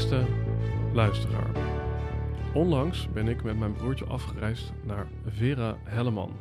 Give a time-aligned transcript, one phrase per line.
[0.00, 0.26] Beste
[0.92, 1.54] luisteraar.
[2.54, 6.36] Onlangs ben ik met mijn broertje afgereisd naar Vera Helleman.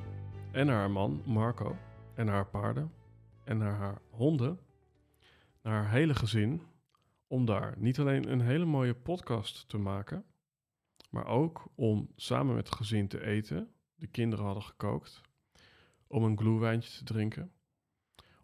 [0.52, 1.78] En haar man Marco.
[2.16, 2.92] En haar paarden.
[3.44, 4.60] En naar haar honden.
[5.62, 6.62] Naar haar hele gezin.
[7.28, 10.26] Om daar niet alleen een hele mooie podcast te maken.
[11.10, 13.74] Maar ook om samen met het gezin te eten.
[13.96, 15.22] De kinderen hadden gekookt.
[16.08, 17.52] Om een gloewijntje te drinken.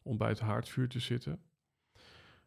[0.01, 1.41] Om bij het haardvuur te zitten.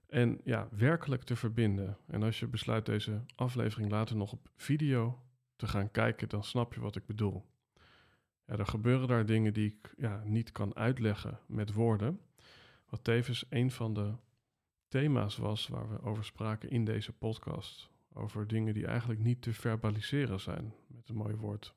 [0.09, 1.97] En ja, werkelijk te verbinden.
[2.07, 5.23] En als je besluit deze aflevering later nog op video
[5.57, 7.47] te gaan kijken, dan snap je wat ik bedoel.
[8.45, 12.21] Er gebeuren daar dingen die ik ja, niet kan uitleggen met woorden.
[12.89, 14.15] Wat tevens een van de
[14.89, 17.91] thema's was waar we over spraken in deze podcast.
[18.13, 21.75] Over dingen die eigenlijk niet te verbaliseren zijn, met een mooi woord.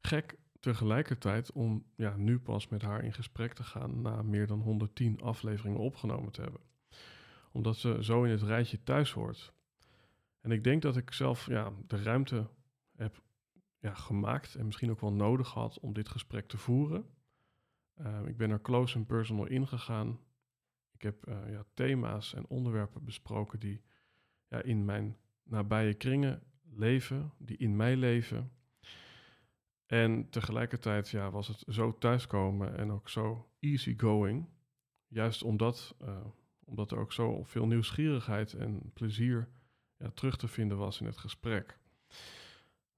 [0.00, 4.60] Gek tegelijkertijd om ja, nu pas met haar in gesprek te gaan na meer dan
[4.60, 6.60] 110 afleveringen opgenomen te hebben.
[7.52, 9.52] Omdat ze zo in het rijtje thuis hoort.
[10.40, 12.48] En ik denk dat ik zelf ja, de ruimte
[12.96, 13.22] heb
[13.78, 17.04] ja, gemaakt en misschien ook wel nodig had om dit gesprek te voeren.
[18.00, 20.20] Uh, ik ben er close en personal ingegaan.
[20.92, 23.82] Ik heb uh, ja, thema's en onderwerpen besproken die
[24.48, 28.52] ja, in mijn nabije kringen leven, die in mij leven.
[29.90, 34.48] En tegelijkertijd ja, was het zo thuiskomen en ook zo easygoing.
[35.06, 36.24] Juist omdat, uh,
[36.64, 39.48] omdat er ook zo veel nieuwsgierigheid en plezier
[39.96, 41.78] ja, terug te vinden was in het gesprek.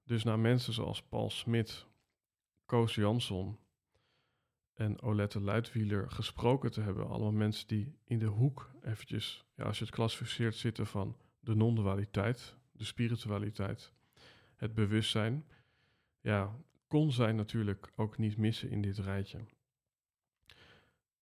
[0.03, 1.87] Dus naar mensen zoals Paul Smit,
[2.65, 3.59] Koos Jansson
[4.73, 7.07] en Olette Luidwieler gesproken te hebben.
[7.07, 11.55] Allemaal mensen die in de hoek eventjes, ja, als je het klassificeert, zitten van de
[11.55, 13.93] non-dualiteit, de spiritualiteit,
[14.55, 15.45] het bewustzijn.
[16.21, 16.55] Ja,
[16.93, 19.39] kon zij natuurlijk ook niet missen in dit rijtje.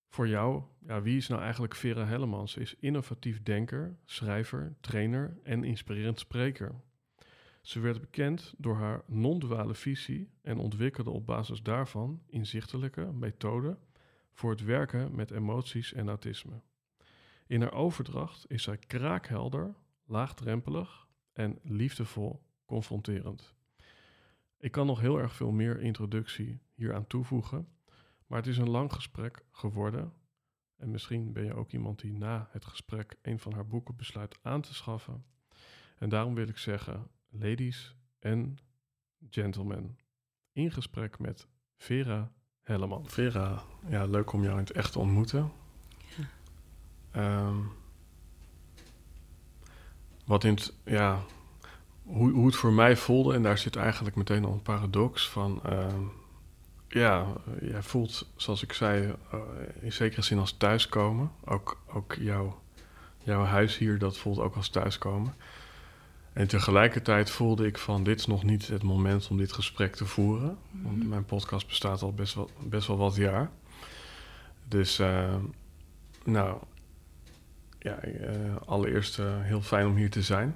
[0.07, 2.51] Voor jou, ja, wie is nou eigenlijk Vera Hellemans?
[2.51, 6.81] Ze is innovatief denker, schrijver, trainer en inspirerend spreker.
[7.61, 13.79] Ze werd bekend door haar non-duale visie en ontwikkelde op basis daarvan inzichtelijke methoden
[14.31, 16.61] voor het werken met emoties en autisme.
[17.47, 23.59] In haar overdracht is zij kraakhelder, laagdrempelig en liefdevol confronterend.
[24.61, 27.67] Ik kan nog heel erg veel meer introductie hieraan toevoegen,
[28.27, 30.13] maar het is een lang gesprek geworden.
[30.77, 34.39] En misschien ben je ook iemand die na het gesprek een van haar boeken besluit
[34.41, 35.25] aan te schaffen.
[35.97, 38.57] En daarom wil ik zeggen, ladies en
[39.29, 39.97] gentlemen,
[40.51, 41.47] in gesprek met
[41.78, 43.09] Vera Helleman.
[43.09, 45.51] Vera, ja, leuk om jou in het echt te ontmoeten.
[47.13, 47.47] Ja.
[47.47, 47.72] Um,
[50.25, 51.23] wat in het, ja,
[52.11, 55.61] hoe, hoe het voor mij voelde, en daar zit eigenlijk meteen al een paradox van.
[55.66, 55.85] Uh,
[56.88, 57.25] ja,
[57.61, 59.39] jij voelt, zoals ik zei, uh,
[59.81, 61.31] in zekere zin als thuiskomen.
[61.45, 62.61] Ook, ook jouw,
[63.23, 65.33] jouw huis hier, dat voelt ook als thuiskomen.
[66.33, 70.05] En tegelijkertijd voelde ik van, dit is nog niet het moment om dit gesprek te
[70.05, 70.57] voeren.
[70.72, 70.83] Mm-hmm.
[70.83, 73.49] Want mijn podcast bestaat al best wel, best wel wat jaar.
[74.67, 75.35] Dus, uh,
[76.23, 76.57] nou,
[77.79, 77.99] ja,
[78.66, 80.55] allereerst heel fijn om hier te zijn.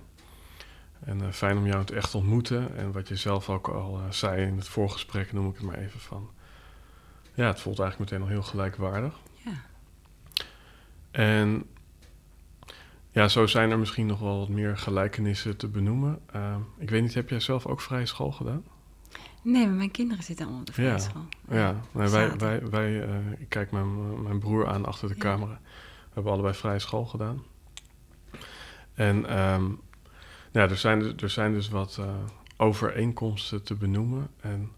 [1.05, 2.77] En uh, fijn om jou het echt te ontmoeten.
[2.77, 5.77] En wat je zelf ook al uh, zei in het voorgesprek, noem ik het maar
[5.77, 6.29] even van.
[7.33, 9.19] Ja, het voelt eigenlijk meteen al heel gelijkwaardig.
[9.33, 9.51] Ja.
[11.11, 11.65] En
[13.11, 16.19] ja, zo zijn er misschien nog wel wat meer gelijkenissen te benoemen.
[16.35, 18.63] Uh, ik weet niet, heb jij zelf ook vrije school gedaan?
[19.41, 20.97] Nee, maar mijn kinderen zitten allemaal op de vrije ja.
[20.97, 21.25] school.
[21.49, 23.07] Ja, nee, wij, wij, wij
[23.37, 25.19] ik kijk mijn, mijn broer aan achter de ja.
[25.19, 25.59] camera.
[26.05, 27.43] We hebben allebei vrije school gedaan.
[28.93, 29.81] En um,
[30.55, 32.15] ja, er zijn, er zijn dus wat uh,
[32.57, 34.27] overeenkomsten te benoemen.
[34.39, 34.71] En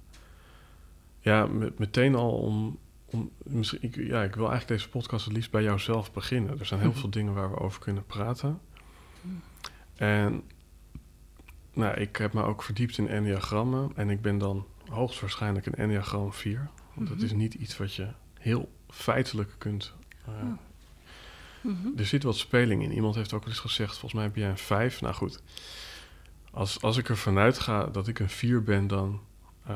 [1.19, 2.79] ja, met, meteen al om.
[3.05, 6.59] om misschien, ik, ja, ik wil eigenlijk deze podcast het liefst bij jou zelf beginnen.
[6.59, 8.59] Er zijn heel veel dingen waar we over kunnen praten.
[9.95, 10.41] En
[11.73, 13.91] nou, ik heb me ook verdiept in enneagrammen.
[13.95, 16.69] En ik ben dan hoogstwaarschijnlijk een enneagram 4.
[16.93, 17.25] Want dat Mhm.
[17.25, 18.07] is niet iets wat je
[18.39, 19.93] heel feitelijk kunt...
[20.25, 20.53] eh, Oh.
[21.67, 21.97] Mhm.
[21.97, 22.91] Er zit wat speling in.
[22.91, 25.01] Iemand heeft ook wel eens gezegd, volgens mij heb jij een 5.
[25.01, 25.41] Nou goed,
[26.51, 29.21] als, als ik ervan uitga dat ik een 4 ben, dan,
[29.65, 29.75] eh,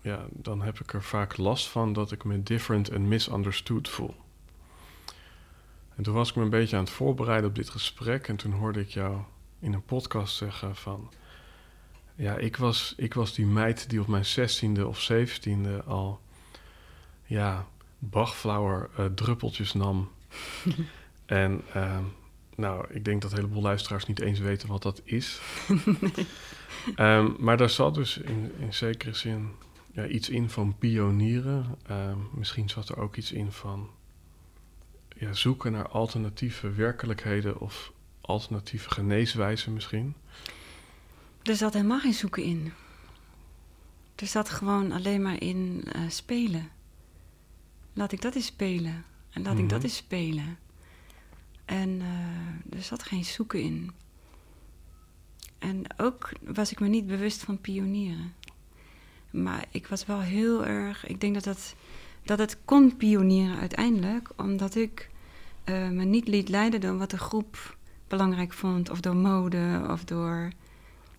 [0.00, 4.14] ja, dan heb ik er vaak last van dat ik me different en misunderstood voel.
[5.96, 8.52] En toen was ik me een beetje aan het voorbereiden op dit gesprek en toen
[8.52, 9.20] hoorde ik jou
[9.58, 11.10] in een podcast zeggen van...
[12.14, 16.20] Ja, ik was, ik was die meid die op mijn 16e of 17e al
[17.24, 17.66] ja,
[17.98, 20.10] Bachflower eh, druppeltjes nam.
[21.32, 22.04] en ehm,
[22.56, 25.40] nou, ik denk dat een heleboel luisteraars niet eens weten wat dat is.
[26.96, 29.48] Ehm, maar daar zat dus in, in zekere zin
[29.92, 31.78] ja, iets in van pionieren.
[31.86, 33.90] Ehm, misschien zat er ook iets in van
[35.16, 40.14] ja, zoeken naar alternatieve werkelijkheden of alternatieve geneeswijzen misschien.
[41.42, 42.72] Er zat helemaal geen zoeken in.
[44.14, 46.68] Er zat gewoon alleen maar in eh, spelen.
[47.92, 49.04] Laat ik dat eens spelen.
[49.30, 49.86] En laat ik dat Mhm.
[49.86, 50.58] eens spelen.
[51.64, 53.90] En eh, er zat geen zoeken in.
[55.58, 58.34] En ook was ik me niet bewust van pionieren.
[59.30, 61.06] Maar ik was wel heel erg.
[61.06, 61.74] Ik denk dat het,
[62.24, 65.10] dat het kon pionieren uiteindelijk, omdat ik
[65.64, 67.76] eh, me niet liet leiden door wat de groep
[68.08, 70.50] belangrijk vond, of door mode, of door.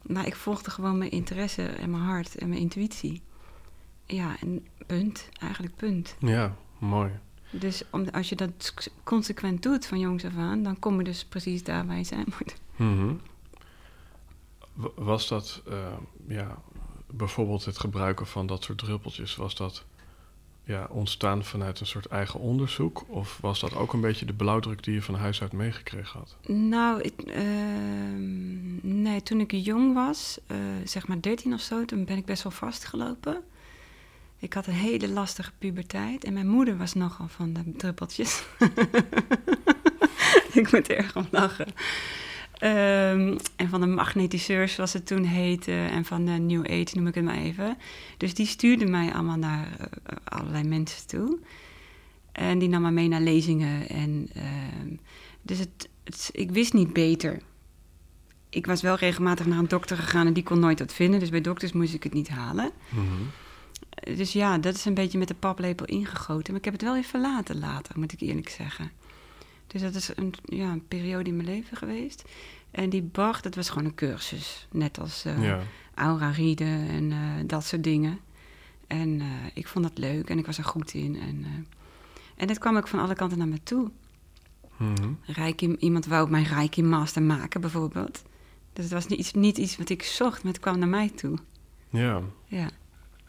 [0.01, 3.21] Maar ik volgde gewoon mijn interesse en mijn hart en mijn intuïtie.
[4.05, 6.15] Ja, en punt, eigenlijk punt.
[6.19, 7.11] Ja, mooi.
[7.59, 8.73] Dus om, als je dat
[9.03, 12.25] consequent doet van jongs af aan, dan kom je dus precies daar waar je zijn
[12.37, 12.55] moet.
[12.75, 13.13] Mhm.
[14.95, 15.93] Was dat, eh,
[16.27, 16.57] ja,
[17.07, 19.85] bijvoorbeeld het gebruiken van dat soort druppeltjes, was dat
[20.63, 23.03] ja, ontstaan vanuit een soort eigen onderzoek?
[23.07, 26.37] Of was dat ook een beetje de blauwdruk die je van huis uit meegekregen had?
[26.47, 32.05] Nou, ik, ehm, nee, toen ik jong was, eh, zeg maar 13 of zo, toen
[32.05, 33.43] ben ik best wel vastgelopen.
[34.43, 38.43] Ik had een hele lastige puberteit en mijn moeder was nogal van de druppeltjes.
[40.59, 41.67] ik moet er erg om lachen.
[42.57, 47.07] Ehm, en van de magnetiseurs, zoals het toen heette, en van de New Age noem
[47.07, 47.77] ik het maar even.
[48.17, 51.39] Dus die stuurde mij allemaal naar eh, allerlei mensen toe.
[52.31, 53.89] En die nam me mee naar lezingen.
[53.89, 54.95] En, ehm,
[55.41, 55.89] dus het,
[56.31, 57.41] ik wist niet beter.
[58.49, 61.19] Ik was wel regelmatig naar een dokter gegaan en die kon nooit wat vinden.
[61.19, 62.71] Dus bij dokters moest ik het niet halen.
[62.91, 62.97] Eh,
[64.15, 66.51] Dus ja, dat is een beetje met de paplepel ingegoten.
[66.51, 68.91] Maar ik heb het wel weer verlaten later, moet ik eerlijk zeggen.
[69.67, 72.23] Dus dat is een, ja, een periode in mijn leven geweest.
[72.71, 74.67] En die Bach, dat was gewoon een cursus.
[74.71, 75.59] Net als Ja,
[75.93, 78.19] aura rieden en eh, dat soort dingen.
[78.87, 81.19] En eh, ik vond dat leuk en ik was er goed in.
[81.19, 81.67] En,
[82.35, 83.91] en het kwam ook van alle kanten naar me toe.
[85.25, 88.23] Reiki, iemand wou mijn Reiki Master maken, bijvoorbeeld.
[88.73, 91.09] Dus het was niet iets, niet iets wat ik zocht, maar het kwam naar mij
[91.09, 91.37] toe.
[91.89, 92.21] ja.
[92.47, 92.69] Ja.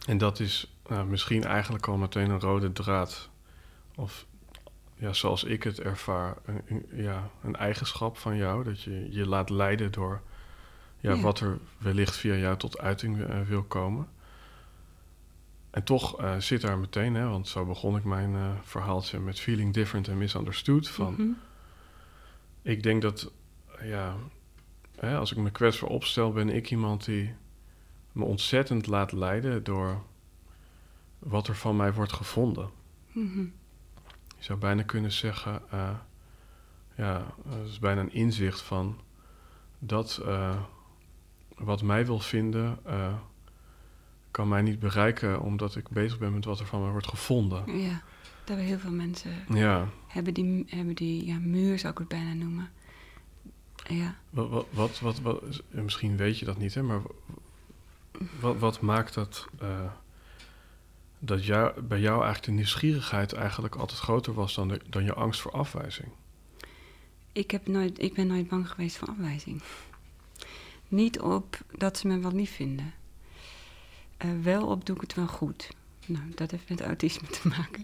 [0.05, 3.29] En dat is nou, misschien eigenlijk al meteen een rode draad.
[3.95, 4.25] Of
[4.95, 8.63] ja, zoals ik het ervaar, een, ja, een eigenschap van jou.
[8.63, 10.21] Dat je je laat leiden door
[10.99, 11.21] ja, Ja.
[11.21, 14.07] wat er wellicht via jou tot uiting eh, wil komen.
[15.69, 19.39] En toch eh, zit daar meteen, hè, want zo begon ik mijn eh, verhaaltje met
[19.39, 20.89] feeling different and misunderstood.
[20.89, 21.27] Van, Mhm.
[22.61, 23.31] Ik denk dat,
[23.83, 24.15] ja,
[24.95, 27.33] hè, als ik me kwetsbaar opstel, ben ik iemand die
[28.15, 30.01] me ontzettend laat leiden door
[31.19, 32.69] wat er van mij wordt gevonden.
[33.11, 33.39] Mhm.
[34.37, 35.89] Je zou bijna kunnen zeggen, eh,
[36.95, 38.99] ja, het is bijna een inzicht van
[39.79, 40.61] dat eh,
[41.57, 43.13] wat mij wil vinden, eh,
[44.31, 47.77] kan mij niet bereiken omdat ik bezig ben met wat er van mij wordt gevonden.
[47.79, 48.01] Ja,
[48.39, 52.07] dat hebben heel veel mensen Ja, hebben die, hebben die ja, muur, zou ik het
[52.07, 52.69] bijna noemen.
[53.87, 54.15] Ja.
[54.29, 57.01] wat, wat, wat, wat- misschien weet je dat niet, hè, maar
[58.39, 59.91] wat, wat maakt dat, eh,
[61.19, 61.45] dat
[61.87, 66.07] bij jou eigenlijk de nieuwsgierigheid eigenlijk altijd groter was dan, dan je angst voor afwijzing?
[67.31, 69.61] Ik, heb nooit, ik ben nooit bang geweest voor afwijzing.
[70.87, 72.93] Niet op dat ze me wel lief vinden.
[74.17, 75.69] Eh, wel op doe ik het wel goed.
[76.05, 77.83] Nou, dat heeft met autisme te maken.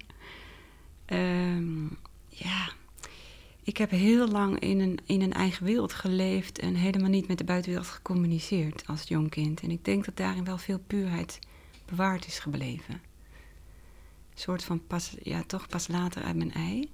[1.05, 1.83] Ehm,
[2.27, 2.69] ja,
[3.63, 7.37] ik heb heel lang in een, in een eigen wereld geleefd en helemaal niet met
[7.37, 9.61] de buitenwereld gecommuniceerd als jong kind.
[9.61, 11.39] En ik denk dat daarin wel veel puurheid
[11.85, 12.93] bewaard is gebleven.
[12.93, 16.91] Een soort van pas, ja, toch pas later uit mijn ei.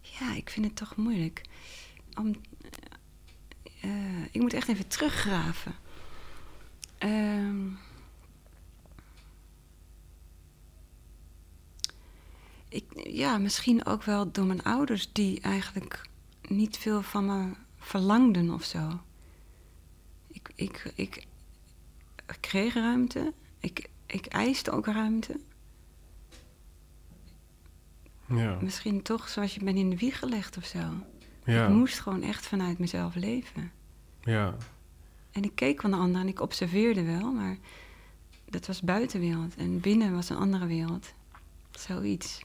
[0.00, 1.40] Ja, ik vind het toch moeilijk.
[2.14, 2.34] Om,
[3.80, 5.74] eh, ik moet echt even teruggraven.
[6.98, 7.66] Ehm,
[12.68, 16.08] ik, ja, misschien ook wel door mijn ouders, die eigenlijk
[16.48, 19.00] niet veel van me verlangden of zo.
[20.26, 21.26] Ik, ik, ik,
[22.40, 23.32] kreeg ruimte.
[23.58, 25.40] Ik, ik eiste ook ruimte.
[28.28, 28.58] Ja.
[28.60, 30.78] Misschien toch zoals je bent in de wieg gelegd of zo.
[31.44, 31.66] Ja.
[31.66, 33.72] Ik moest gewoon echt vanuit mezelf leven.
[34.20, 34.56] Ja.
[35.30, 37.56] En ik keek van de ander en ik observeerde wel, maar
[38.44, 39.56] dat was buitenwereld.
[39.56, 41.14] En binnen was een andere wereld.
[41.70, 42.44] Zoiets.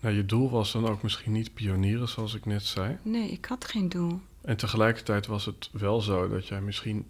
[0.00, 2.98] Nou, je doel was dan ook misschien niet pionieren, zoals ik net zei.
[3.02, 4.20] Nee, ik had geen doel.
[4.40, 7.06] En tegelijkertijd was het wel zo dat jij misschien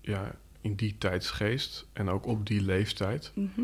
[0.00, 3.60] ja, in die tijdsgeest en ook op die leeftijd Mhm.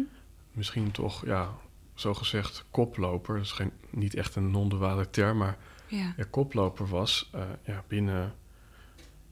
[0.53, 1.55] misschien toch, ja,
[1.95, 6.15] zogezegd koploper, dat is geen, niet echt een non-duale term, maar Ja.
[6.17, 8.35] ja, koploper was eh, ja, binnen,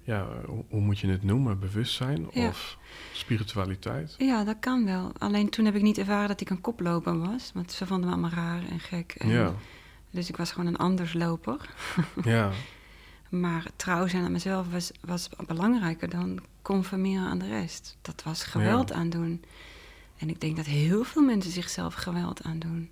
[0.06, 0.26] ja,
[0.68, 2.48] hoe, moet je het noemen, bewustzijn Ja.
[2.48, 2.78] of
[3.12, 4.14] spiritualiteit?
[4.18, 5.12] ja, dat kan wel.
[5.18, 7.50] Alleen toen heb ik niet ervaren dat ik een koploper was.
[7.54, 9.14] Want ze vonden me allemaal raar en gek.
[9.18, 9.54] En Ja,
[10.10, 11.70] Dus ik was gewoon een andersloper.
[12.25, 12.50] ja,
[13.28, 17.96] Maar trouw zijn aan mezelf was, was belangrijker dan conformeren aan de rest.
[18.02, 19.44] Dat was geweld aandoen.
[20.16, 22.90] En ik denk dat heel veel mensen zichzelf geweld aandoen.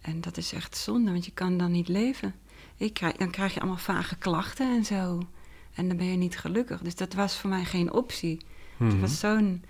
[0.00, 2.34] En dat is echt zonde, want je kan dan niet leven.
[2.76, 5.22] Ik krijg, dan krijg je allemaal vage klachten en zo.
[5.78, 6.80] En dan ben je niet gelukkig.
[6.80, 8.40] Dus dat was voor mij geen optie.
[8.76, 8.90] Mhm.
[8.90, 9.64] Het was zo'n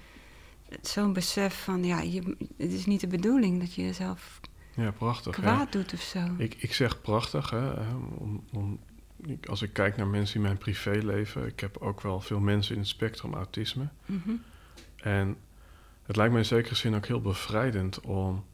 [0.82, 4.40] zo'n besef van, ja, je, het is niet de bedoeling dat je jezelf
[4.74, 5.34] ja prachtig.
[5.34, 6.18] kwaad doet of zo.
[6.36, 7.72] Ik, ik zeg prachtig, hè,
[8.18, 8.80] om, om,
[9.44, 12.80] als ik kijk naar mensen in mijn privéleven, ik heb ook wel veel mensen in
[12.80, 13.88] het spectrum autisme.
[14.06, 14.30] Mhm.
[14.96, 15.36] En
[16.02, 18.44] het lijkt me in zekere zin ook heel bevrijdend om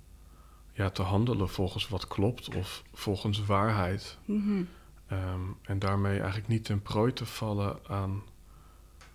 [0.73, 4.19] ja, te handelen volgens wat klopt of volgens waarheid.
[4.25, 4.63] Mhm.
[5.07, 8.23] Ehm, en daarmee eigenlijk niet ten prooi te vallen aan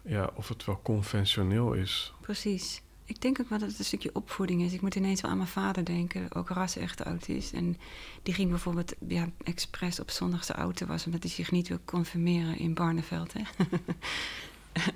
[0.01, 2.13] ja, of het wel conventioneel is.
[2.22, 2.81] Precies.
[3.05, 4.74] Ik denk ook wel dat het een stukje opvoeding is.
[4.74, 7.53] Ik moet ineens wel aan mijn vader denken, ook ras-echt autist.
[7.53, 7.77] En
[8.24, 11.05] die ging bijvoorbeeld ja, expres op zondag zijn auto was...
[11.05, 13.41] omdat hij zich niet wil conformeren in Barneveld, hè.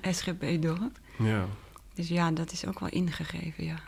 [0.12, 0.98] SGB-dorp.
[1.18, 1.46] Ja.
[1.94, 3.80] Dus ja, dat is ook wel ingegeven, ja.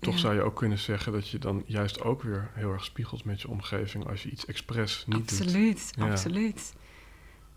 [0.00, 0.20] Toch Ja.
[0.20, 3.40] zou je ook kunnen zeggen dat je dan juist ook weer heel erg spiegelt met
[3.40, 5.40] je omgeving als je iets expres niet doet.
[5.40, 6.72] Absoluut, absoluut.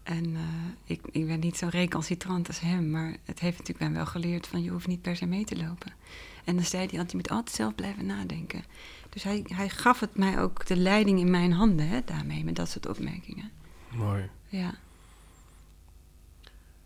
[0.03, 0.41] En eh,
[0.83, 4.47] ik, ik ben niet zo recalcitrant als hem, maar het heeft natuurlijk mij wel geleerd
[4.47, 5.93] van je hoeft niet per se mee te lopen.
[6.43, 8.63] En dan zei hij altijd, je moet altijd zelf blijven nadenken.
[9.09, 12.55] Dus hij, hij gaf het mij ook de leiding in mijn handen, hè, daarmee, met
[12.55, 13.51] dat soort opmerkingen.
[13.89, 14.29] Mooi.
[14.47, 14.73] Ja.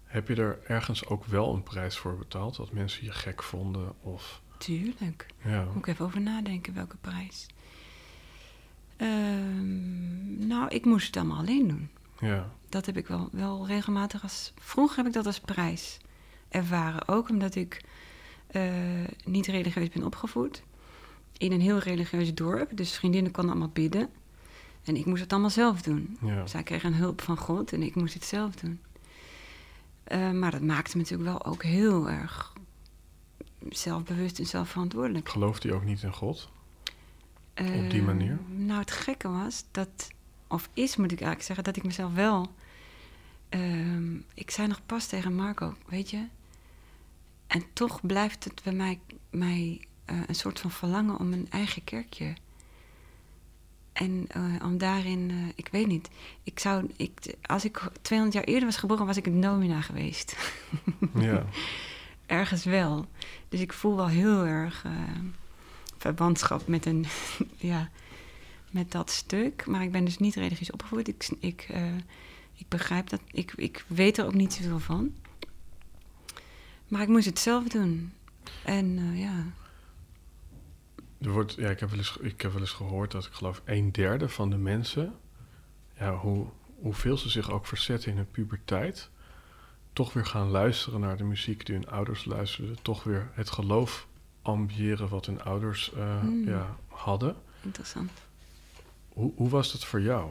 [0.04, 2.56] Heb je er ergens ook wel een prijs voor betaald?
[2.56, 3.94] Dat mensen je gek vonden?
[4.02, 5.26] Of Tuurlijk.
[5.44, 7.46] ja, Moet ik even over nadenken, welke prijs.
[8.98, 11.90] Ehm, nou, ik moest het allemaal alleen doen.
[12.20, 14.54] ja, Dat heb ik wel, wel regelmatig als...
[14.60, 15.98] Vroeger heb ik dat als prijs
[16.50, 17.08] ervaren.
[17.08, 17.82] Ook omdat ik
[18.48, 18.64] eh,
[19.26, 20.64] niet religieus ben opgevoed.
[21.38, 22.70] In een heel religieus dorp.
[22.78, 24.10] Dus vriendinnen konden allemaal bidden.
[24.84, 26.18] En ik moest het allemaal zelf doen.
[26.22, 28.80] ja, Zij kregen hulp van God en ik moest het zelf doen.
[30.04, 32.54] Eh, maar dat maakte me natuurlijk wel ook heel erg
[33.70, 35.30] zelfbewust en zelfverantwoordelijk.
[35.30, 36.50] gelooft hij ook niet in God?
[37.54, 37.66] die
[38.00, 38.40] Eh, manier?
[38.48, 40.08] Nou, het gekke was dat,
[40.48, 42.48] of is moet ik eigenlijk zeggen, dat ik mezelf wel.
[43.50, 46.26] ehm, ik zei nog pas tegen Marco, weet je.
[47.48, 51.84] En toch blijft het bij mij, mij eh, een soort van verlangen om een eigen
[51.84, 52.34] kerkje.
[53.94, 56.10] En eh, om daarin, eh, ik weet niet.
[56.44, 60.36] Ik zou, ik, als ik 200 jaar eerder was geboren, was ik een domina geweest.
[61.16, 61.46] Ja,
[62.28, 63.06] Ergens wel.
[63.50, 64.92] Dus ik voel wel heel erg eh,
[65.98, 67.06] verwantschap met, een,
[67.72, 67.90] ja,
[68.72, 69.66] met dat stuk.
[69.66, 71.08] Maar ik ben dus niet religieus opgevoed.
[71.08, 71.96] Ik, ik, eh,
[72.54, 73.22] ik begrijp dat.
[73.32, 75.14] Ik, ik weet er ook niet zoveel van.
[76.88, 78.14] Maar ik moest het zelf doen.
[78.64, 79.46] En eh, ja,
[81.22, 83.62] er wordt, ja ik, heb wel eens, ik heb wel eens gehoord dat ik geloof
[83.66, 85.14] een derde van de mensen,
[85.98, 89.10] ja, hoe, hoeveel ze zich ook verzetten in hun puberteit,
[89.98, 94.08] toch weer gaan luisteren naar de muziek die hun ouders luisterden, toch weer het geloof
[94.42, 96.48] ambiëren wat hun ouders eh, Hmm.
[96.48, 97.36] ja, hadden.
[97.64, 98.12] interessant.
[99.10, 100.30] Hoe, hoe was dat voor jou?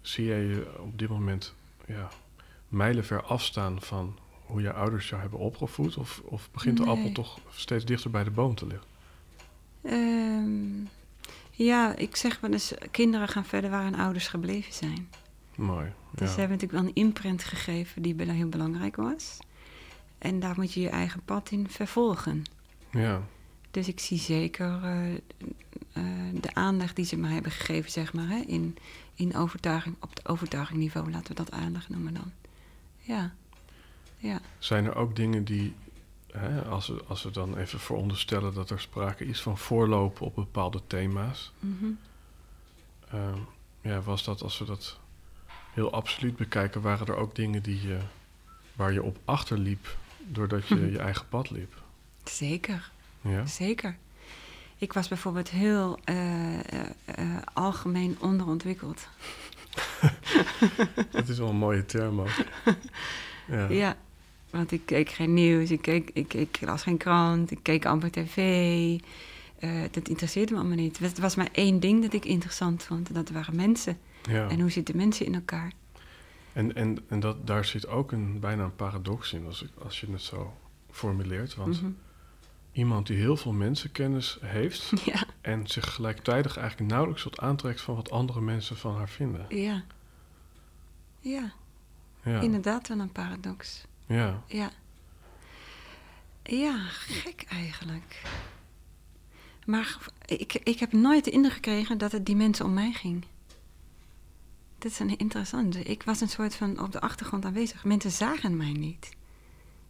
[0.00, 1.54] Zie jij je op dit moment
[1.86, 2.08] ja,
[2.68, 5.96] mijlenver afstaan van hoe je ouders jou hebben opgevoed?
[5.96, 8.86] Of, of begint de appel toch steeds dichter bij de boom te liggen?
[9.82, 10.86] Ehm,
[11.50, 15.08] ja, ik zeg wel eens, kinderen gaan verder waar hun ouders gebleven zijn.
[15.58, 15.92] Mooi.
[16.10, 16.34] Dus ja.
[16.34, 19.38] ze hebben natuurlijk wel een imprint gegeven die heel belangrijk was.
[20.18, 22.44] En daar moet je je eigen pad in vervolgen.
[22.90, 23.22] ja,
[23.70, 25.22] Dus ik zie zeker eh, eh,
[26.40, 28.76] de aandacht die ze mij hebben gegeven, zeg maar, hè, in,
[29.14, 32.32] in overtuiging, op het overtuigingniveau, laten we dat aandacht noemen dan.
[32.98, 33.32] Ja,
[34.16, 34.40] ja.
[34.58, 35.74] Zijn er ook dingen die,
[36.32, 40.34] hè, als, we, als we dan even veronderstellen dat er sprake is van voorlopen op
[40.34, 41.86] bepaalde thema's, mhm.
[43.10, 43.38] ehm,
[43.80, 44.98] ja, was dat als we dat
[45.78, 47.98] heel absoluut bekijken, waren er ook dingen die je,
[48.76, 51.74] waar je op achterliep doordat je je eigen pad liep.
[52.24, 53.46] Zeker, Ja?
[53.46, 53.96] zeker.
[54.78, 59.08] Ik was bijvoorbeeld heel eh, eh, eh, algemeen onderontwikkeld.
[61.10, 62.36] Dat is wel een mooie term ook.
[63.50, 63.68] Ja.
[63.68, 63.96] Ja,
[64.50, 68.10] want ik keek geen nieuws, ik, keek, ik, ik las geen krant, ik keek amper
[68.10, 68.36] tv.
[69.90, 70.98] Dat interesseerde me allemaal niet.
[70.98, 73.08] Het was maar één ding dat ik interessant vond.
[73.08, 73.98] En dat waren mensen.
[74.28, 74.48] Ja.
[74.48, 75.72] En hoe zitten mensen in elkaar?
[76.52, 80.00] En, en, en dat, daar zit ook een, bijna een paradox in als, ik- als
[80.00, 80.56] je het zo
[80.90, 81.54] formuleert.
[81.54, 81.90] Want Mhm.
[82.72, 87.94] iemand die heel veel mensenkennis heeft Ja, en zich gelijktijdig eigenlijk nauwelijks wat aantrekt van
[87.94, 89.46] wat andere mensen van haar vinden.
[89.48, 89.82] ja.
[91.20, 91.52] Ja,
[92.22, 93.84] Ja, inderdaad wel een paradox.
[94.06, 94.42] ja.
[94.46, 94.70] Ja.
[96.42, 98.22] Ja, gek eigenlijk.
[99.66, 103.24] Maar ik, ik heb nooit de indruk gekregen dat het die mensen om mij ging.
[104.78, 105.82] Dat is een interessante.
[105.82, 107.84] Ik was een soort van op de achtergrond aanwezig.
[107.84, 109.16] Mensen zagen mij niet.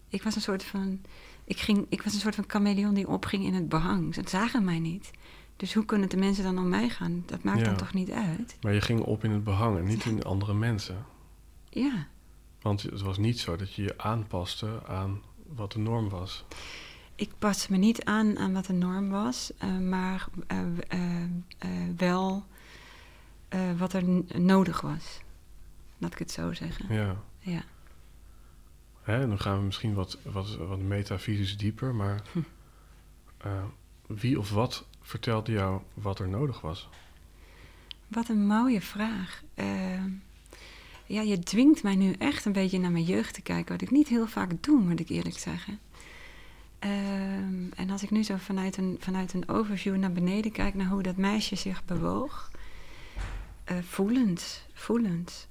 [0.09, 1.01] Ik was een soort van.
[1.45, 4.15] Ik, ging, ik was een soort van chameleon die opging in het behang.
[4.15, 5.11] Ze zagen mij niet.
[5.57, 7.23] Dus hoe kunnen de mensen dan om mij gaan?
[7.27, 7.65] Dat maakt Ja.
[7.65, 8.57] dan toch niet uit?
[8.61, 11.05] Maar je ging op in het behang en niet in andere mensen.
[11.71, 12.07] Ja.
[12.63, 16.45] Want het was niet zo dat je je aanpaste aan wat de norm was.
[17.15, 20.99] Ik paste me niet aan aan wat de norm was, eh, maar eh, eh,
[21.97, 22.45] wel
[23.49, 24.05] eh, wat er
[24.41, 25.21] nodig was.
[25.99, 26.95] Laat ik het zo zeggen.
[26.95, 27.17] Ja.
[27.39, 27.63] Ja.
[29.03, 32.39] Hè, dan gaan we misschien wat, wat, wat metafysisch dieper, maar Hm.
[33.39, 33.65] eh,
[34.07, 36.89] wie of wat vertelde jou wat er nodig was?
[38.09, 39.43] Wat een mooie vraag.
[39.55, 40.05] Eh,
[41.07, 43.91] ja, je dwingt mij nu echt een beetje naar mijn jeugd te kijken, wat ik
[43.91, 45.79] niet heel vaak doe, moet ik eerlijk zeggen.
[46.79, 50.87] Ehm, en als ik nu zo vanuit een, vanuit een overview naar beneden kijk naar
[50.87, 52.51] hoe dat meisje zich bewoog,
[53.69, 55.47] eh, voelend, voelend.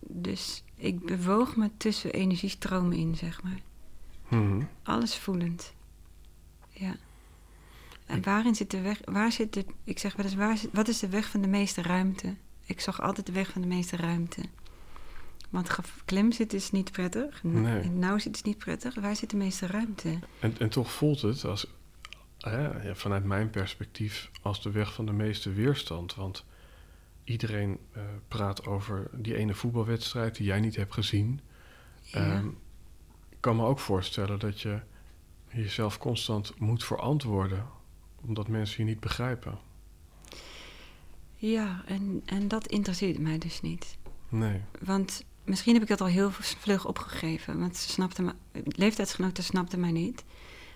[0.00, 3.60] Dus ik bewoog me tussen energiestromen in, zeg maar.
[4.28, 4.62] Mhm.
[4.82, 5.72] Alles voelend.
[6.70, 6.96] Ja.
[8.06, 9.00] En waarin zit de weg?
[9.04, 9.64] Waar zit de?
[9.84, 12.34] Ik zeg wel eens, waar zit, wat is de weg van de meeste ruimte?
[12.64, 14.42] Ik zag altijd de weg van de meeste ruimte.
[15.50, 15.70] Want
[16.04, 17.42] klem zitten is niet prettig.
[17.42, 17.80] Nee.
[17.80, 18.94] en nauw zitten is niet prettig.
[18.94, 20.18] Waar zit de meeste ruimte?
[20.40, 21.66] En, en toch voelt het als,
[22.38, 26.14] hè, ja, vanuit mijn perspectief als de weg van de meeste weerstand.
[26.14, 26.44] Want
[27.28, 31.40] iedereen eh, praat over die ene voetbalwedstrijd die jij niet hebt gezien.
[32.02, 32.18] Ja.
[32.18, 32.46] Ehm,
[33.28, 34.80] ik kan me ook voorstellen dat je
[35.48, 37.66] jezelf constant moet verantwoorden,
[38.24, 39.58] omdat mensen je niet begrijpen.
[41.36, 43.98] ja, en, en dat interesseert mij dus niet.
[44.28, 44.60] Nee.
[44.80, 47.58] Want misschien heb ik dat al heel vlug opgegeven.
[47.58, 48.32] Want ze snapten me,
[48.64, 50.24] leeftijdsgenoten snapten mij niet.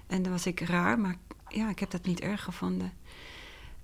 [0.06, 1.16] En dan was ik raar, maar
[1.48, 2.92] ja, ik heb dat niet erg gevonden.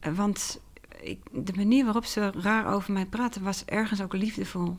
[0.00, 0.61] Eh, Want
[1.00, 4.76] ik, de manier waarop ze raar over mij praten was ergens ook liefdevol.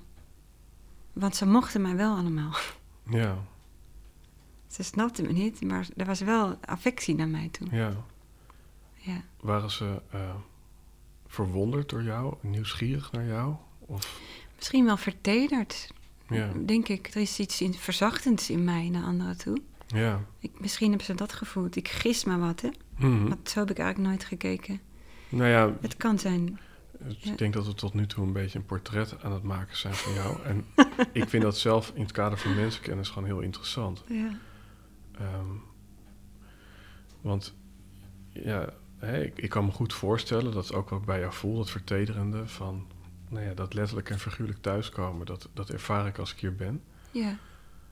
[1.13, 2.53] Want ze mochten mij wel allemaal.
[3.11, 3.37] Ja,
[4.67, 7.67] Ze snapten me niet, maar er was wel affectie naar mij toe.
[7.71, 7.91] ja.
[8.95, 9.21] Ja.
[9.39, 10.19] Waren ze eh,
[11.27, 13.55] verwonderd door jou, nieuwsgierig naar jou?
[13.79, 14.19] Of,
[14.55, 15.91] Misschien wel vertederd,
[16.29, 17.07] ja, denk ik.
[17.07, 19.57] Er is iets in, verzachtends in mij naar anderen toe.
[19.87, 20.21] ja.
[20.39, 21.75] Ik, misschien hebben ze dat gevoeld.
[21.75, 22.69] Ik gis maar wat, hè.
[22.97, 23.27] Mhm.
[23.27, 24.79] Want zo heb ik eigenlijk nooit gekeken.
[25.29, 26.59] Nou ja, Het kan zijn.
[26.99, 27.31] Ja.
[27.31, 29.93] Ik denk dat we tot nu toe een beetje een portret aan het maken zijn
[29.93, 30.43] van jou.
[30.43, 30.65] En
[31.21, 34.03] ik vind dat zelf in het kader van mensenkennis gewoon heel interessant.
[34.07, 34.37] Ja.
[35.17, 35.55] Ehm,
[37.21, 37.55] want
[38.29, 38.69] ja,
[39.01, 41.69] ik, ik kan me goed voorstellen, dat is ook wat ik bij jou voel, dat
[41.69, 42.87] vertederende van
[43.29, 45.25] nou ja, dat letterlijk en figuurlijk thuiskomen.
[45.25, 46.83] Dat, dat ervaar ik als ik hier ben.
[47.11, 47.37] Ja.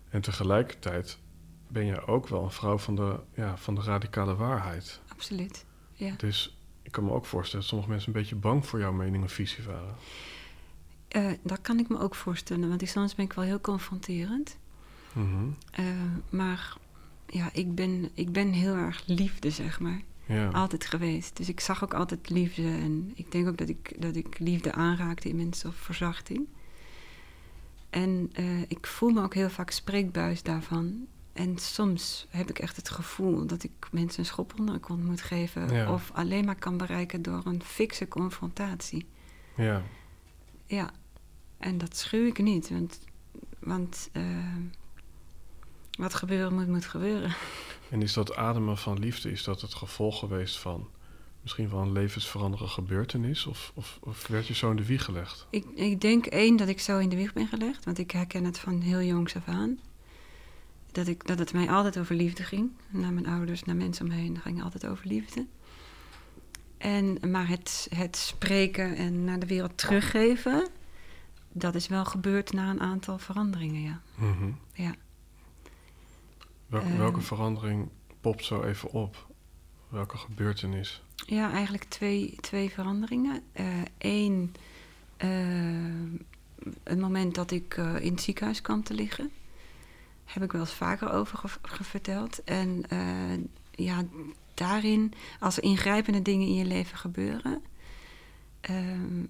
[0.09, 1.17] En tegelijkertijd
[1.67, 5.01] ben je ook wel een vrouw van de, ja, van de radicale waarheid.
[5.07, 5.65] absoluut.
[5.93, 6.13] Ja.
[6.17, 6.56] Dus
[6.87, 9.31] ik kan me ook voorstellen dat sommige mensen een beetje bang voor jouw mening of
[9.31, 9.95] visie waren.
[11.07, 14.57] Eh, dat kan ik me ook voorstellen, want soms ben ik wel heel confronterend.
[15.13, 15.47] Mhm.
[15.71, 15.85] Eh,
[16.29, 16.77] maar
[17.25, 20.01] ja, ik ben, ik ben heel erg liefde, zeg maar.
[20.25, 20.49] Ja.
[20.49, 21.37] Altijd geweest.
[21.37, 22.63] Dus ik zag ook altijd liefde.
[22.63, 26.47] En ik denk ook dat ik, dat ik liefde aanraakte in mensen of verzachting.
[27.89, 31.07] En eh, ik voel me ook heel vaak spreekbuis daarvan.
[31.37, 35.03] En soms heb ik echt het gevoel dat ik mensen een schop onder de kont
[35.03, 35.73] moet geven.
[35.73, 35.93] Ja.
[35.93, 39.05] Of alleen maar kan bereiken door een fikse confrontatie.
[39.55, 39.83] ja.
[40.65, 40.91] Ja,
[41.57, 42.69] en dat schuw ik niet.
[42.69, 42.99] Want,
[43.59, 44.55] want eh,
[45.91, 47.35] wat gebeuren moet, moet gebeuren.
[47.89, 50.87] En is dat ademen van liefde, is dat het gevolg geweest van
[51.41, 53.45] misschien wel een levensveranderende gebeurtenis?
[53.45, 55.47] Of, of, of werd je zo in de wieg gelegd?
[55.49, 58.43] Ik, ik denk één dat ik zo in de wieg ben gelegd, want ik herken
[58.43, 59.79] het van heel jongs af aan.
[60.97, 62.71] Dat, ik, dat het mij altijd over liefde ging.
[62.89, 65.45] Naar mijn ouders, naar mensen om me heen, ging altijd over liefde.
[66.77, 70.67] En, maar het, het spreken en naar de wereld teruggeven,
[71.51, 74.01] dat is wel gebeurd na een aantal veranderingen, ja.
[74.15, 74.51] Mhm.
[74.73, 74.95] Ja.
[76.67, 76.97] Welke, Ehm.
[76.97, 77.89] welke verandering
[78.21, 79.27] popt zo even op?
[79.89, 81.03] Welke gebeurtenis?
[81.25, 83.41] Ja, eigenlijk twee, twee veranderingen.
[83.97, 84.53] Eén,
[86.83, 89.31] het moment dat ik eh, in het ziekenhuis kwam te liggen.
[90.27, 92.43] Heb ik wel eens vaker over ge- ge- verteld.
[92.43, 93.37] En eh,
[93.85, 94.03] ja,
[94.53, 97.61] daarin, als er ingrijpende dingen in je leven gebeuren...
[98.61, 99.23] ehm,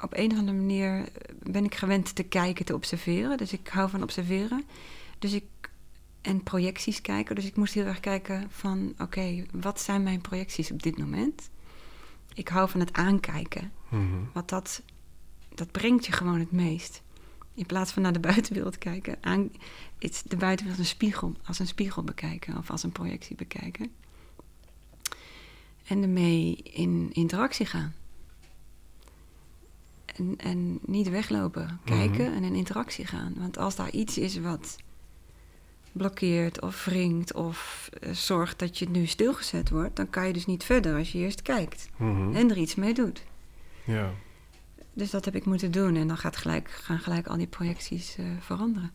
[0.00, 1.08] op een of andere manier
[1.42, 3.36] ben ik gewend te kijken, te observeren.
[3.36, 4.64] Dus ik hou van observeren.
[5.18, 5.44] Dus ik,
[6.20, 7.34] en projecties kijken.
[7.34, 8.94] Dus ik moest heel erg kijken van...
[8.98, 11.50] oké, wat zijn mijn projecties op dit moment?
[12.34, 13.72] Ik hou van het aankijken.
[13.88, 14.04] Mhm.
[14.32, 14.82] Want dat,
[15.54, 17.01] dat brengt je gewoon het meest.
[17.54, 19.16] In plaats van naar de buitenwereld kijken.
[19.20, 19.50] Aan,
[19.98, 22.56] het, de buitenwereld als een spiegel, als een spiegel bekijken.
[22.56, 23.90] Of als een projectie bekijken.
[25.86, 27.94] En ermee in interactie gaan.
[30.16, 31.80] En, en niet weglopen.
[31.84, 32.34] Kijken Mhm.
[32.34, 33.34] en in interactie gaan.
[33.38, 34.76] Want als daar iets is wat
[35.92, 37.34] blokkeert of wringt...
[37.34, 39.96] of eh, zorgt dat je nu stilgezet wordt...
[39.96, 41.88] dan kan je dus niet verder als je eerst kijkt.
[41.96, 42.34] Mhm.
[42.34, 43.22] En er iets mee doet.
[43.84, 44.10] Ja.
[44.92, 45.96] Dus dat heb ik moeten doen.
[45.96, 48.90] En dan gaat gelijk, gaan gelijk al die projecties eh, veranderen.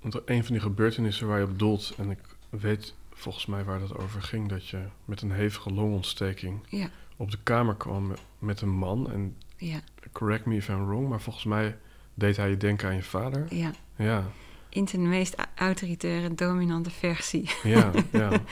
[0.00, 2.18] Want een van die gebeurtenissen waar je op doelt, en ik
[2.50, 7.30] weet volgens mij waar dat over ging, dat je met een hevige longontsteking Ja, op
[7.30, 9.10] de kamer kwam met een man.
[9.10, 9.80] En ja,
[10.12, 11.76] correct me if I'm wrong, maar volgens mij
[12.14, 13.54] deed hij je denken aan je vader.
[13.54, 13.70] ja.
[13.96, 14.24] Ja,
[14.68, 17.50] In zijn meest autoritaire, dominante versie.
[17.62, 18.30] ja, ja.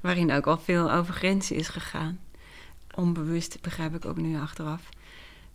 [0.00, 2.18] Waarin ook al veel over grenzen is gegaan.
[2.94, 4.88] Onbewust, begrijp ik ook nu achteraf.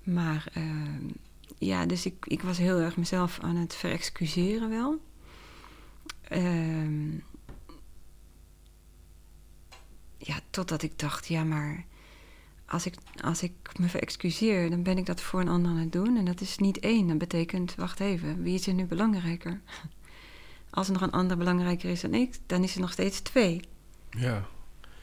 [0.08, 1.10] Maar ehm,
[1.58, 5.02] ja, dus ik, ik was heel erg mezelf aan het verexcuseren wel.
[6.22, 7.15] Ehm,
[10.17, 11.86] ja, totdat ik dacht, ja, maar
[12.65, 15.91] als ik, als ik me verexcuseer, dan ben ik dat voor een ander aan het
[15.91, 16.17] doen.
[16.17, 17.08] En dat is niet één.
[17.08, 19.62] Dat betekent, wacht even, wie is er nu belangrijker?
[20.70, 23.62] Als er nog een ander belangrijker is dan ik, dan is er nog steeds twee.
[24.10, 24.48] ja.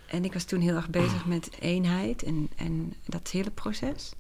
[0.07, 4.13] En ik was toen heel erg bezig met eenheid en, en dat hele proces.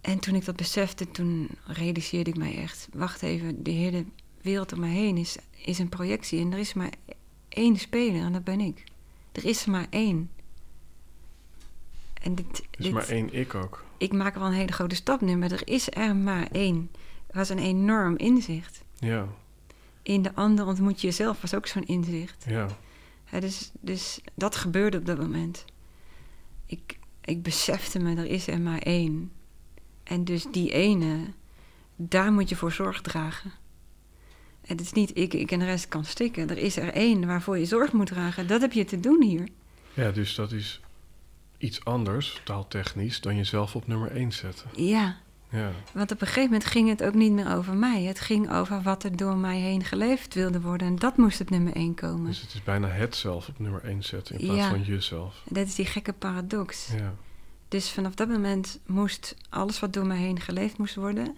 [0.00, 2.88] En toen ik dat besefte, toen realiseerde ik mij echt...
[2.92, 4.04] wacht even, die hele
[4.42, 6.40] wereld om me heen is, is een projectie...
[6.40, 6.92] en er is maar
[7.48, 8.84] één speler en dat ben ik.
[9.32, 10.30] Er is er maar één.
[12.22, 13.84] En dit, Er is dit, maar één ik ook.
[13.98, 16.90] ik maak wel een hele grote stap nu, maar er is er maar één.
[17.26, 18.82] Het was een enorm inzicht.
[18.98, 19.26] Ja,
[20.02, 22.44] In de ander ontmoet je jezelf was ook zo'n inzicht.
[22.48, 22.66] ja.
[23.30, 25.64] Ja, dus, dus dat gebeurde op dat moment.
[26.66, 29.32] Ik, ik besefte me, er is er maar één.
[30.08, 31.16] En dus die ene,
[31.96, 33.52] daar moet je voor zorg dragen.
[34.60, 36.50] En het is niet ik, ik en de rest kan stikken.
[36.50, 38.46] Er is er één waarvoor je zorg moet dragen.
[38.46, 39.48] Dat heb je te doen hier.
[39.94, 40.80] Ja, dus dat is
[41.58, 44.66] iets anders, taaltechnisch, dan jezelf op nummer 1 zetten.
[44.74, 45.16] Ja,
[45.50, 48.02] Ja, want op een gegeven moment ging het ook niet meer over mij.
[48.02, 50.86] Het ging over wat er door mij heen geleefd wilde worden.
[50.86, 52.26] En dat moest het nummer één komen.
[52.26, 54.68] dus het is bijna het zelf op nummer 1 zetten in plaats Ja.
[54.68, 55.42] van jezelf.
[55.48, 56.88] Dat is die gekke paradox.
[56.96, 57.14] Ja,
[57.68, 61.36] Dus vanaf dat moment moest alles wat door mij heen geleefd moest worden,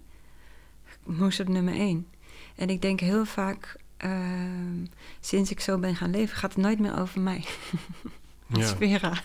[1.05, 2.07] moest op nummer één.
[2.55, 4.85] En ik denk heel vaak, ehm,
[5.21, 7.45] sinds ik zo ben gaan leven, gaat het nooit meer over mij.
[8.53, 8.67] Ja.
[8.77, 9.23] Vera.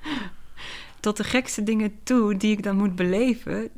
[1.00, 3.70] Tot de gekste dingen toe die ik dan moet beleven.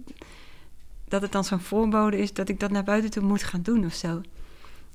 [1.08, 3.84] Dat het dan zo'n voorbode is dat ik dat naar buiten toe moet gaan doen
[3.84, 4.20] of zo.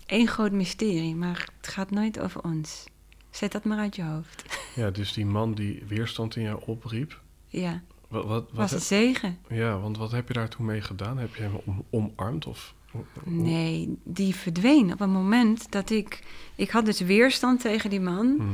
[0.06, 2.84] Eén groot mysterie, maar het gaat nooit over ons.
[3.30, 4.43] Zet dat maar uit je hoofd.
[4.75, 7.21] ja, dus die man die weerstand in jou opriep.
[7.59, 9.37] Ja, Wat, wat, was een zegen.
[9.49, 11.17] ja, want wat heb je daartoe mee gedaan?
[11.17, 12.45] Heb je hem om, omarmd?
[12.45, 12.73] Of,
[13.23, 16.23] Nee, die verdween op een moment dat ik...
[16.55, 18.35] Ik had dus weerstand tegen die man.
[18.35, 18.49] Mhm.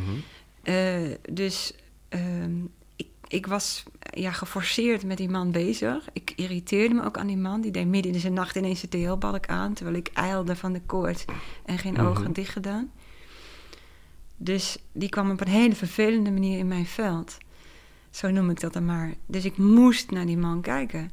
[0.64, 1.74] Eh, dus
[2.10, 2.56] ehm,
[2.96, 6.08] ik, ik was ja, geforceerd met die man bezig.
[6.14, 7.62] Ik irriteerde me ook aan die man.
[7.62, 9.74] Die deed midden in zijn nacht ineens zijn TL-balk aan...
[9.74, 11.26] terwijl ik ijlde van de koorts
[11.66, 12.06] en geen Mhm.
[12.06, 12.92] ogen dicht gedaan.
[14.38, 17.38] Dus die kwam op een hele vervelende manier in mijn veld.
[18.12, 19.14] Zo noem ik dat dan maar.
[19.26, 21.12] Dus ik moest naar die man kijken.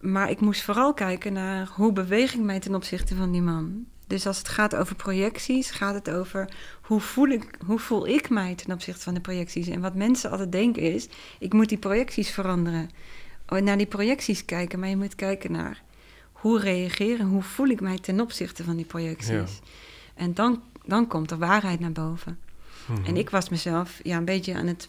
[0.00, 3.86] Maar ik moest vooral kijken naar hoe beweeg ik mij ten opzichte van die man.
[4.06, 6.48] Dus als het gaat over projecties, gaat het over
[6.82, 9.68] hoe voel ik, hoe voel ik mij ten opzichte van de projecties.
[9.68, 12.90] En wat mensen altijd denken is, ik moet die projecties veranderen.
[13.48, 15.82] Oh, Naar die projecties kijken, maar je moet kijken naar
[16.32, 19.28] hoe reageren, hoe voel ik mij ten opzichte van die projecties.
[19.28, 19.46] Ja.
[20.14, 22.38] En dan, dan komt de waarheid naar boven.
[22.86, 23.04] Mhm.
[23.04, 24.88] En ik was mezelf ja, een beetje aan het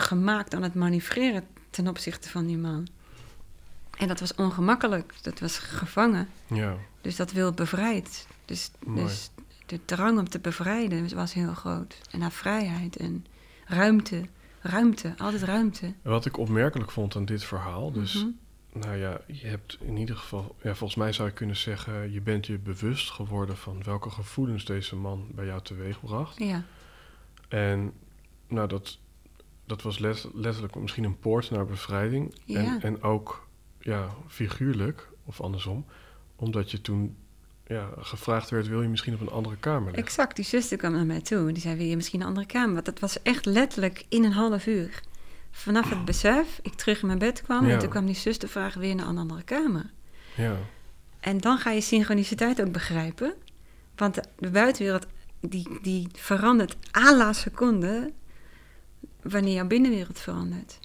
[0.00, 2.86] gemaakt aan het manoeuvreren ten opzichte van die man.
[3.98, 6.28] En dat was ongemakkelijk, dat was gevangen.
[6.46, 8.26] Ja, Dus dat wil bevrijd.
[8.44, 9.02] Dus, Mooi.
[9.04, 9.30] dus
[9.66, 12.00] de drang om te bevrijden was heel groot.
[12.10, 13.26] En naar vrijheid en
[13.66, 14.22] ruimte.
[14.60, 15.92] Ruimte, altijd ruimte.
[16.02, 18.26] Wat ik opmerkelijk vond aan dit verhaal, dus Mhm.
[18.72, 22.20] Nou ja, je hebt in ieder geval, ja, volgens mij zou je kunnen zeggen, je
[22.20, 26.38] bent je bewust geworden van welke gevoelens deze man bij jou teweegbracht.
[26.38, 26.62] Ja.
[27.48, 27.92] En
[28.48, 28.98] nou, dat,
[29.70, 32.34] dat was let- letterlijk misschien een poort naar bevrijding.
[32.44, 32.58] Ja.
[32.58, 33.46] En, en ook
[33.78, 35.84] ja, figuurlijk, of andersom,
[36.36, 37.16] omdat je toen
[37.66, 40.02] ja, gevraagd werd: wil je misschien op een andere kamer liggen?
[40.02, 41.52] Exact, die zuster kwam naar mij toe.
[41.52, 42.72] Die zei, wil je misschien een andere kamer?
[42.72, 45.00] Want dat was echt letterlijk in een half uur.
[45.50, 47.66] Vanaf het besef, ik terug in mijn bed kwam...
[47.66, 47.72] Ja.
[47.72, 49.90] en toen kwam die zuster vragen, weer naar een andere kamer?
[50.36, 50.56] Ja,
[51.20, 53.34] En dan ga je synchroniciteit ook begrijpen.
[53.96, 55.06] Want de, de buitenwereld,
[55.40, 58.12] die, die verandert à la seconde...
[59.22, 60.78] wanneer jouw binnenwereld verandert.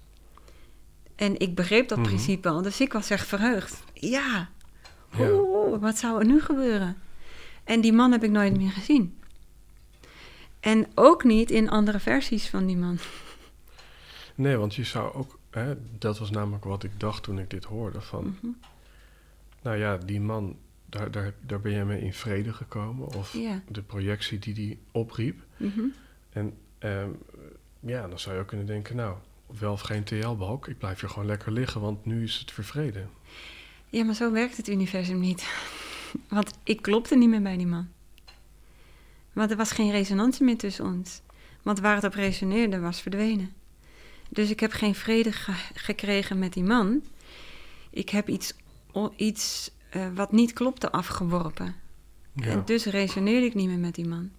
[1.15, 2.07] En ik begreep dat Mhm.
[2.07, 3.83] principe al, dus ik was echt verheugd.
[3.93, 4.49] Ja,
[5.17, 5.29] ja.
[5.31, 6.97] Oeh, wat zou er nu gebeuren?
[7.63, 9.17] En die man heb ik nooit meer gezien.
[10.59, 12.97] En ook niet in andere versies van die man.
[14.35, 17.63] Nee, want je zou ook, hè, dat was namelijk wat ik dacht toen ik dit
[17.63, 18.51] hoorde: van Mhm.
[19.61, 23.07] nou ja, die man, daar, daar, daar ben jij mee in vrede gekomen.
[23.13, 25.39] Of de projectie die die opriep.
[25.57, 25.81] mhm.
[26.79, 27.09] Ehm,
[27.85, 29.15] ja, dan zou je ook kunnen denken: nou,
[29.59, 32.65] wel of geen TL-balk, ik blijf hier gewoon lekker liggen, want nu is het weer
[32.65, 33.05] vrede.
[33.89, 35.47] ja, maar zo werkt het universum niet.
[36.29, 37.87] Want ik klopte niet meer bij die man.
[39.33, 41.21] Want er was geen resonantie meer tussen ons.
[41.61, 43.53] Want waar het op resoneerde was verdwenen.
[44.29, 47.03] Dus ik heb geen vrede ge- gekregen met die man.
[47.89, 48.53] Ik heb iets,
[49.15, 51.75] iets eh, wat niet klopte afgeworpen.
[52.33, 52.45] Ja.
[52.45, 54.31] En dus resoneerde ik niet meer met die man.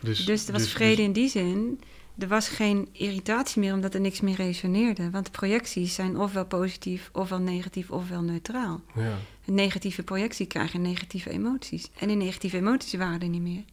[0.00, 1.80] dus, Dus er was vrede in die zin.
[2.18, 5.10] Er was geen irritatie meer omdat er niks meer resoneerde.
[5.10, 8.80] Want projecties zijn ofwel positief, ofwel negatief, ofwel neutraal.
[8.94, 9.16] ja.
[9.46, 11.90] Een negatieve projectie krijgen negatieve emoties.
[11.98, 13.64] En die negatieve emoties waren er niet meer.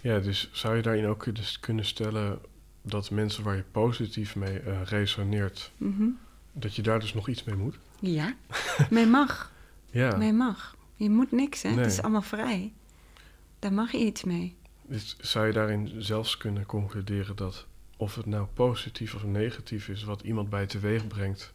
[0.00, 2.38] ja, dus zou je daarin ook kunnen- kunnen stellen
[2.82, 6.04] dat mensen waar je positief mee eh, resoneert, Mhm.
[6.52, 7.78] dat je daar dus nog iets mee moet?
[8.00, 8.34] Ja,
[8.90, 9.52] men mag.
[9.90, 10.76] Ja, Men mag.
[10.96, 11.68] Je moet niks, hè?
[11.70, 12.72] Het is allemaal vrij.
[13.58, 14.56] Daar mag je iets mee.
[14.86, 20.04] dus zou je daarin zelfs kunnen concluderen dat of het nou positief of negatief is
[20.04, 21.52] wat iemand bij teweeg brengt,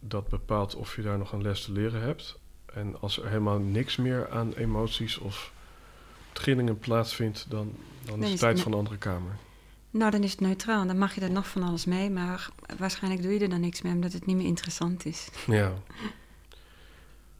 [0.00, 2.38] dat bepaalt of je daar nog een les te leren hebt.
[2.74, 5.52] En als er helemaal niks meer aan emoties of
[6.32, 9.36] trillingen plaatsvindt, dan, dan is het tijd ne- van een andere kamer.
[9.90, 10.86] Nou, dan is het neutraal.
[10.86, 12.10] Dan mag je er nog van alles mee.
[12.10, 15.28] Maar waarschijnlijk doe je er dan niks mee, omdat het niet meer interessant is.
[15.46, 15.72] Ja,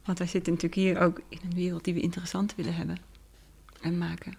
[0.05, 2.97] Want wij zitten natuurlijk hier ook in een wereld die we interessant willen hebben.
[3.81, 4.33] En maken.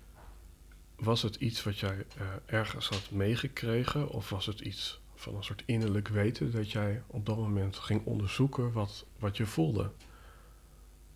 [1.02, 5.44] Was het iets wat jij eh, ergens had meegekregen of was het iets van een
[5.44, 9.90] soort innerlijk weten dat jij op dat moment ging onderzoeken wat, wat je voelde?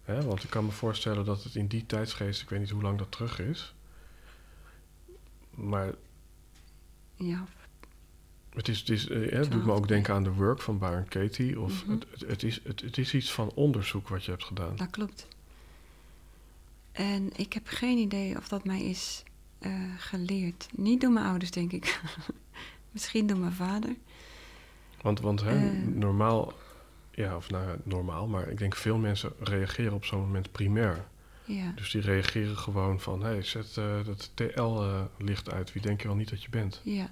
[0.02, 2.82] Hè, want ik kan me voorstellen dat het in die tijdsgeest, ik weet niet hoe
[2.82, 3.74] lang dat terug is,
[5.50, 5.94] maar
[7.16, 7.46] Ja,
[8.50, 11.08] het, is, het, is, eh, het doet me ook denken aan de work van Byron
[11.08, 11.60] Katie.
[11.60, 11.92] Of Mhm.
[11.92, 14.76] het, het, het, is, het, het is iets van onderzoek wat je hebt gedaan.
[14.76, 15.28] dat klopt.
[16.92, 19.22] En ik heb geen idee of dat mij is
[19.58, 20.68] eh, geleerd.
[20.74, 22.00] Niet door mijn ouders, denk ik.
[22.90, 23.94] Misschien door mijn vader.
[25.02, 25.86] Want, want hè, Eh.
[25.86, 26.52] normaal,
[27.10, 31.04] ja, of nou normaal, maar ik denk veel mensen reageren op zo'n moment primair.
[31.44, 31.72] Ja.
[31.74, 35.72] Dus die reageren gewoon van, hé, hey, zet eh, dat TL-licht uit.
[35.72, 36.80] Wie denk je wel niet dat je bent?
[36.84, 37.10] Ja.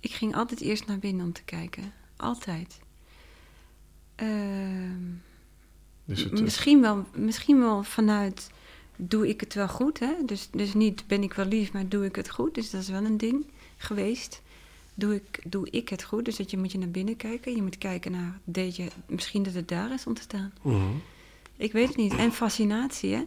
[0.00, 1.92] Ik ging altijd eerst naar binnen om te kijken.
[2.16, 2.80] Altijd.
[6.04, 8.50] Dus het- misschien, wel, misschien wel vanuit,
[9.08, 9.98] doe ik het wel goed?
[9.98, 10.14] Hè?
[10.26, 12.54] Dus, dus niet ben ik wel lief, maar doe ik het goed?
[12.54, 13.44] Dus dat is wel een ding
[13.76, 14.42] geweest.
[14.94, 16.24] Doe ik, doe ik het goed?
[16.24, 17.54] Dus dat je moet je naar binnen kijken.
[17.54, 20.52] Je moet kijken naar, deed je, misschien dat het daar is ontstaan.
[20.62, 20.76] Mhm.
[21.56, 22.14] Ik weet het niet.
[22.14, 23.26] En fascinatie, hè?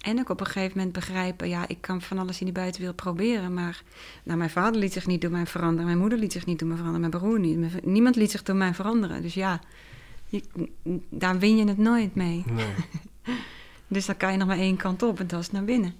[0.00, 2.96] En ook op een gegeven moment begrijpen, ja, ik kan van alles in die buitenwereld
[2.96, 3.82] proberen, maar
[4.22, 6.68] nou, mijn vader liet zich niet door mij veranderen, mijn moeder liet zich niet door
[6.68, 9.22] mij veranderen, mijn broer niet, mijn niemand liet zich door mij veranderen.
[9.22, 9.60] Dus ja,
[10.28, 10.42] je,
[11.08, 12.44] daar win je het nooit mee.
[12.46, 12.74] Nee.
[13.88, 15.94] Dus dan kan je nog maar één kant op en dat is naar binnen.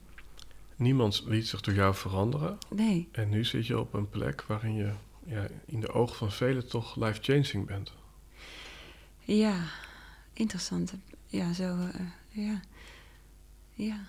[0.77, 2.59] Niemand liet zich door jou veranderen.
[2.70, 4.92] Nee, En nu zit je op een plek waarin je
[5.27, 7.92] ja, in de ogen van velen toch life-changing bent.
[9.25, 9.64] ja,
[10.33, 10.94] interessant.
[11.27, 12.61] Ja, zo, eh, ja,
[13.75, 14.01] ja,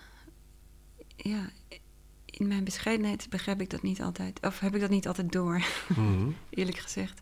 [1.16, 1.50] ja.
[2.26, 5.66] In mijn bescheidenheid begrijp ik dat niet altijd, of heb ik dat niet altijd door.
[5.96, 6.30] Mhm.
[6.50, 7.22] eerlijk gezegd.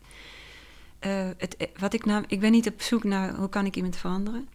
[0.98, 3.76] Eh, het, eh, wat ik, nou, ik ben niet op zoek naar hoe kan ik
[3.76, 4.48] iemand veranderen.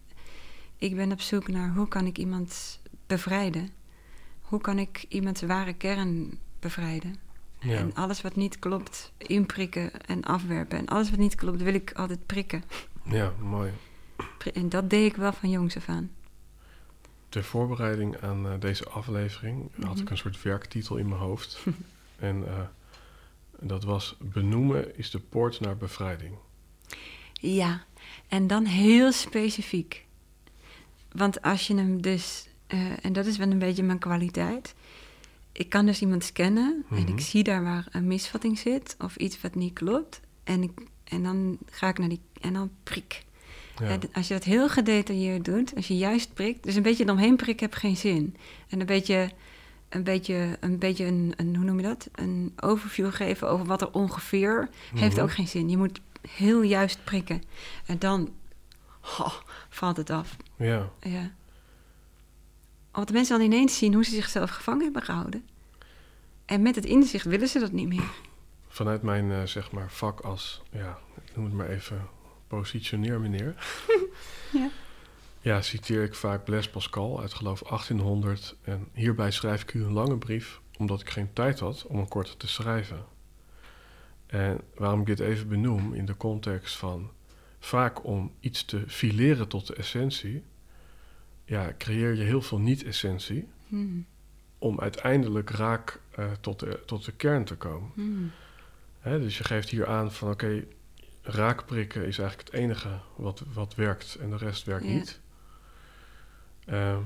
[0.82, 3.70] Ik ben op zoek naar hoe kan ik iemand bevrijden.
[4.42, 7.16] Hoe kan ik iemands ware kern bevrijden.
[7.60, 7.78] Ja.
[7.78, 10.78] En alles wat niet klopt, inprikken en afwerpen.
[10.78, 12.64] En alles wat niet klopt, wil ik altijd prikken.
[13.04, 13.72] ja, mooi.
[14.54, 16.12] En dat deed ik wel van jongs af aan.
[17.30, 20.12] Ter voorbereiding aan eh, deze aflevering had ik Mhm.
[20.12, 21.66] een soort werktitel in mijn hoofd.
[22.20, 22.60] en eh,
[23.60, 26.36] dat was Benoemen is de poort naar bevrijding.
[27.34, 27.84] Ja,
[28.28, 30.06] en dan heel specifiek.
[31.12, 34.74] Want als je hem dus, eh, en dat is wel een beetje mijn kwaliteit.
[35.52, 37.08] Ik kan dus iemand scannen en Mhm.
[37.12, 40.20] ik zie daar waar een misvatting zit of iets wat niet klopt.
[40.44, 40.72] En, ik,
[41.04, 43.24] en dan ga ik naar die, en dan prik.
[43.80, 43.88] Ja.
[43.88, 47.36] En als je dat heel gedetailleerd doet, als je juist prikt, dus een beetje eromheen
[47.36, 48.36] prikken heb geen zin.
[48.70, 49.32] En een beetje,
[49.90, 52.10] een beetje, een, beetje een, een, hoe noem je dat?
[52.12, 55.24] Een overview geven over wat er ongeveer, heeft Mhm.
[55.24, 55.70] ook geen zin.
[55.70, 57.42] Je moet heel juist prikken.
[57.86, 58.30] En dan
[59.02, 59.34] oh,
[59.70, 60.38] valt het af.
[60.58, 60.90] ja.
[61.00, 61.32] Ja.
[63.06, 65.46] De mensen dan ineens zien hoe ze zichzelf gevangen hebben gehouden.
[66.46, 68.12] En met het inzicht willen ze dat niet meer.
[68.68, 72.08] Vanuit mijn eh, zeg maar vak als, ja, ik noem het maar even
[72.48, 73.56] positioneer meneer.
[74.52, 74.70] Ja.
[75.42, 78.56] Ja, citeer ik vaak Blaise Pascal uit geloof 1800.
[78.62, 82.08] En hierbij schrijf ik u een lange brief, omdat ik geen tijd had om een
[82.08, 83.06] korte te schrijven.
[84.26, 87.12] En waarom ik dit even benoem in de context van
[87.64, 90.44] vaak om iets te fileren tot de essentie,
[91.46, 94.06] ja, creëer je heel veel niet-essentie Hmm.
[94.58, 97.92] om uiteindelijk raak eh, tot, de, tot de kern te komen.
[97.94, 98.32] Hmm.
[99.00, 100.64] Hè, dus je geeft hier aan van oké,
[101.22, 104.92] raakprikken is eigenlijk het enige wat, wat werkt en de rest werkt Ja.
[104.92, 105.20] niet.
[106.66, 107.00] Ehm,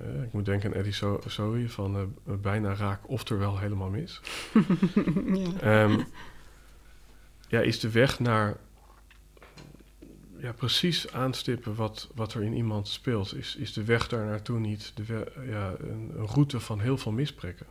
[0.00, 4.20] eh, ik moet denken aan Eddie so Zoe van eh, bijna raak oftewel helemaal mis.
[5.34, 5.60] ja.
[5.60, 6.00] Ehm,
[7.48, 8.56] ja, is de weg naar
[10.40, 14.58] ja, precies aanstippen wat, wat er in iemand speelt, is, is de weg daar naartoe
[14.58, 17.66] niet de we- ja, een, een route van heel veel misprikken?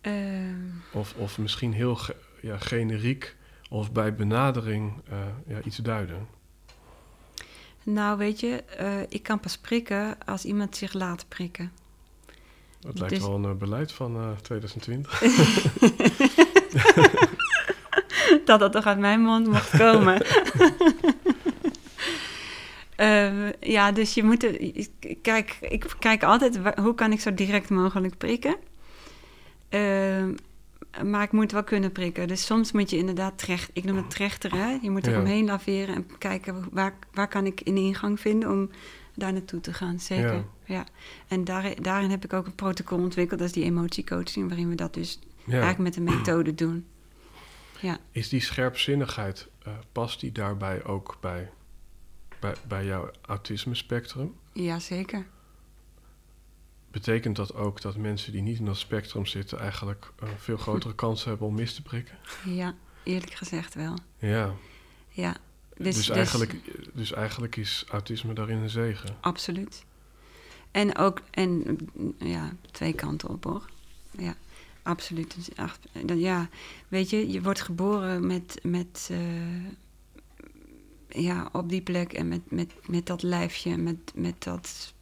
[0.00, 0.54] Ehm,
[0.92, 3.36] Of, of misschien heel ge- ja, generiek
[3.70, 6.26] of bij benadering eh, ja, iets duiden.
[7.82, 11.72] nou, weet je, eh, ik kan pas prikken als iemand zich laat prikken.
[12.80, 15.20] Dat lijkt Dus- wel een eh, beleid van eh 2020.
[18.44, 20.22] dat dat toch uit mijn mond mocht komen.
[22.96, 24.42] Ehm, ja, dus je moet...
[24.60, 24.90] ik-
[25.22, 28.56] Kijk, ik kijk altijd hoe kan ik zo direct mogelijk prikken.
[29.68, 30.34] Ehm,
[31.04, 32.28] maar ik moet wel kunnen prikken.
[32.28, 33.70] Dus soms moet je inderdaad trecht...
[33.72, 34.78] Ik noem het trechteren.
[34.82, 35.18] Je moet er Ja.
[35.20, 38.70] omheen laveren en kijken waar, waar kan ik een ingang vinden om
[39.14, 40.00] daar naartoe te gaan.
[40.00, 40.44] Zeker, Ja.
[40.64, 40.84] ja.
[41.28, 43.38] En daar, daarin heb ik ook een protocol ontwikkeld.
[43.38, 45.52] Dat is die emotiecoaching, waarin we dat dus Ja.
[45.60, 46.86] eigenlijk met een methode doen.
[47.80, 47.98] Ja.
[48.10, 51.50] Is die scherpzinnigheid, eh, past die daarbij ook bij,
[52.40, 54.34] bij, bij jouw autisme spectrum?
[54.52, 55.26] Ja, zeker.
[56.90, 60.94] Betekent dat ook dat mensen die niet in dat spectrum zitten eigenlijk een veel grotere
[60.94, 62.18] kans hebben om mis te prikken?
[62.44, 63.94] Ja, eerlijk gezegd wel.
[64.18, 64.54] Ja,
[65.08, 65.36] Ja.
[65.76, 66.54] dus, eigenlijk,
[66.94, 69.16] dus eigenlijk is autisme daarin een zegen.
[69.20, 69.84] Absoluut.
[70.70, 71.78] En ook, en
[72.18, 73.68] ja, twee kanten op hoor.
[74.10, 74.34] Ja,
[74.82, 75.50] absoluut.
[76.04, 76.48] Dan- Ja,
[76.88, 79.22] weet je, je wordt geboren met, met eh,
[81.22, 84.94] ja, op die plek en met, met, met dat lijfje, met, met dat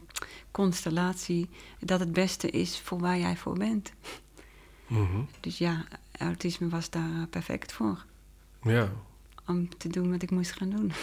[0.50, 1.48] constellatie,
[1.80, 3.92] dat het beste is voor waar jij voor bent.
[4.86, 5.20] Mhm.
[5.40, 5.84] Dus ja,
[6.18, 8.04] autisme was daar eh, perfect voor.
[8.62, 8.92] Ja.
[9.46, 10.92] Om te doen wat ik moest gaan doen.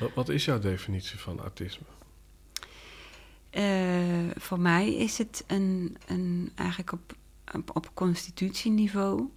[0.00, 1.86] Wat, wat is jouw definitie van autisme?
[3.50, 7.14] Eh, voor mij is het een, een, eigenlijk op,
[7.54, 9.28] op, op constitutieniveau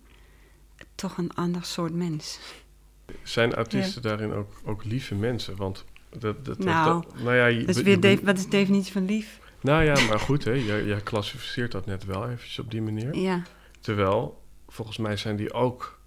[0.95, 2.39] toch een ander soort mens.
[3.23, 5.55] Zijn autisten daarin ook, ook lieve mensen?
[5.55, 9.05] Want dat, dat, Nou, dat- nou ja, je, weer je- wat is de definitie van
[9.05, 9.39] lief?
[9.61, 13.15] Nou ja, maar goed, hè, jij, jij klassificeert dat net wel eventjes op die manier.
[13.15, 13.41] Ja,
[13.79, 15.99] Terwijl, volgens mij zijn die ook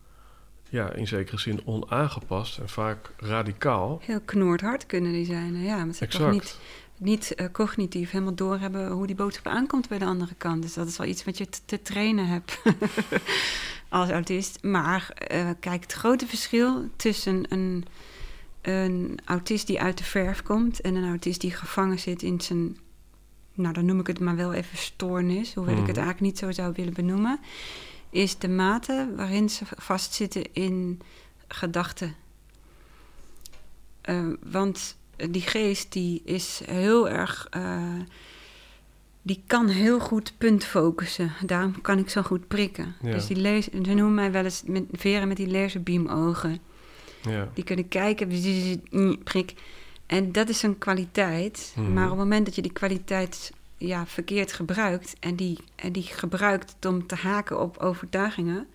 [0.69, 4.01] ja, in zekere zin onaangepast en vaak radicaal.
[4.03, 5.63] heel knoordhard kunnen die zijn.
[5.63, 6.33] Ja, maar Exact.
[6.33, 6.59] niet,
[7.03, 10.63] niet eh, cognitief helemaal doorhebben hoe die boodschap aankomt bij de andere kant.
[10.63, 12.59] Dus dat is wel iets wat je te, te trainen hebt
[13.89, 14.63] als autist.
[14.63, 17.85] Maar eh, kijk, het grote verschil tussen een,
[18.63, 22.77] een autist die uit de verf komt en een autist die gevangen zit in zijn,
[23.55, 26.05] nou dan noem ik het maar wel even stoornis, hoewel ik het Mhm.
[26.05, 27.41] eigenlijk niet zo zou willen benoemen,
[28.11, 31.01] is de mate waarin ze vastzitten in
[31.49, 32.15] gedachten.
[34.01, 34.97] Eh, want
[35.31, 37.47] die geest die is heel erg.
[37.51, 38.01] eh,
[39.25, 41.33] die kan heel goed punt focussen.
[41.47, 42.95] Daarom kan ik zo goed prikken.
[43.03, 43.11] Ja.
[43.13, 46.59] Dus die lees, ze noemen mij wel eens met veren met die laserbeamogen.
[47.29, 48.29] Ja, Die kunnen kijken,
[49.25, 49.55] prik.
[50.07, 51.73] En dat is een kwaliteit.
[51.77, 51.93] Mhm.
[51.93, 55.15] Maar op het moment dat je die kwaliteit ja, verkeerd gebruikt...
[55.21, 58.67] En die, en die gebruikt om te haken op overtuigingen...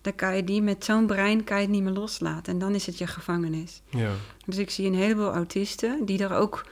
[0.00, 2.52] dan kan je die met zo'n brein kan je het niet meer loslaten.
[2.52, 3.82] En dan is het je gevangenis.
[3.90, 4.12] ja,
[4.46, 6.66] Dus ik zie een heleboel autisten die daar ook...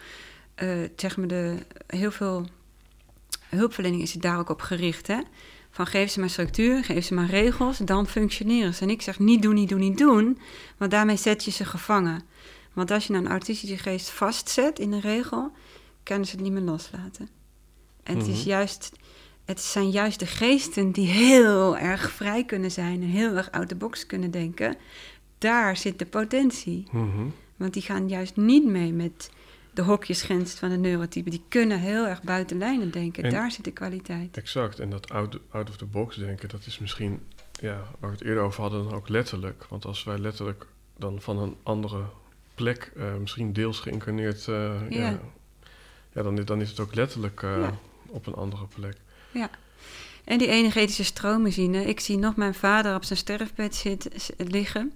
[0.55, 2.47] eh, zeg maar de, heel veel
[3.49, 5.19] hulpverlening is daar ook op gericht, hè?
[5.71, 8.83] Van geef ze maar structuur, geef ze maar regels, dan functioneren ze.
[8.83, 10.39] En ik zeg niet doen, niet doen, niet doen,
[10.77, 12.23] want daarmee zet je ze gevangen.
[12.73, 15.53] Want als je nou een autistische geest vastzet in een regel,
[16.03, 17.29] kunnen ze het niet meer loslaten.
[18.03, 18.49] En het, is Mhm.
[18.49, 18.93] juist,
[19.47, 23.69] het zijn juist de geesten die heel erg vrij kunnen zijn en heel erg out
[23.69, 24.77] the box kunnen denken.
[25.39, 26.87] Daar zit de potentie.
[26.91, 27.27] Mhm.
[27.57, 29.31] Want die gaan juist niet mee met
[29.75, 31.31] de hokjesgrens van de neurotypen.
[31.31, 33.23] Die kunnen heel erg buiten lijnen denken.
[33.25, 34.37] En- Daar zit de kwaliteit.
[34.37, 34.79] Exact.
[34.79, 37.21] En dat out, out of the box denken, dat is misschien,
[37.61, 39.67] ja, waar we het eerder over hadden, dan ook letterlijk.
[39.69, 40.67] Want als wij letterlijk
[40.99, 42.03] dan van een andere
[42.55, 44.55] plek, eh, misschien deels geïncarneerd, eh,
[44.91, 45.09] ja.
[45.11, 45.19] Ja.
[46.13, 47.79] Ja, dan, dan is het ook letterlijk eh, Ja.
[48.07, 48.97] op een andere plek.
[50.27, 51.75] En die energetische stromen zien.
[51.75, 54.93] Ik zie nog mijn vader op zijn sterfbed zit, liggen.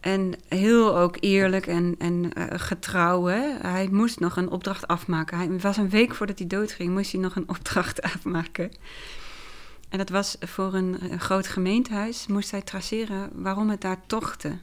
[0.00, 3.24] En heel ook eerlijk en, en eh, getrouw.
[3.24, 3.40] Hè?
[3.60, 5.38] Hij moest nog een opdracht afmaken.
[5.38, 8.70] Hij was een week voordat hij doodging, moest hij nog een opdracht afmaken.
[9.88, 12.26] En dat was voor een, groot gemeentehuis.
[12.26, 14.58] Moest hij traceren waarom het daar tochtte.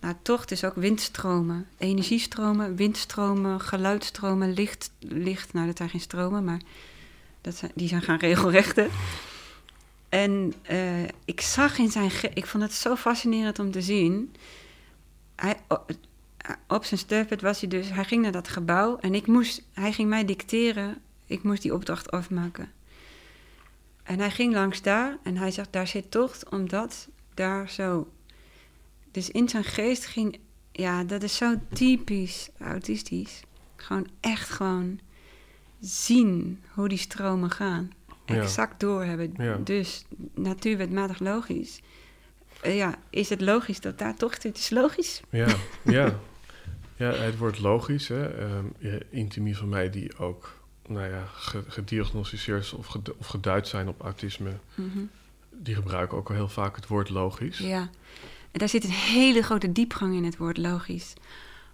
[0.00, 5.52] Nou, tocht is ook windstromen, energiestromen, windstromen, geluidsstromen, licht, licht.
[5.52, 6.60] Nou, dat zijn geen stromen, maar
[7.46, 8.88] dat zijn, die zijn gaan regelrechten.
[10.08, 12.10] En eh, ik zag in zijn...
[12.34, 14.34] Ik vond het zo fascinerend om te zien.
[15.36, 15.56] Hij,
[16.66, 17.90] op zijn sterfbed was hij dus...
[17.90, 19.62] Hij ging naar dat gebouw en ik moest...
[19.72, 21.00] Hij ging mij dicteren.
[21.26, 22.72] Ik moest die opdracht afmaken.
[24.02, 25.72] En hij ging langs daar en hij zegt...
[25.72, 28.08] Daar zit tocht, omdat daar zo...
[29.10, 30.38] Dus in zijn geest ging...
[30.72, 33.40] Ja, dat is zo typisch autistisch.
[33.76, 35.00] Gewoon echt gewoon
[35.80, 37.90] zien hoe die stromen gaan.
[38.26, 38.34] Ja.
[38.34, 39.32] Exact doorhebben.
[39.36, 39.56] Ja.
[39.56, 40.04] Dus
[40.34, 41.80] natuurwetmatig logisch.
[42.60, 44.42] Eh, ja, is het logisch dat daar toch...
[44.42, 45.20] Het is logisch.
[45.30, 45.46] Ja,
[45.84, 46.18] ja.
[46.96, 48.08] ja, het wordt logisch.
[48.08, 48.26] Hè?
[48.38, 48.64] Ehm,
[49.10, 50.54] intimie van mij die ook
[50.88, 54.98] nou ja, ge- gediagnosticeerd of, ged- of geduid zijn op autisme, Mhm.
[55.50, 57.58] die gebruiken ook al heel vaak het woord logisch.
[57.58, 57.80] Ja.
[58.50, 61.12] En daar zit een hele grote diepgang in het woord logisch.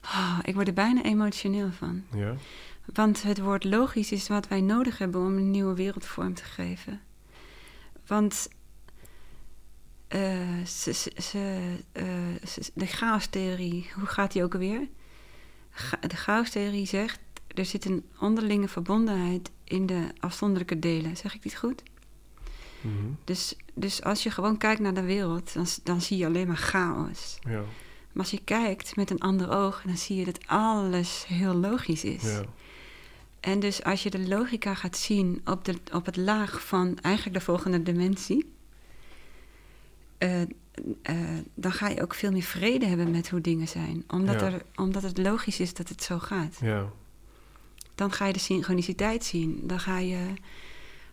[0.01, 2.05] Ah, ik word er bijna emotioneel van.
[2.15, 2.35] Ja,
[2.95, 6.45] Want het woord logisch is wat wij nodig hebben om een nieuwe wereld vorm te
[6.45, 7.01] geven.
[8.07, 8.49] Want
[10.09, 12.05] eh, ze, ze, ze, eh,
[12.49, 14.89] ze- de chaostheorie, hoe gaat die ook alweer?
[15.71, 17.19] Ga- de chaostheorie zegt,
[17.55, 21.17] er zit een onderlinge verbondenheid in de afzonderlijke delen.
[21.17, 21.83] Zeg ik dit goed?
[22.81, 22.95] Mhm.
[23.25, 26.57] Dus, dus als je gewoon kijkt naar de wereld, dan, dan zie je alleen maar
[26.57, 27.39] chaos.
[27.41, 27.51] ja,
[28.13, 32.05] Maar als je kijkt met een ander oog, dan zie je dat alles heel logisch
[32.05, 32.23] is.
[32.23, 32.43] ja,
[33.43, 37.37] En dus als je de logica gaat zien op, de, op het laag van eigenlijk
[37.37, 38.53] de volgende dimensie,
[40.19, 40.49] eh, eh,
[41.55, 44.05] dan ga je ook veel meer vrede hebben met hoe dingen zijn.
[44.09, 44.47] Omdat, Ja.
[44.47, 46.59] er, omdat het logisch is dat het zo gaat.
[46.61, 46.89] ja,
[47.95, 49.61] Dan ga je de synchroniciteit zien.
[49.67, 50.35] Dan ga je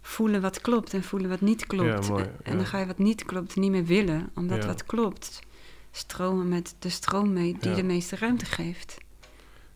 [0.02, 2.06] voelen wat klopt en voelen wat niet klopt.
[2.06, 4.30] Ja, mooi, En dan ga je wat niet klopt niet meer willen.
[4.36, 5.40] Omdat wat klopt
[5.92, 8.98] stromen met de stroom mee die de meeste ruimte geeft.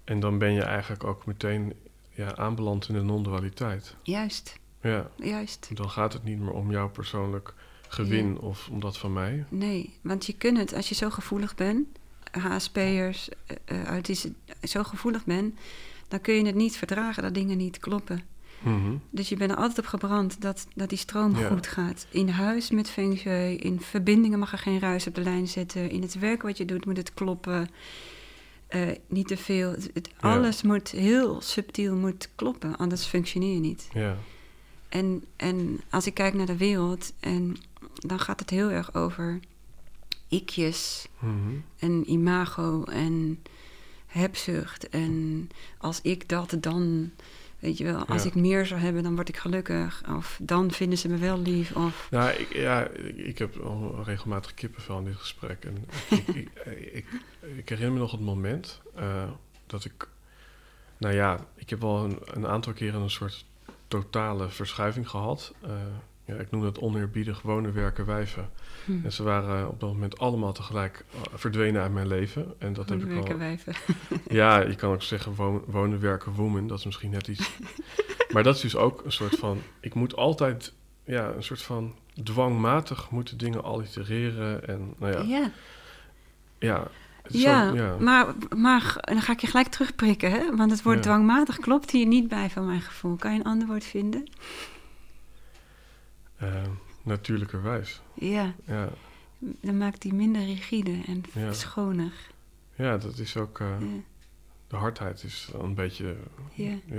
[0.04, 1.74] En dan ben je eigenlijk ook meteen
[2.14, 3.96] ja, aanbeland in de non-dualiteit.
[4.04, 5.70] Juist, Ja, juist.
[5.74, 7.54] dan gaat het niet meer om jouw persoonlijk
[7.88, 9.46] gewin of om dat van mij.
[9.50, 11.88] Nee, want je kunt het, als je zo gevoelig bent,
[12.32, 13.30] HSP'ers,
[13.72, 14.32] uh, autisme,
[14.64, 15.60] zo gevoelig bent,
[16.08, 18.22] dan kun je het niet verdragen dat dingen niet kloppen.
[18.62, 18.94] Mhm.
[19.10, 21.48] Dus je bent er altijd op gebrand dat, dat die stroom Ja.
[21.48, 22.06] goed gaat.
[22.10, 25.90] In huis met feng shui, in verbindingen mag er geen ruis op de lijn zetten.
[25.90, 27.70] In het werk wat je doet moet het kloppen.
[28.74, 29.70] Eh, niet te veel.
[29.72, 30.34] Het, Ja.
[30.36, 33.88] Alles moet heel subtiel moet kloppen, anders functioneer je niet.
[33.94, 34.18] Ja,
[34.90, 37.56] En, en als ik kijk naar de wereld, en
[37.96, 39.40] dan gaat het heel erg over
[40.28, 41.54] ikjes Mhm.
[41.80, 43.40] en imago en
[44.08, 44.90] hebzucht.
[44.90, 47.12] En als ik dat dan,
[47.60, 48.28] weet je wel, als Ja.
[48.30, 50.04] ik meer zou hebben, dan word ik gelukkig.
[50.18, 51.76] Of dan vinden ze me wel lief.
[51.76, 55.64] Of Nou, ik, ja, ik, ik heb al regelmatig kippenvel in dit gesprek.
[55.66, 56.50] En ik, ik,
[56.94, 57.06] ik,
[57.58, 59.24] ik herinner me nog het moment eh,
[59.66, 60.08] dat ik...
[60.98, 63.46] Nou ja, ik heb al een, een aantal keren een soort
[63.88, 65.54] totale verschuiving gehad.
[65.62, 65.70] Eh,
[66.26, 68.50] ja, ik noem dat oneerbiedig wonen, werken, wijven.
[68.86, 72.54] hm, En ze waren op dat moment allemaal tegelijk eh, verdwenen uit mijn leven.
[72.58, 73.38] En dat heb ik werken al...
[73.38, 73.74] wijven.
[74.28, 76.68] Ja, je kan ook zeggen wo- wonen, werken, woman.
[76.68, 77.52] Dat is misschien net iets.
[78.34, 79.62] maar dat is dus ook een soort van.
[79.80, 80.74] Ik moet altijd,
[81.04, 84.68] ja, een soort van dwangmatig moeten dingen allitereren.
[84.68, 85.52] En nou ja, Ja,
[86.60, 86.88] ja.
[87.28, 87.96] Ja.
[88.00, 90.56] Maar, maar dan ga ik je gelijk terugprikken, hè?
[90.56, 91.02] Want het woord Ja.
[91.02, 93.16] dwangmatig klopt hier niet bij van mijn gevoel.
[93.16, 94.24] Kan je een ander woord vinden?
[96.38, 96.64] Eh,
[97.04, 98.02] natuurlijkerwijs.
[98.14, 98.90] Ja, Ja,
[99.62, 101.54] dan maakt die minder rigide en Ja.
[101.54, 102.14] schoner.
[102.76, 103.60] ja, dat is ook.
[103.60, 103.78] eh,
[104.68, 106.16] de hardheid is een beetje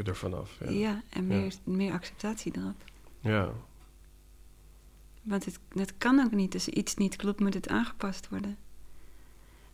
[0.05, 0.57] er vanaf.
[0.61, 0.71] Ja.
[0.71, 1.03] ja.
[1.11, 2.85] en meer, meer acceptatie erop.
[3.21, 3.51] ja.
[5.23, 6.55] Want het, dat kan ook niet.
[6.55, 8.57] Als iets niet klopt, moet het aangepast worden.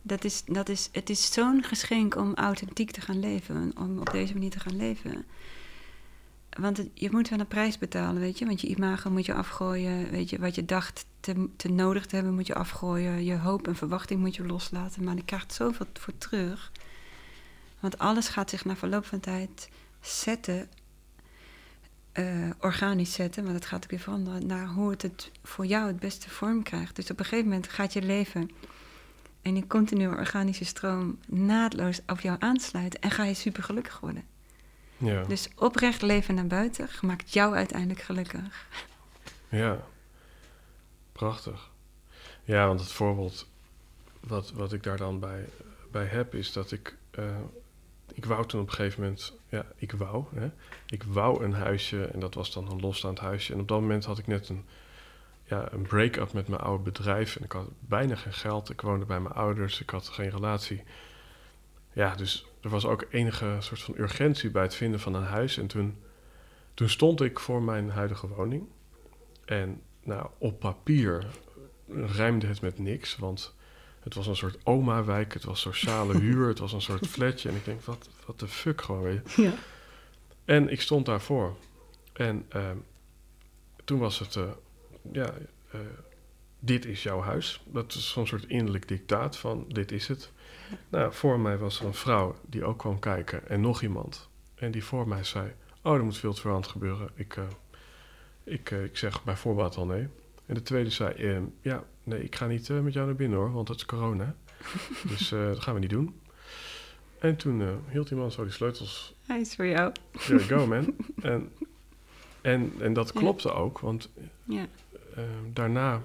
[0.01, 3.71] Dat is, dat is, het is zo'n geschenk om authentiek te gaan leven.
[3.77, 5.25] Om op deze manier te gaan leven.
[6.59, 8.45] Want je moet wel een prijs betalen, weet je.
[8.45, 10.09] Want je imago moet je afgooien.
[10.11, 13.23] Weet je, wat je dacht te, te nodig te hebben, moet je afgooien.
[13.23, 15.03] Je hoop en verwachting moet je loslaten.
[15.03, 16.71] Maar je krijgt zoveel voor terug.
[17.79, 19.69] Want alles gaat zich na verloop van tijd
[20.01, 20.69] zetten.
[22.11, 24.45] eh, organisch zetten, want het gaat ook weer veranderen.
[24.45, 26.95] Naar hoe het, het voor jou het beste vorm krijgt.
[26.95, 28.49] Dus op een gegeven moment gaat je leven
[29.41, 33.01] in een continue organische stroom naadloos op jou aansluiten.
[33.01, 34.23] En ga je super gelukkig worden.
[34.97, 38.67] Ja, Dus oprecht leven naar buiten maakt jou uiteindelijk gelukkig.
[39.49, 39.83] ja.
[41.11, 41.69] Prachtig.
[42.43, 43.47] Ja, want het voorbeeld
[44.19, 45.45] wat, wat ik daar dan bij,
[45.91, 46.97] bij heb, is dat ik...
[47.11, 47.37] eh,
[48.13, 49.33] ik wou toen op een gegeven moment...
[49.49, 50.49] Ja, ik wou, hè.
[50.87, 53.53] Ik wou een huisje en dat was dan een losstaand huisje.
[53.53, 54.65] En op dat moment had ik net een,
[55.51, 57.35] ja, een break-up met mijn oude bedrijf.
[57.35, 58.69] En ik had bijna geen geld.
[58.69, 59.81] Ik woonde bij mijn ouders.
[59.81, 60.83] Ik had geen relatie.
[61.93, 65.57] Ja, dus er was ook enige soort van urgentie bij het vinden van een huis.
[65.57, 65.97] En toen,
[66.73, 68.67] toen stond ik voor mijn huidige woning.
[69.45, 71.25] En nou, op papier
[71.87, 73.17] rijmde het met niks.
[73.17, 73.55] Want
[73.99, 75.33] het was een soort oma-wijk.
[75.33, 76.47] Het was sociale huur.
[76.47, 77.49] Het was een soort flatje.
[77.49, 79.41] En ik denk, wat, wat de fuck gewoon, weet je.
[79.41, 79.53] Ja.
[80.45, 81.55] En ik stond daarvoor.
[82.13, 82.77] En ehm,
[83.83, 84.43] toen was het, eh,
[85.11, 85.33] ja,
[85.71, 85.79] eh,
[86.59, 87.63] dit is jouw huis.
[87.65, 90.31] Dat is zo'n soort innerlijk dictaat van, dit is het.
[90.89, 94.29] Nou, voor mij was er een vrouw die ook kwam kijken en nog iemand.
[94.55, 97.09] En die voor mij zei, oh, er moet veel te verand gebeuren.
[97.15, 97.43] Ik, eh,
[98.43, 100.07] ik, eh, ik zeg bij voorbaat al nee.
[100.45, 103.51] En de tweede zei, ehm, ja, nee, ik ga niet met jou naar binnen hoor,
[103.51, 104.35] want het is corona.
[105.07, 106.19] dus dat gaan we niet doen.
[107.19, 109.91] En toen hield die man zo die sleutels Hij is voor jou.
[110.11, 110.95] There you go, man.
[111.31, 111.51] en,
[112.41, 113.19] en, en dat Ja.
[113.19, 114.09] klopte ook, want
[114.43, 114.67] Ja.
[115.15, 116.03] Eh, daarna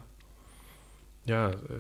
[1.23, 1.77] ja, eh,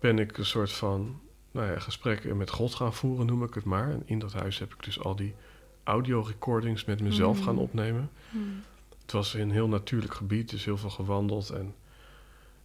[0.00, 3.64] ben ik een soort van nou ja, gesprekken met God gaan voeren, noem ik het
[3.64, 3.90] maar.
[3.90, 5.34] En in dat huis heb ik dus al die
[5.82, 7.60] audio recordings met mezelf gaan Mm.
[7.60, 8.10] opnemen.
[8.30, 8.62] Hmm.
[9.02, 11.50] Het was een heel natuurlijk gebied, dus heel veel gewandeld.
[11.50, 11.74] En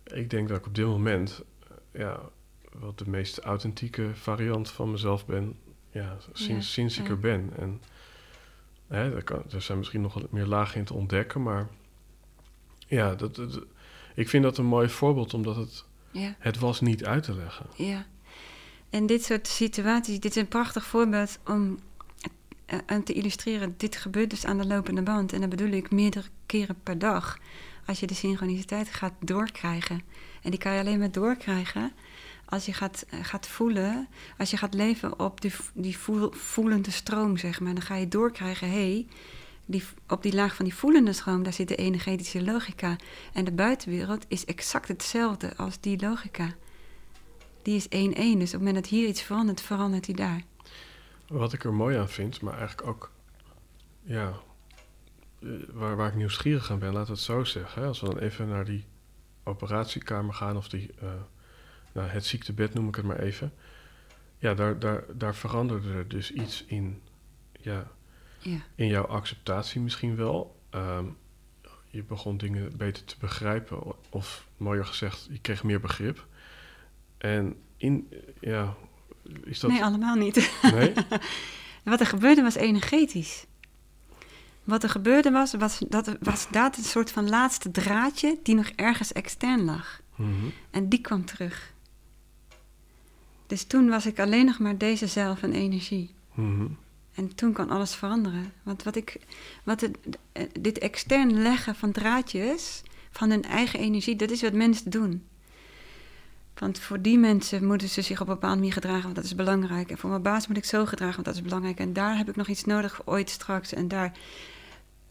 [0.03, 2.19] ik denk dat ik op dit moment, eh, ja,
[2.71, 5.57] wat de meest authentieke variant van mezelf ben,
[5.91, 7.09] ja, sinds, Ja, sinds ik ja.
[7.09, 7.51] er ben.
[7.57, 7.81] En
[8.87, 11.67] hè, er, kan, er zijn misschien nog wat meer lagen in te ontdekken, maar
[12.89, 13.63] ja, dat, dat-
[14.15, 16.35] ik vind dat een mooi voorbeeld, omdat het, Ja.
[16.39, 17.65] het was niet uit te leggen.
[17.75, 18.05] Ja.
[18.89, 21.79] En dit soort situaties, dit is een prachtig voorbeeld om
[22.65, 23.73] eh, aan te illustreren.
[23.77, 25.33] Dit gebeurt dus aan de lopende band.
[25.33, 27.37] En dat bedoel ik meerdere keren per dag.
[27.85, 30.01] Als je de synchroniciteit gaat doorkrijgen.
[30.41, 31.91] En die kan je alleen maar doorkrijgen
[32.45, 34.07] als je gaat, eh, gaat voelen.
[34.37, 37.73] Als je gaat leven op die, die voel- voelende stroom, zeg maar.
[37.73, 39.07] Dan ga je doorkrijgen, hé, hey,
[39.69, 42.95] die, op die laag van die voelende stroom, daar zit de energetische logica.
[43.33, 46.53] En de buitenwereld is exact hetzelfde als die logica.
[47.61, 47.89] Die is 1-1.
[47.89, 50.43] Dus op het moment dat hier iets verandert, verandert die daar.
[51.27, 53.11] Wat ik er mooi aan vind, maar eigenlijk ook,
[54.01, 54.33] ja,
[55.39, 57.85] eh, waar, waar ik nieuwsgierig aan ben, laat het zo zeggen.
[57.85, 58.85] Als we dan even naar die
[59.43, 61.09] operatiekamer gaan, of die, eh,
[61.91, 63.53] nou, het ziektebed noem ik het maar even.
[64.37, 67.01] Ja, daar, daar, daar veranderde er dus iets in,
[67.51, 67.91] ja,
[68.39, 68.57] Ja.
[68.75, 70.59] in jouw acceptatie misschien wel.
[70.69, 71.05] Ehm,
[71.91, 73.79] je begon dingen beter te begrijpen,
[74.09, 76.27] of mooier gezegd, je kreeg meer begrip.
[77.17, 78.09] En in,
[78.39, 78.75] ja,
[79.43, 79.71] is dat...
[79.71, 80.51] Nee, allemaal niet.
[80.61, 80.93] nee?
[81.83, 83.45] Wat er gebeurde was energetisch.
[84.63, 88.69] Wat er gebeurde was, was dat was dat een soort van laatste draadje die nog
[88.75, 90.01] ergens extern lag.
[90.15, 90.45] Mhm.
[90.71, 91.73] En die kwam terug.
[93.47, 96.13] Dus toen was ik alleen nog maar deze zeil van energie.
[96.33, 96.67] Mhm.
[97.19, 98.53] En toen kan alles veranderen.
[98.63, 99.19] Want wat ik,
[99.63, 99.97] wat het,
[100.31, 105.27] eh, dit extern leggen van draadjes, van hun eigen energie, dat is wat mensen doen.
[106.53, 109.35] Want voor die mensen moeten ze zich op een bepaalde manier gedragen, want dat is
[109.35, 109.89] belangrijk.
[109.89, 111.79] En voor mijn baas moet ik zo gedragen, want dat is belangrijk.
[111.79, 113.73] En daar heb ik nog iets nodig voor ooit straks.
[113.73, 114.17] En daar.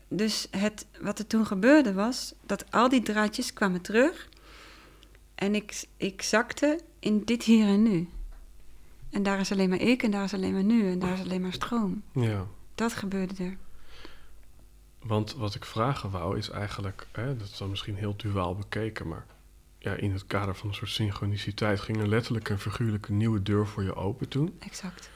[0.08, 4.28] Dus het, wat er toen gebeurde was dat al die draadjes kwamen terug.
[5.34, 8.08] En ik, ik zakte in dit hier en nu.
[9.10, 11.20] En daar is alleen maar ik en daar is alleen maar nu en daar is
[11.20, 12.02] alleen maar stroom.
[12.12, 13.56] Ja, Dat gebeurde er.
[15.02, 19.08] want wat ik vragen wou is eigenlijk, hè, dat is dan misschien heel duaal bekeken,
[19.08, 19.26] maar
[19.78, 23.42] ja, in het kader van een soort synchroniciteit ging er letterlijk en figuurlijk een nieuwe
[23.42, 24.56] deur voor je open toen.
[24.58, 25.10] Exact.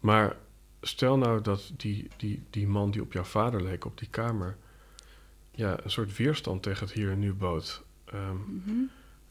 [0.00, 0.36] Maar
[0.80, 4.56] stel nou dat die, die, die man die op jouw vader leek op die kamer,
[5.50, 7.82] ja, een soort weerstand tegen het hier en nu bood.
[8.04, 8.70] Ehm, Mhm.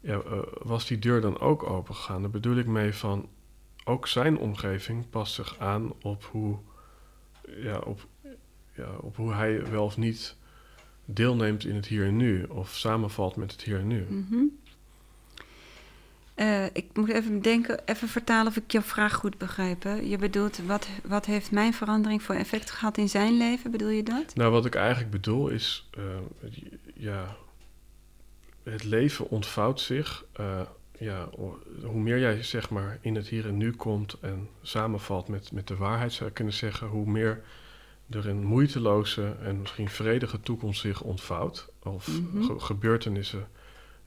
[0.00, 2.20] ja, eh, was die deur dan ook open gegaan?
[2.22, 3.28] Daar bedoel ik mee van,
[3.84, 6.58] ook zijn omgeving past zich aan op hoe,
[7.48, 8.06] ja, op,
[8.76, 10.36] ja, op hoe hij wel of niet
[11.04, 14.06] deelneemt in het hier en nu of samenvalt met het hier en nu.
[14.08, 14.42] Mhm.
[16.34, 19.82] Eh, ik moet even denken, even vertalen of ik jouw vraag goed begrijp.
[19.82, 19.94] hè.
[19.94, 23.70] Je bedoelt, wat, wat heeft mijn verandering voor effect gehad in zijn leven?
[23.70, 24.34] Bedoel je dat?
[24.34, 26.02] Nou, wat ik eigenlijk bedoel is, eh,
[26.94, 27.36] ja,
[28.62, 30.24] het leven ontvouwt zich.
[30.32, 30.60] eh,
[30.98, 31.28] ja,
[31.84, 35.66] hoe meer jij zeg maar in het hier en nu komt en samenvalt met, met
[35.68, 37.42] de waarheid, zou je kunnen zeggen, hoe meer
[38.10, 41.68] er een moeiteloze en misschien vredige toekomst zich ontvouwt.
[41.82, 42.42] Of Mhm.
[42.44, 43.48] ge- gebeurtenissen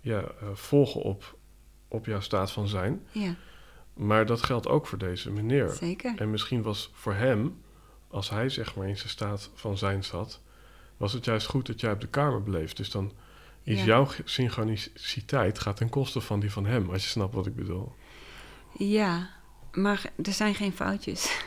[0.02, 1.38] ja, eh, volgen op,
[1.88, 3.02] op jouw staat van zijn.
[3.12, 3.36] Ja,
[3.94, 5.70] Maar dat geldt ook voor deze meneer.
[5.70, 6.14] zeker.
[6.18, 7.58] En misschien was voor hem,
[8.08, 10.42] als hij zeg maar in zijn staat van zijn zat,
[10.98, 12.74] was het juist goed dat jij op de kamer bleef.
[12.74, 13.12] Dus dan
[13.66, 13.86] is Ja.
[13.86, 17.94] jouw synchroniciteit gaat ten koste van die van hem, als je snapt wat ik bedoel.
[18.78, 19.30] Ja,
[19.72, 21.30] maar er zijn geen foutjes.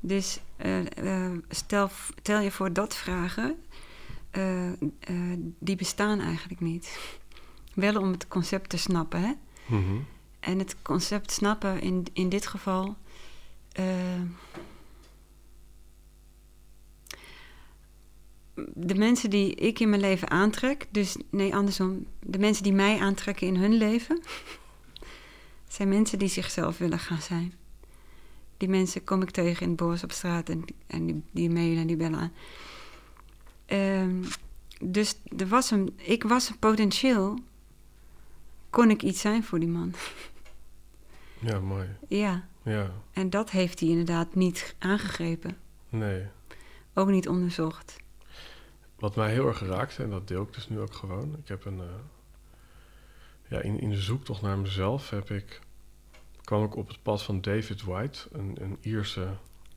[0.00, 1.88] Dus eh, stel,
[2.22, 3.56] stel je voor dat vragen,
[4.30, 4.70] eh,
[5.58, 6.98] die bestaan eigenlijk niet.
[7.74, 9.32] Wel om het concept te snappen, hè?
[9.66, 9.96] Mhm.
[10.40, 12.96] En het concept snappen in, in dit geval.
[18.74, 22.98] De mensen die ik in mijn leven aantrek, dus nee, andersom, de mensen die mij
[22.98, 24.20] aantrekken in hun leven,
[25.68, 27.54] zijn mensen die zichzelf willen gaan zijn.
[28.56, 31.78] Die mensen kom ik tegen in het bos op straat en, en die, die mailen
[31.80, 32.32] en die bellen aan.
[33.66, 34.22] Ehm,
[34.80, 37.38] dus er was een, ik was een potentieel,
[38.70, 39.94] kon ik iets zijn voor die man.
[41.38, 41.88] Ja, mooi.
[42.08, 45.56] Ja, Ja, en dat heeft hij inderdaad niet aangegrepen.
[45.88, 46.22] nee.
[46.98, 47.96] Ook niet onderzocht.
[48.98, 51.36] Wat mij heel erg geraakte, en dat deel ik dus nu ook gewoon.
[51.38, 51.80] Ik heb een.
[51.80, 51.86] eh,
[53.48, 55.60] ja, in, in de zoektocht naar mezelf heb ik,
[56.44, 59.28] kwam ik op het pad van David White, een, een Ierse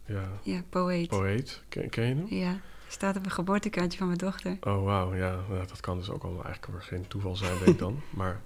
[0.06, 1.08] ja, Ja, poëet.
[1.08, 1.64] poëet.
[1.70, 2.26] Ken, ken je hem?
[2.30, 4.58] Ja, staat op een geboortekaartje van mijn dochter.
[4.62, 5.36] Oh, wauw, ja.
[5.50, 8.02] Nou, dat kan dus ook al eigenlijk weer geen toeval zijn, denk ik dan.
[8.10, 8.42] Maar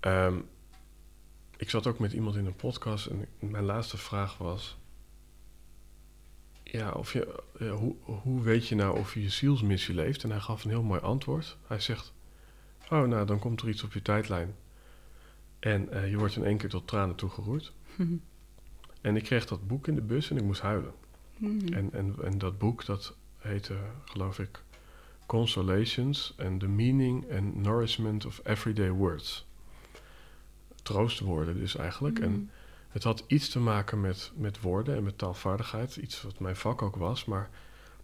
[0.00, 0.36] ehm,
[1.56, 4.78] ik zat ook met iemand in een podcast en mijn laatste vraag was...
[6.74, 10.22] Ja, of je, ja, hoe, hoe weet je nou of je je zielsmissie leeft?
[10.22, 11.56] En hij gaf een heel mooi antwoord.
[11.66, 12.12] Hij zegt,
[12.90, 14.54] oh, nou, dan komt er iets op je tijdlijn.
[15.58, 17.72] En eh, je wordt in één keer tot tranen toegeroerd.
[19.00, 20.92] En ik kreeg dat boek in de bus en ik moest huilen.
[21.36, 21.72] Mhm.
[21.72, 24.62] En, en, en dat boek, dat heette, geloof ik,
[25.26, 29.46] Consolations and the Meaning and Nourishment of Everyday Words.
[30.82, 32.18] Troostwoorden dus eigenlijk.
[32.18, 32.42] En Mhm.
[32.94, 35.96] Het had iets te maken met, met woorden en met taalvaardigheid.
[35.96, 37.50] Iets wat mijn vak ook was, maar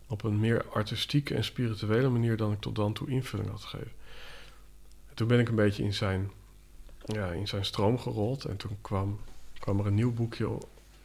[0.06, 3.92] op een meer artistieke en spirituele manier dan ik tot dan toe invulling had gegeven.
[5.08, 6.30] En toen ben ik een beetje in zijn,
[7.04, 8.44] ja, in zijn stroom gerold.
[8.44, 9.20] En toen kwam,
[9.58, 10.58] kwam er een nieuw boekje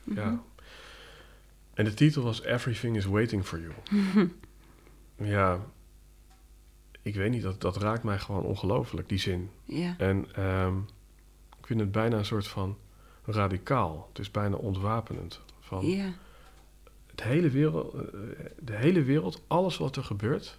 [0.03, 0.19] Mhm.
[0.19, 0.43] ja.
[1.73, 3.73] En de titel was Everything is Waiting for You.
[5.17, 5.65] Ja,
[7.01, 9.49] ik weet niet, dat, dat raakt mij gewoon ongelooflijk, die zin.
[9.65, 10.77] Ja, En ehm,
[11.59, 12.77] ik vind het bijna een soort van
[13.25, 14.05] radicaal.
[14.09, 15.41] Het is bijna ontwapenend.
[15.59, 16.13] Van ja,
[17.11, 18.01] het hele wereld, eh,
[18.59, 20.57] de hele wereld, alles wat er gebeurt,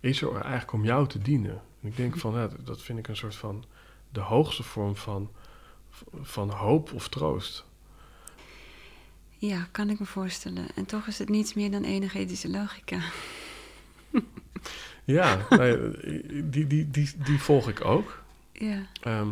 [0.00, 1.62] is er eigenlijk om jou te dienen.
[1.80, 3.64] En ik denk van, ja, dat vind ik een soort van
[4.10, 5.30] de hoogste vorm van,
[6.22, 7.64] van hoop of troost.
[9.38, 10.66] ja, kan ik me voorstellen.
[10.74, 13.00] En toch is het niets meer dan energetische logica.
[15.04, 15.78] Ja, nee,
[16.48, 18.22] die, die, die, die volg ik ook.
[18.52, 19.28] Ja, Ehm,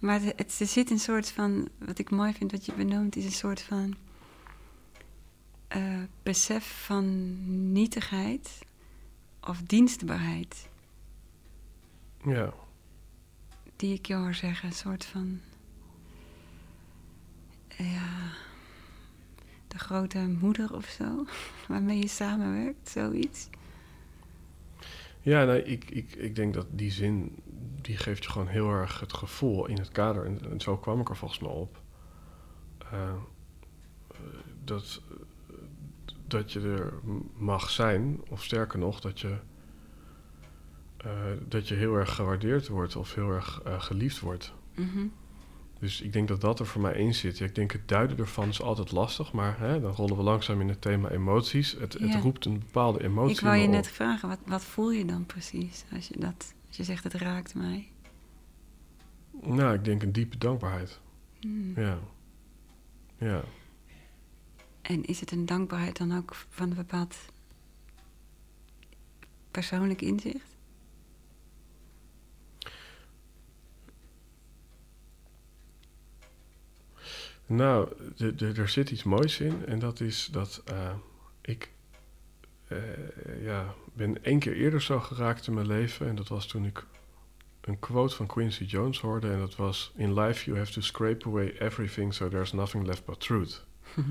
[0.00, 3.16] maar het, het- er zit een soort van, wat ik mooi vind wat je benoemt,
[3.16, 3.94] is een soort van
[5.68, 7.36] eh, besef van
[7.72, 8.58] nietigheid
[9.40, 10.68] of dienstbaarheid.
[12.24, 12.52] ja,
[13.76, 14.68] die ik je hoor zeggen.
[14.68, 15.40] Een soort van.
[17.78, 18.32] Ja.
[19.68, 21.26] De grote moeder of zo.
[21.68, 23.48] Waarmee je samenwerkt, zoiets.
[25.22, 27.36] ja nee, ik, ik, ik denk dat die zin,
[27.90, 30.24] die geeft je gewoon heel erg het gevoel in het kader.
[30.24, 31.82] En, en zo kwam ik er volgens mij op.
[32.78, 33.12] eh,
[34.64, 35.02] dat,
[36.26, 36.92] dat je er
[37.36, 39.36] mag zijn, of sterker nog, dat je,
[40.96, 41.10] eh,
[41.48, 44.52] dat je heel erg gewaardeerd wordt of heel erg eh, geliefd wordt.
[44.74, 45.06] Mhm.
[45.78, 47.38] Dus ik denk dat dat er voor mij in zit.
[47.38, 50.60] Ja, ik denk het duiden ervan is altijd lastig, maar hè, dan rollen we langzaam
[50.60, 51.72] in het thema emoties.
[51.78, 54.90] Het, het roept een bepaalde emotie Ik wou in je net vragen, wat, wat voel
[54.90, 57.92] je dan precies als je, dat, je zegt het raakt mij?
[59.42, 61.00] Nou, ik denk een diepe dankbaarheid.
[61.40, 61.72] Hmm.
[61.76, 61.98] Ja.
[63.18, 63.44] Ja.
[64.82, 67.16] En is het een dankbaarheid dan ook van een bepaald
[69.50, 70.56] persoonlijk inzicht?
[77.46, 77.92] Nou,
[78.38, 80.94] er zit iets moois in en dat is dat eh,
[81.40, 81.70] ik
[82.70, 86.06] eh, ja, ben één keer eerder zo geraakt in mijn leven.
[86.06, 86.86] En dat was toen ik
[87.60, 89.30] een quote van Quincy Jones hoorde.
[89.30, 93.04] En dat was: In life you have to scrape away everything so there's nothing left
[93.04, 93.64] but truth.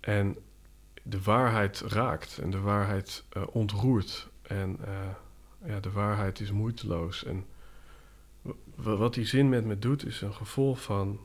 [0.00, 0.36] en
[1.02, 4.28] de waarheid raakt en de waarheid uh, ontroert.
[4.42, 7.24] En uh, ja, de waarheid is moeiteloos.
[7.24, 7.46] En
[8.74, 11.20] wat die zin met me doet, is een gevoel van.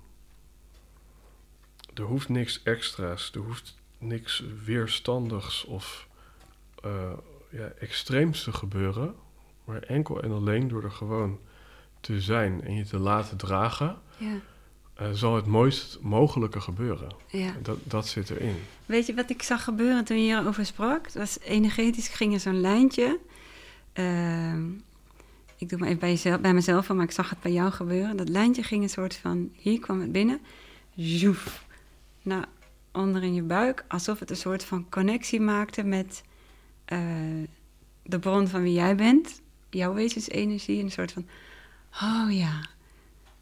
[1.94, 3.76] Er hoeft niks extra's, er hoeft
[4.08, 6.08] niks weerstandigs of
[6.86, 7.12] uh,
[7.49, 9.16] ja, extreems te gebeuren.
[9.64, 11.39] Maar enkel en alleen door er gewoon
[11.99, 13.97] te zijn en je te laten dragen.
[14.18, 14.39] Ja
[15.01, 17.10] uh, zal het mooist mogelijke gebeuren.
[17.28, 17.56] Ja.
[17.62, 18.56] Dat, dat zit erin.
[18.86, 21.06] Weet je wat ik zag gebeuren toen je hierover sprak?
[21.06, 23.20] Het was energetisch ging er zo'n lijntje.
[23.93, 24.53] Uh,
[25.58, 28.18] ik doe maar even bij, jezelf, bij mezelf, maar ik zag het bij jou gebeuren.
[28.18, 30.39] Dat lijntje ging een soort van, hier kwam het binnen,
[30.95, 31.66] zoef,
[32.22, 32.47] naar
[32.96, 33.86] onder in je buik.
[33.88, 36.24] Alsof het een soort van connectie maakte met
[36.93, 37.00] uh,
[38.04, 39.41] de bron van wie jij bent.
[39.70, 40.84] Jouw wezensenergie.
[40.84, 41.28] Een soort van,
[42.02, 42.62] oh ja,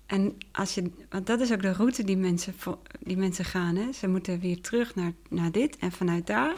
[0.06, 2.54] en als je, want dat is ook de route die mensen,
[3.00, 3.76] die mensen gaan.
[3.76, 3.92] Hè?
[3.92, 6.56] Ze moeten weer terug naar, naar dit en vanuit daar.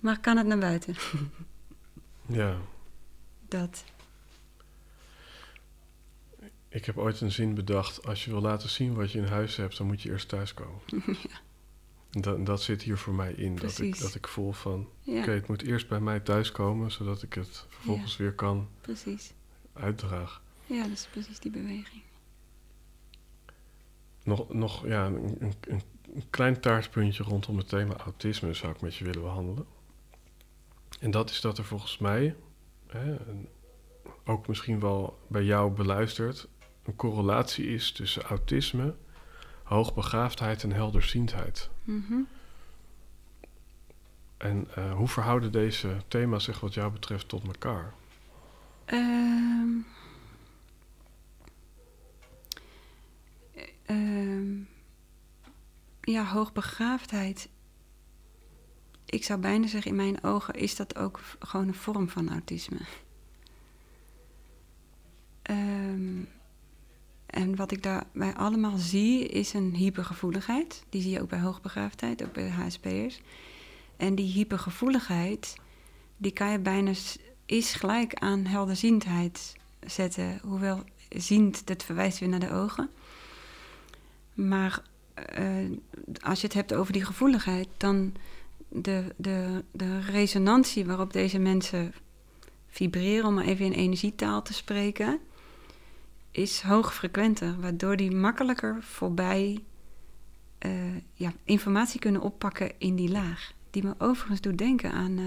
[0.00, 0.94] Maar kan het naar buiten?
[2.40, 2.56] ja.
[3.48, 3.84] Dat.
[6.68, 9.56] Ik heb ooit een zin bedacht: als je wil laten zien wat je in huis
[9.56, 10.80] hebt, dan moet je eerst thuiskomen.
[11.28, 11.40] ja.
[12.10, 13.56] Dat, dat zit hier voor mij in.
[13.56, 17.34] Dat ik, dat ik voel van: oké, het moet eerst bij mij thuiskomen, zodat ik
[17.34, 19.32] het vervolgens weer kan precies.
[19.72, 20.42] uitdragen.
[20.66, 22.02] Ja, dat is precies die beweging
[24.28, 25.82] nog, nog ja, een, een, een,
[26.30, 29.66] klein taartpuntje rondom het thema autisme zou ik met je willen behandelen.
[31.00, 32.36] En dat is dat er volgens mij,
[32.86, 33.16] hè,
[34.24, 36.48] ook misschien wel bij jou beluisterd,
[36.84, 38.94] een correlatie is tussen autisme,
[39.68, 41.70] hoogbegaafdheid en helderziendheid.
[41.84, 42.28] Mm
[44.36, 47.94] En uh, hoe verhouden deze thema's zich wat jou betreft tot elkaar?
[48.86, 49.86] Um
[53.90, 54.66] uh,
[56.00, 57.48] ja, hoogbegaafdheid.
[59.04, 62.80] Ik zou bijna zeggen, in mijn ogen is dat ook gewoon een vorm van autisme.
[65.50, 66.28] Um,
[67.30, 70.84] en wat ik daarbij allemaal zie, is een hypergevoeligheid.
[70.88, 73.20] Die zie je ook bij hoogbegaafdheid, ook bij HSP'ers.
[73.96, 75.56] En die hypergevoeligheid,
[76.16, 76.92] die kan je bijna,
[77.46, 79.56] is gelijk aan helderziendheid
[79.86, 80.40] zetten.
[80.42, 82.90] Hoewel ziend, dat verwijst weer naar de ogen.
[84.34, 84.82] Maar
[85.38, 85.78] uh,
[86.22, 88.14] als je het hebt over die gevoeligheid, dan
[88.68, 91.94] de, de, de resonantie waarop deze mensen
[92.68, 95.20] vibreren, om maar even in energietaal te spreken,
[96.38, 99.62] is hoogfrequenter, waardoor die makkelijker voorbij
[100.66, 100.72] uh,
[101.12, 103.52] ja, informatie kunnen oppakken in die laag.
[103.70, 105.26] Die me overigens doet denken aan, uh,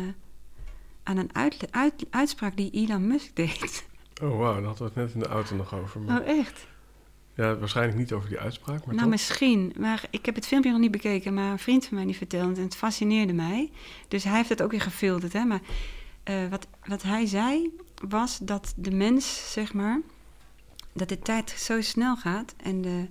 [1.04, 3.84] aan een uit, uit, uitspraak die Elon Musk deed.
[4.24, 6.02] Oh, wauw, daar hadden we het net in de auto nog over.
[6.02, 6.22] Maar...
[6.22, 6.68] Oh, echt?
[7.36, 8.86] Ja, waarschijnlijk niet over die uitspraak.
[8.86, 9.74] Maar nou, misschien.
[9.78, 12.56] Maar ik heb het filmpje nog niet bekeken, maar een vriend van mij die vertelde
[12.56, 13.72] en het fascineerde mij.
[14.08, 15.34] Dus hij heeft het ook weer gefilterd.
[15.34, 15.44] Hè?
[15.44, 15.62] Maar
[16.30, 17.76] uh, wat, wat hij zei
[18.10, 20.02] was dat de mens, zeg maar,
[20.94, 23.08] dat de tijd zo snel gaat en de,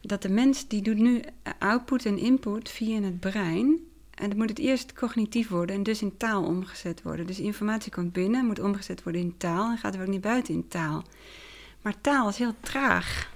[0.00, 1.22] dat de mens die doet nu
[1.58, 3.78] output en input via het brein.
[4.14, 7.26] En dan moet het eerst cognitief worden en dus in taal omgezet worden.
[7.26, 10.54] Dus informatie komt binnen, moet omgezet worden in taal en gaat er ook niet buiten
[10.54, 11.04] in taal.
[11.82, 13.34] Maar taal is heel traag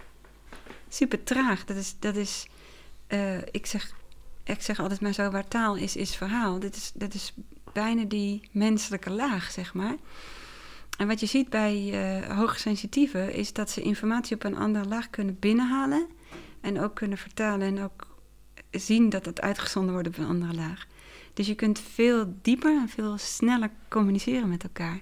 [0.91, 1.65] super traag.
[1.65, 2.47] Dat is, dat is
[3.09, 3.95] uh, ik, zeg,
[4.45, 6.59] ik zeg altijd maar zo, waar taal is, is verhaal.
[6.59, 7.35] Dit is, dit is
[7.73, 9.97] bijna die menselijke laag, zeg maar.
[11.01, 15.11] En wat je ziet bij uh, hoogsensitieven is dat ze informatie op een andere laag
[15.11, 16.07] kunnen binnenhalen
[16.61, 18.07] en ook kunnen vertalen en ook
[18.71, 20.87] zien dat het uitgezonden wordt op een andere laag.
[21.35, 25.01] Dus je kunt veel dieper en veel sneller communiceren met elkaar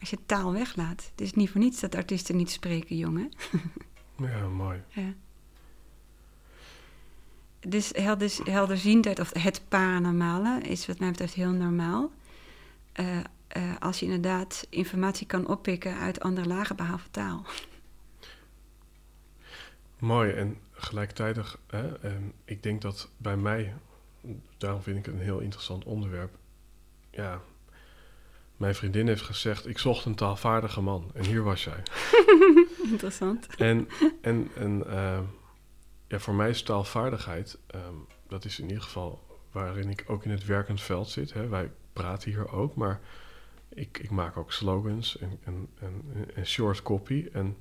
[0.00, 1.08] als je taal weglaat.
[1.10, 3.32] Het is niet voor niets dat artiesten niet spreken, jongen.
[4.16, 4.82] ja, mooi.
[4.88, 5.14] Ja
[7.60, 12.10] dus helder, helderziendheid, of het paranormale, is wat mij betreft heel normaal.
[13.00, 13.06] Uh,
[13.56, 17.46] uh, als je inderdaad informatie kan oppikken uit andere lagen behalve taal.
[19.98, 23.74] Mooi, en gelijktijdig, hè, en ik denk dat bij mij,
[24.56, 26.36] daarom vind ik het een heel interessant onderwerp.
[27.10, 27.40] Ja,
[28.58, 31.10] mijn vriendin heeft gezegd: Ik zocht een taalvaardige man.
[31.14, 31.82] En hier was jij.
[32.92, 33.46] Interessant.
[33.56, 33.88] En,
[34.20, 35.18] en, en uh,
[36.08, 37.94] ja, voor mij is taalvaardigheid, ehm,
[38.28, 41.32] dat is in ieder geval waarin ik ook in het werkend veld zit.
[41.32, 41.48] Hè.
[41.48, 43.00] Wij praten hier ook, maar
[43.68, 46.02] ik, ik maak ook slogans en, en, en,
[46.34, 47.28] en, short copy.
[47.32, 47.56] En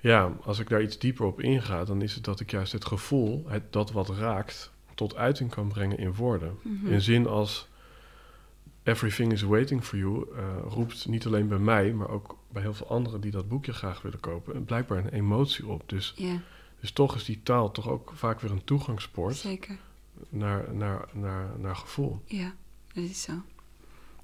[0.00, 2.84] ja, als ik daar iets dieper op inga, dan is het dat ik juist het
[2.84, 6.58] gevoel, het, dat wat raakt, tot uiting kan brengen in woorden.
[6.62, 6.92] Mhm.
[6.92, 7.68] In zin als
[8.82, 12.74] Everything is Waiting for You uh, roept niet alleen bij mij, maar ook bij heel
[12.74, 15.82] veel anderen die dat boekje graag willen kopen, blijkbaar een emotie op.
[15.86, 16.14] Dus,
[16.80, 19.76] dus toch is die taal toch ook vaak weer een toegangspoort zeker.
[20.28, 22.22] naar, naar, naar, naar gevoel.
[22.24, 22.54] Ja,
[22.92, 23.32] dat is zo.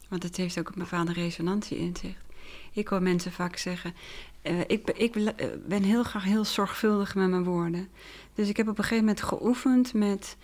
[0.08, 2.24] Want het heeft ook een bepaalde resonantie in zich.
[2.72, 3.94] Ik hoor mensen vaak zeggen:
[4.42, 7.88] eh, ik, ik eh, ben heel graag heel zorgvuldig met mijn woorden.
[8.34, 10.36] Dus ik heb op een gegeven moment geoefend met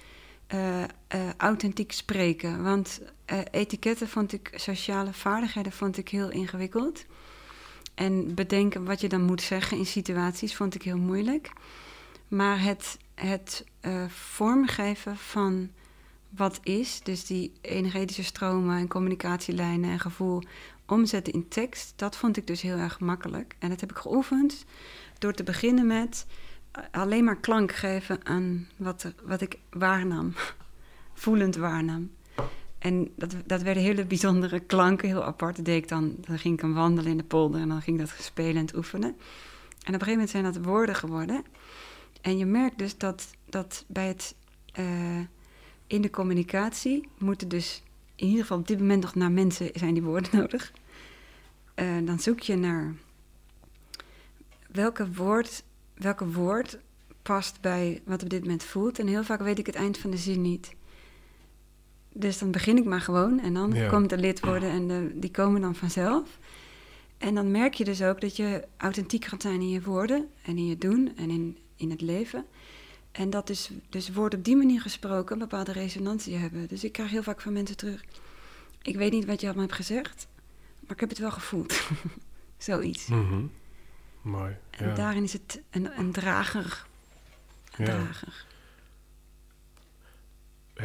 [0.46, 0.84] eh,
[1.36, 2.62] authentiek spreken.
[2.62, 3.00] Want
[3.50, 7.04] etiketten vond ik, sociale vaardigheden vond ik heel ingewikkeld.
[7.94, 11.52] En bedenken wat je dan moet zeggen in situaties vond ik heel moeilijk.
[12.28, 13.64] Maar het, het
[14.08, 15.70] vormgeven van
[16.36, 20.42] wat is, dus die energetische stromen en communicatielijnen en gevoel
[20.86, 23.56] omzetten in tekst, dat vond ik dus heel erg makkelijk.
[23.58, 24.64] En dat heb ik geoefend
[25.18, 26.26] door te beginnen met
[26.70, 30.32] eh, alleen maar klank geven aan wat, wat ik waarnam,
[31.14, 32.10] voelend waarnam.
[32.78, 35.56] En dat, dat werden hele bijzondere klanken, heel apart.
[35.56, 38.00] Dat deed ik dan, dan ging ik een wandelen in de polder en dan ging
[38.00, 39.08] ik dat spelend oefenen.
[39.08, 39.14] En
[39.94, 41.44] op een gegeven moment zijn dat woorden geworden.
[42.20, 44.34] En je merkt dus dat, dat bij het
[44.72, 44.84] eh,
[45.92, 47.82] in de communicatie moeten dus
[48.16, 50.72] in ieder geval op dit moment nog naar mensen zijn die woorden nodig.
[51.74, 52.94] Eh, dan zoek je naar
[54.70, 55.62] welke woord,
[55.94, 56.78] welke woord
[57.22, 58.98] past bij wat op dit moment voelt.
[58.98, 60.74] En heel vaak weet ik het eind van de zin niet.
[62.12, 63.88] Dus dan begin ik maar gewoon en dan Ja.
[63.88, 66.38] komt de lidwoorden en de, die komen dan vanzelf.
[67.18, 70.56] En dan merk je dus ook dat je authentiek gaat zijn in je woorden en
[70.56, 72.44] in je doen en in, in het leven.
[73.12, 76.66] En dat dus, dus woorden op die manier gesproken een bepaalde resonantie hebben.
[76.68, 78.04] Dus ik krijg heel vaak van mensen terug.
[78.82, 80.26] Ik weet niet wat je allemaal hebt gezegd,
[80.80, 81.80] maar ik heb het wel gevoeld.
[82.58, 83.06] Zoiets.
[83.06, 83.44] Mhm.
[84.22, 84.56] Mooi.
[84.70, 84.94] En Ja.
[84.94, 86.86] daarin is het een, een drager.
[87.76, 87.92] Een Ja.
[87.92, 88.44] drager.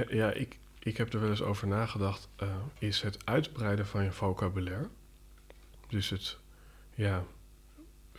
[0.10, 2.28] Ja, ik, ik heb er wel eens over nagedacht.
[2.36, 4.90] eh, is het uitbreiden van je vocabulaire,
[5.88, 6.38] dus het
[6.96, 7.24] ja,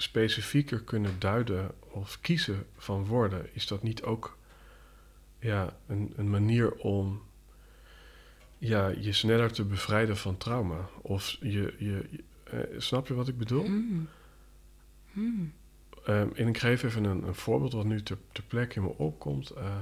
[0.01, 4.37] specifieker kunnen duiden of kiezen van woorden, is dat niet ook
[5.39, 7.23] ja, een, een manier om
[8.59, 10.89] ja, je sneller te bevrijden van trauma?
[11.03, 13.67] Of je, je, je- eh, snap je wat ik bedoel?
[13.67, 14.09] Mm.
[15.13, 15.53] Mm.
[16.05, 18.89] Ehm, en ik geef even een, een voorbeeld wat nu ter, ter plekke in me
[18.97, 19.51] opkomt.
[19.51, 19.77] Eh,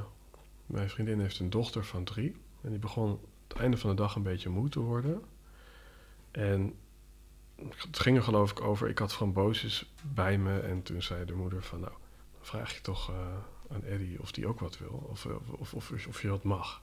[0.66, 2.36] mijn vriendin heeft een dochter van drie.
[2.62, 5.22] En die begon het einde van de dag een beetje moe te worden.
[6.30, 6.74] En
[7.56, 10.60] het ging er geloof ik over, ik had framboosjes bij me.
[10.60, 11.92] En toen zei de moeder van, nou,
[12.32, 13.16] dan vraag je toch eh,
[13.68, 15.06] aan Eddie of die ook wat wil.
[15.10, 16.82] Of, of, of, of, je wat mag.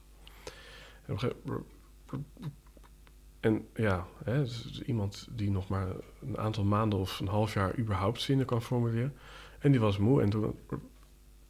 [3.40, 5.88] En ja, hè, dus iemand die nog maar
[6.20, 9.16] een aantal maanden of een half jaar überhaupt zinnen kan formuleren.
[9.58, 10.58] En die was moe en toen,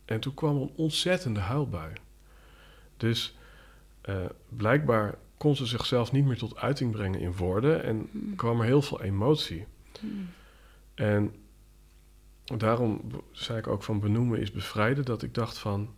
[0.04, 1.92] en toen kwam een ontzettende huilbui.
[2.96, 3.36] Dus
[4.00, 8.36] eh, blijkbaar kon ze zichzelf niet meer tot uiting brengen in woorden en Mm.
[8.36, 9.66] kwam er heel veel emotie.
[10.00, 10.28] Mm.
[10.94, 11.34] En
[12.44, 13.00] daarom
[13.32, 15.94] zei ik ook van benoemen is bevrijden, dat ik dacht van,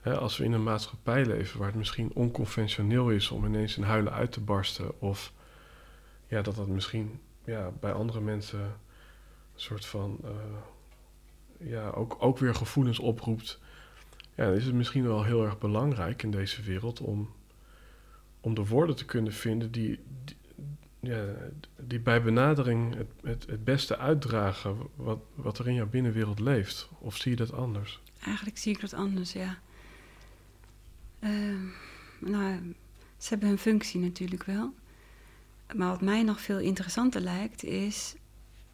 [0.00, 3.82] hè, als we in een maatschappij leven waar het misschien onconventioneel is om ineens in
[3.82, 5.32] huilen uit te barsten, of
[6.26, 8.70] ja, dat dat misschien ja, bij andere mensen een
[9.54, 10.30] soort van, eh,
[11.68, 13.60] ja, ook, ook weer gevoelens oproept.
[14.34, 17.28] Ja, dan is het misschien wel heel erg belangrijk in deze wereld om,
[18.40, 20.36] om de woorden te kunnen vinden die, die,
[21.00, 21.24] ja,
[21.76, 26.88] die bij benadering het, het, beste uitdragen wat, wat er in jouw binnenwereld leeft.
[26.98, 28.00] Of zie je dat anders?
[28.24, 29.58] Eigenlijk zie ik dat anders, ja.
[31.18, 31.64] Ehm,
[32.18, 32.74] nou,
[33.16, 34.74] ze hebben hun functie natuurlijk wel.
[35.74, 38.14] Maar wat mij nog veel interessanter lijkt, is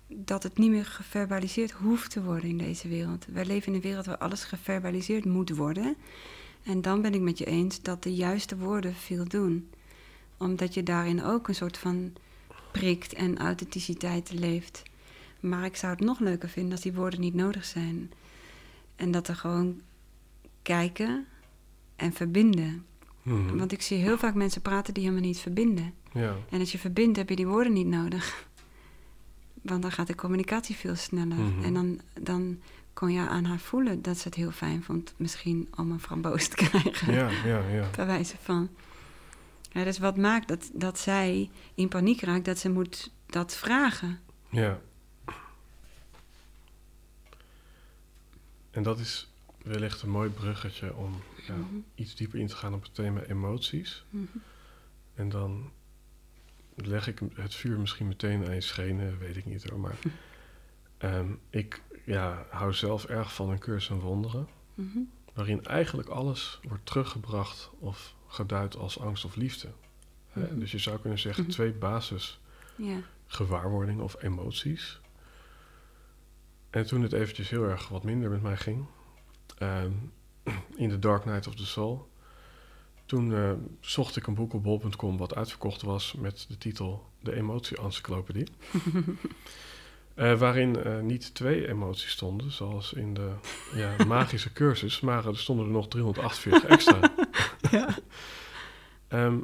[0.09, 3.27] dat het niet meer geverbaliseerd hoeft te worden in deze wereld.
[3.27, 5.97] Wij leven in een wereld waar alles geverbaliseerd moet worden.
[6.67, 9.71] En dan ben ik met je eens dat de juiste woorden veel doen.
[10.37, 12.13] Omdat je daarin ook een soort van
[12.73, 14.83] prikt en authenticiteit leeft.
[15.41, 18.13] Maar ik zou het nog leuker vinden als die woorden niet nodig zijn.
[18.97, 19.81] En dat er gewoon
[20.63, 21.27] kijken
[21.97, 22.85] en verbinden.
[23.23, 23.57] Mhm.
[23.57, 25.95] Want ik zie heel vaak mensen praten die helemaal niet verbinden.
[26.13, 28.49] Ja, En als je verbindt, heb je die woorden niet nodig.
[29.63, 31.37] Want dan gaat de communicatie veel sneller.
[31.37, 31.63] Mhm.
[31.63, 32.59] En dan, dan
[32.97, 36.49] kon je aan haar voelen dat ze het heel fijn vond, misschien om een framboos
[36.49, 37.13] te krijgen.
[37.13, 37.91] ja, ja, ja.
[37.97, 38.69] Bij wijze van.
[39.73, 44.21] Ja, dus wat maakt dat, dat zij in paniek raakt, dat ze moet dat vragen.
[44.51, 44.81] ja.
[48.71, 49.29] En dat is
[49.63, 51.65] wellicht een mooi bruggetje om ja, Mhm.
[51.95, 54.05] iets dieper in te gaan op het thema emoties.
[54.11, 54.25] Mhm.
[55.15, 55.71] En dan
[56.75, 59.79] leg ik het vuur misschien meteen aan je schenen, weet ik niet hoor.
[59.81, 59.97] Maar
[60.99, 64.49] ehm, ik ja, hou zelf erg van een cursus in wonderen.
[64.75, 64.99] Mhm.
[65.35, 69.69] Waarin eigenlijk alles wordt teruggebracht of geduid als angst of liefde.
[70.31, 70.43] Hè?
[70.47, 70.59] Mhm.
[70.59, 71.53] Dus je zou kunnen zeggen Mhm.
[71.53, 72.41] twee basis
[73.27, 75.01] gewaarwordingen of emoties.
[76.71, 78.87] En toen het eventjes heel erg wat minder met mij ging,
[79.59, 79.91] ehm,
[80.77, 82.09] in The Dark Night of the Soul,
[83.07, 87.35] toen eh, zocht ik een boek op bol.com wat uitverkocht was met de titel De
[87.35, 88.47] Emotie-encyclopedie.
[90.17, 93.31] Eh, waarin eh, niet twee emoties stonden, zoals in de
[93.75, 96.99] ja, magische cursus, maar er stonden er nog 348 extra.
[97.79, 97.89] ja.
[99.09, 99.37] Ehm,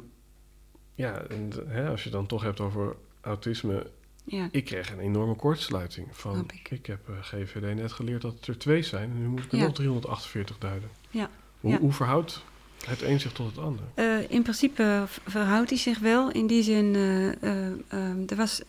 [0.95, 3.87] ja, en, hè, als je dan toch hebt over autisme,
[4.23, 4.47] ja.
[4.51, 6.07] ik kreeg een enorme kortsluiting.
[6.11, 6.69] Van, ik.
[6.71, 6.85] ik.
[6.85, 9.57] heb eh, GVD net geleerd dat het er twee zijn en nu moet ik er
[9.57, 9.63] Ja.
[9.63, 10.89] nog 348 duiden.
[11.09, 12.43] Ja, Hoe, verhoudt
[12.85, 13.83] het een zich tot het ander?
[14.29, 16.31] In principe verhoudt hij zich wel.
[16.31, 18.61] In die zin, eh, eh, eh, er was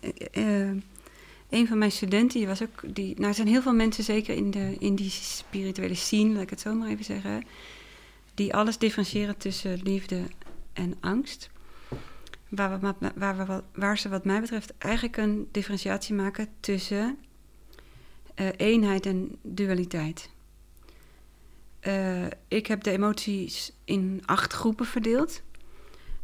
[1.54, 4.36] een van mijn studenten, die was ook, die, nou er zijn heel veel mensen zeker
[4.36, 7.44] in, de, in die spirituele scene, laat ik het zo maar even zeggen,
[8.34, 10.22] die alles differentiëren tussen liefde
[10.72, 11.50] en angst.
[12.48, 17.18] Waar, we, waar, we, waar ze wat mij betreft eigenlijk een differentiatie maken tussen
[18.34, 20.30] eh, eenheid en dualiteit.
[21.80, 25.42] Eh, ik heb de emoties in acht groepen verdeeld.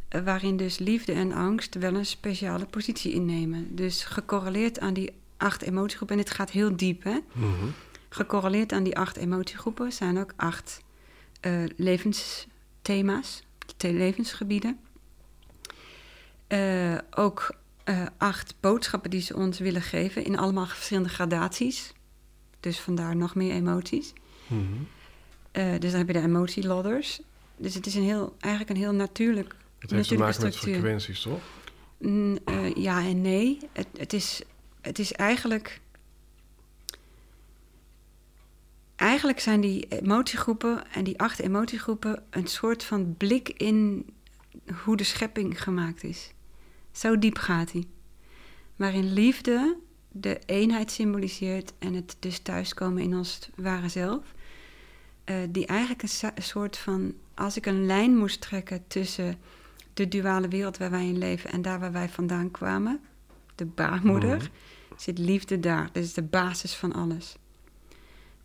[0.07, 3.75] eh, waarin dus liefde en angst wel een speciale positie innemen.
[3.75, 5.11] Dus gecorreleerd aan die
[5.41, 7.17] acht emotiegroepen, en dit gaat heel diep, hè?
[7.31, 7.65] Mhm.
[8.09, 10.81] Gecorreleerd aan die acht emotiegroepen zijn ook acht
[11.41, 13.43] eh, levensthema's,
[13.77, 14.79] levensgebieden.
[16.47, 21.93] Eh, ook eh, acht boodschappen die ze ons willen geven in allemaal verschillende gradaties.
[22.59, 24.13] Dus vandaar nog meer emoties.
[24.47, 24.63] Mhm.
[25.51, 27.21] Dus dan heb je de emotielodders.
[27.57, 29.55] Dus het is een heel, eigenlijk een heel natuurlijk.
[29.79, 30.79] Het heeft te maken met structuur.
[30.79, 31.41] frequenties, toch?
[31.97, 32.37] Mm,
[32.75, 33.57] ja en nee.
[33.71, 34.41] Het, het, is,
[34.81, 35.81] het is eigenlijk.
[38.95, 44.05] Eigenlijk zijn die emotiegroepen en die acht emotiegroepen een soort van blik in
[44.83, 46.33] hoe de schepping gemaakt is.
[46.91, 47.85] Zo diep gaat hij.
[48.75, 49.77] Waarin liefde
[50.11, 54.33] de eenheid symboliseert en het dus thuiskomen in ons ware zelf.
[55.23, 59.37] Eh, die eigenlijk een, soort van, als ik een lijn moest trekken tussen
[59.93, 62.99] de duale wereld waar wij in leven en daar waar wij vandaan kwamen,
[63.55, 64.47] de baarmoeder, Mhm.
[65.01, 65.89] Zit liefde daar.
[65.91, 67.35] Dat is de basis van alles.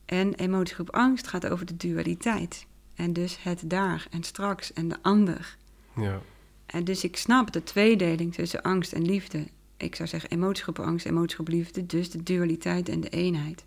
[0.04, 2.66] En emotiegroep angst gaat over de dualiteit.
[2.94, 5.56] En dus het daar en straks en de ander.
[5.96, 6.20] Ja.
[6.66, 9.46] En dus ik snap de tweedeling tussen angst en liefde.
[9.76, 13.64] Ik zou zeggen emotiegroep angst, emotiegroep liefde, dus de dualiteit en de eenheid.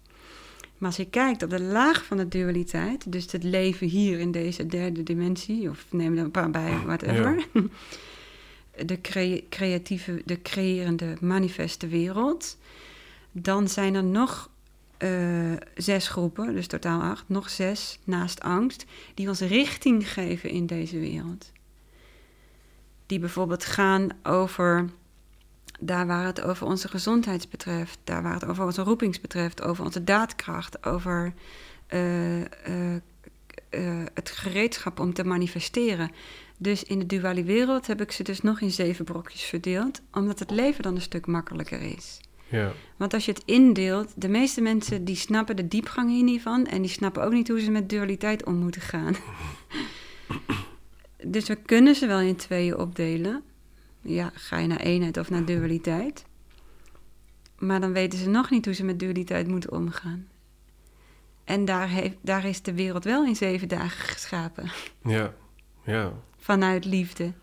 [0.77, 4.31] Maar als je kijkt op de laag van de dualiteit, dus het leven hier in
[4.31, 7.45] deze derde dimensie, of neem er een paar bij, whatever.
[8.85, 12.57] De crea- creatieve, de creërende, manifeste wereld.
[13.31, 14.49] Dan zijn er nog
[14.97, 20.65] eh, zes groepen, dus totaal acht, nog zes naast angst, die ons richting geven in
[20.65, 21.51] deze wereld
[23.09, 24.89] die bijvoorbeeld gaan over
[25.79, 29.83] daar waar het over onze gezondheid betreft, daar waar het over onze roepings betreft, over
[29.83, 31.33] onze daadkracht, over
[31.87, 32.47] eh, eh,
[34.13, 36.11] het gereedschap om te manifesteren.
[36.57, 40.39] Dus in de duale wereld heb ik ze dus nog in zeven brokjes verdeeld, omdat
[40.39, 42.19] het leven dan een stuk makkelijker is.
[42.49, 42.71] Ja.
[42.97, 46.65] Want als je het indeelt, de meeste mensen die snappen de diepgang hier niet van
[46.65, 49.15] en die snappen ook niet hoe ze met dualiteit om moeten gaan.
[51.23, 53.43] dus we kunnen ze wel in tweeën opdelen.
[54.01, 56.25] Ja, ga je naar eenheid of naar dualiteit.
[57.57, 60.27] Maar dan weten ze nog niet hoe ze met dualiteit moeten omgaan.
[61.43, 64.71] En daar, heeft, daar is de wereld wel in zeven dagen geschapen.
[65.03, 65.33] Ja.
[65.85, 66.13] Ja.
[66.37, 67.33] Vanuit liefde.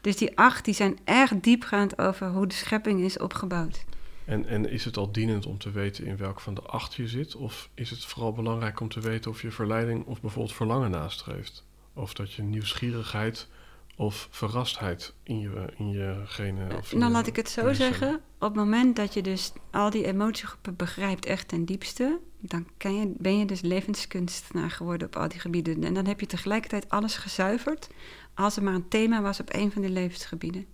[0.00, 3.84] Dus die acht die zijn erg diepgaand over hoe de schepping is opgebouwd.
[4.24, 7.08] En, en is het al dienend om te weten in welk van de acht je
[7.08, 7.34] zit?
[7.36, 11.64] Of is het vooral belangrijk om te weten of je verleiding of bijvoorbeeld verlangen nastreeft?
[11.92, 13.48] Of dat je nieuwsgierigheid
[13.96, 16.76] of verrastheid in je, in je genen...
[16.76, 18.14] Of in nou, laat ik het zo zeggen.
[18.14, 22.20] Op het moment dat je dus al die emotiegroepen begrijpt echt ten diepste...
[22.40, 25.84] dan kan je, ben je dus levenskunstenaar geworden op al die gebieden.
[25.84, 27.88] En dan heb je tegelijkertijd alles gezuiverd...
[28.34, 30.66] als er maar een thema was op een van die levensgebieden.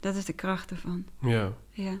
[0.00, 1.98] Dat is de kracht ervan, Ja, ja.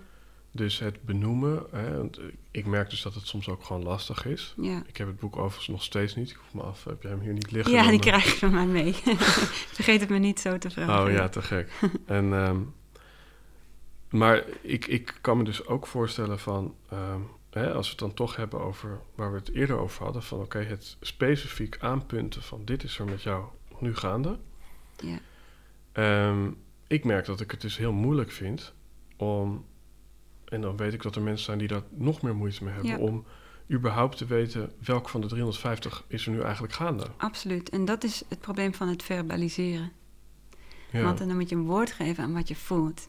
[0.52, 1.62] Dus het benoemen.
[1.70, 4.54] Hè, want eh, ik merk dus dat het soms ook gewoon lastig is.
[4.56, 6.30] Ja, Ik heb het boek overigens nog steeds niet.
[6.30, 7.72] Ik vroeg me af, heb jij hem hier niet liggen?
[7.72, 8.92] ja die eh, krijg je van mij mee.
[9.76, 11.04] Vergeet het me niet zo te vragen.
[11.04, 11.72] Oh ja, te gek.
[12.06, 12.58] en, ehm,
[14.08, 17.20] maar ik, ik kan me dus ook voorstellen van, ehm,
[17.50, 20.40] hè, als we het dan toch hebben over waar we het eerder over hadden, van
[20.40, 23.44] oké, het specifiek aanpunten van dit is er met jou
[23.78, 24.38] nu gaande.
[24.96, 25.18] Ja.
[25.92, 26.50] Ehm,
[26.86, 28.72] ik merk dat ik het dus heel moeilijk vind
[29.16, 29.64] om,
[30.50, 32.90] en dan weet ik dat er mensen zijn die daar nog meer moeite mee hebben,
[32.90, 32.98] Ja.
[32.98, 33.24] om
[33.70, 37.06] überhaupt te weten welk van de 350 is er nu eigenlijk gaande.
[37.16, 37.68] Absoluut.
[37.70, 39.92] En dat is het probleem van het verbaliseren.
[40.92, 41.02] Ja.
[41.02, 43.06] Want dan moet je een woord geven aan wat je voelt.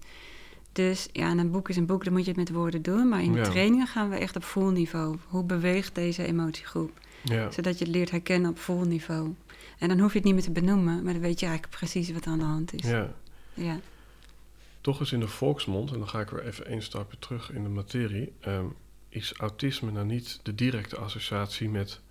[0.72, 3.10] Dus ja, en een boek is een boek, dan moet je het met woorden doen.
[3.10, 3.44] Maar in de Ja.
[3.44, 5.18] trainingen gaan we echt op voelniveau.
[5.28, 6.92] Hoe beweegt deze emotiegroep?
[7.24, 7.52] ja.
[7.52, 9.34] Zodat je het leert herkennen op voelniveau.
[9.80, 12.12] En dan hoef je het niet meer te benoemen, maar dan weet je eigenlijk precies
[12.12, 12.90] wat er aan de hand is.
[12.90, 13.14] ja.
[13.54, 13.80] Ja.
[14.82, 17.64] Toch is in de volksmond, en dan ga ik weer even één stapje terug in
[17.64, 18.66] de materie, ehm,
[19.10, 22.02] is autisme nou niet de directe associatie met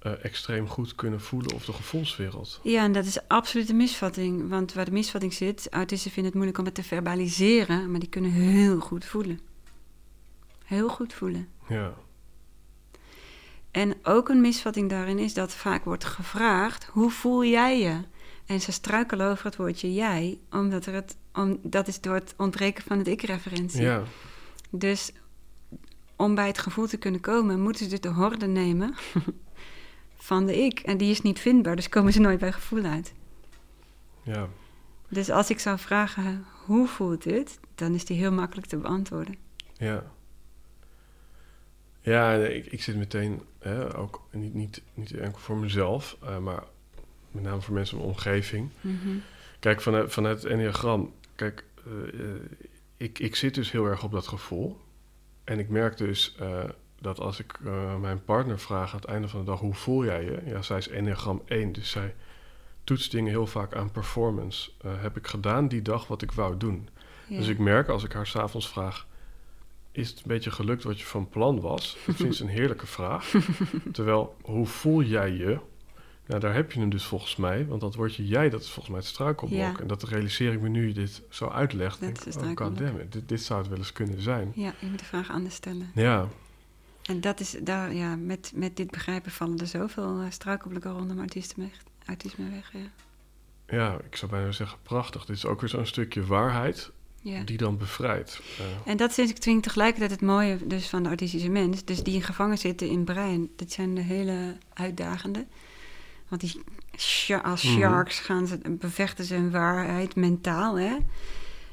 [0.00, 2.60] eh, extreem goed kunnen voelen of de gevoelswereld.
[2.62, 4.48] Ja, en dat is absoluut een misvatting.
[4.48, 8.08] Want waar de misvatting zit, autisten vinden het moeilijk om het te verbaliseren, maar die
[8.08, 9.40] kunnen heel goed voelen.
[10.64, 11.48] Heel goed voelen.
[11.68, 11.94] Ja,
[13.70, 18.00] En ook een misvatting daarin is dat vaak wordt gevraagd: hoe voel jij je?
[18.50, 22.34] En ze struikelen over het woordje jij, omdat er het, om, dat is door het
[22.36, 23.82] ontbreken van het ik-referentie.
[23.82, 24.02] ja,
[24.70, 25.12] Dus
[26.16, 28.94] om bij het gevoel te kunnen komen, moeten ze dus de horde nemen
[30.28, 30.78] van de ik.
[30.78, 33.12] En die is niet vindbaar, dus komen ze nooit bij gevoel uit.
[34.22, 34.48] ja,
[35.08, 37.58] Dus als ik zou vragen, hoe voelt dit?
[37.74, 39.36] Dan is die heel makkelijk te beantwoorden.
[39.76, 40.04] ja.
[42.02, 46.62] Ja, ik, ik zit meteen, hè, ook niet, niet, niet enkel voor mezelf, eh, maar
[47.30, 48.70] met name voor mensen in mijn omgeving.
[49.58, 52.36] Kijk, vanuit, vanuit het enneagram, kijk, eh, eh,
[52.96, 54.80] ik, ik zit dus heel erg op dat gevoel.
[55.44, 56.64] En ik merk dus eh,
[57.00, 57.58] dat als ik
[58.00, 60.42] mijn partner vraag aan het einde van de dag, hoe voel jij je?
[60.44, 62.14] Ja, zij is enneagram 1, dus zij
[62.84, 64.70] toetst dingen heel vaak aan performance.
[64.86, 66.88] Heb ik gedaan die dag wat ik wou doen?
[67.26, 67.36] Ja.
[67.36, 69.06] Dus ik merk als ik haar s'avonds vraag,
[69.92, 71.96] is het een beetje gelukt wat je van plan was?
[72.06, 73.34] Dat vind ze een heerlijke vraag.
[73.92, 75.58] Terwijl, hoe voel jij je?
[76.30, 77.66] Nou, daar heb je hem dus volgens mij.
[77.66, 79.58] Want dat woordje jij, dat is volgens mij het struikelblok.
[79.58, 79.80] Ja.
[79.80, 82.00] En dat realiseer ik me nu je dit zo uitlegt.
[82.00, 82.76] Dat is oh,
[83.08, 84.52] dit, dit zou het wel eens kunnen zijn.
[84.54, 85.90] ja, je moet de vraag anders stellen.
[85.94, 86.28] Ja,
[87.02, 91.18] En dat is daar, ja, met, met dit begrijpen vallen er zoveel uh, struikelblokken rondom
[91.18, 91.82] autisme weg.
[92.06, 93.76] Autisme weg ja.
[93.76, 95.24] ja, ik zou bijna zeggen prachtig.
[95.24, 97.42] Dit is ook weer zo'n stukje waarheid ja.
[97.42, 98.40] die dan bevrijdt.
[98.58, 101.84] Eh, En dat vind ik tegelijkertijd het mooie dus van de autistische mens.
[101.84, 103.50] Dus die gevangen zitten in brein.
[103.56, 105.46] Dat zijn de hele uitdagende.
[106.30, 106.62] Want die
[107.42, 107.72] als Mhm.
[107.78, 110.78] sharks gaan ze, bevechten ze hun waarheid mentaal.
[110.78, 110.96] Hè?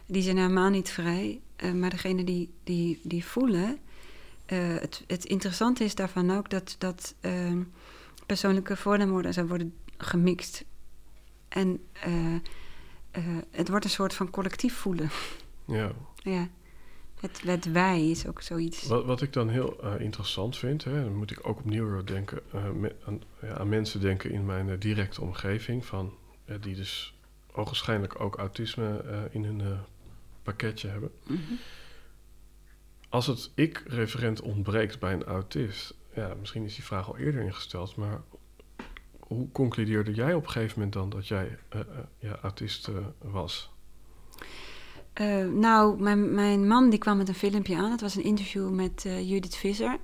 [0.06, 1.42] Die zijn helemaal niet vrij.
[1.56, 3.78] Eh, maar degene die, die, die voelen...
[4.46, 7.62] eh, het, het interessante is daarvan ook dat, dat ehm,
[8.26, 10.66] persoonlijke voornaamwoorden zo worden gemixt.
[11.50, 12.36] En eh,
[13.52, 15.10] het wordt een soort van collectief voelen.
[15.66, 15.92] ja.
[16.24, 16.48] Ja,
[17.20, 18.88] het, het wij is ook zoiets.
[18.88, 22.40] Wat, wat ik dan heel eh, interessant vind, hè, dan moet ik ook opnieuw denken,
[22.52, 26.14] eh, me- aan, ja, aan mensen denken in mijn eh, directe omgeving, van,
[26.60, 27.16] die dus
[27.52, 29.80] ogenschijnlijk ook autisme in hun
[30.44, 31.12] pakketje hebben.
[31.28, 31.40] Mhm.
[33.10, 37.96] Als het ik-referent ontbreekt bij een autist, ja, misschien is die vraag al eerder ingesteld,
[37.96, 38.22] maar
[39.20, 41.80] hoe concludeerde jij op een gegeven moment dan dat jij eh,
[42.20, 43.72] ja, autist was?
[45.18, 47.92] Eh, nou, mijn, mijn man die kwam met een filmpje aan.
[47.92, 49.98] Het was een interview met eh, Judith Visser.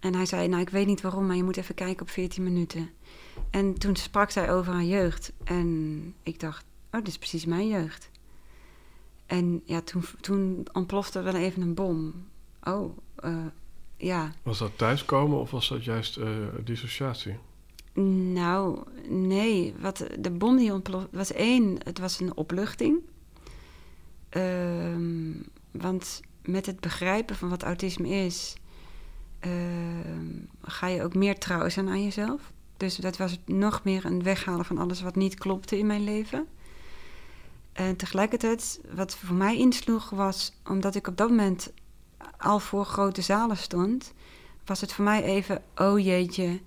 [0.00, 2.42] En hij zei, nou ik weet niet waarom, maar je moet even kijken op 14
[2.42, 2.90] minuten.
[3.50, 5.32] En toen sprak zij over haar jeugd.
[5.44, 8.10] En ik dacht, oh, dit is precies mijn jeugd.
[9.26, 12.26] En ja, toen, toen ontplofte wel even een bom.
[12.62, 13.36] Oh, eh,
[13.96, 14.32] ja.
[14.42, 16.20] Was dat thuiskomen of was dat juist
[16.64, 17.36] dissociatie?
[18.32, 19.74] Nou, nee.
[19.80, 23.00] Wat, de bom die ontplofte was één, het was een opluchting.
[24.34, 25.32] Ehm,
[25.70, 28.54] want met het begrijpen van wat autisme is,
[29.38, 30.26] ehm,
[30.62, 32.52] ga je ook meer trouw zijn aan jezelf.
[32.76, 36.46] Dus dat was nog meer een weghalen van alles wat niet klopte in mijn leven.
[37.72, 41.72] En tegelijkertijd, wat voor mij insloeg, was omdat ik op dat moment
[42.38, 44.12] al voor grote zalen stond,
[44.64, 46.60] was het voor mij even, oh jeetje,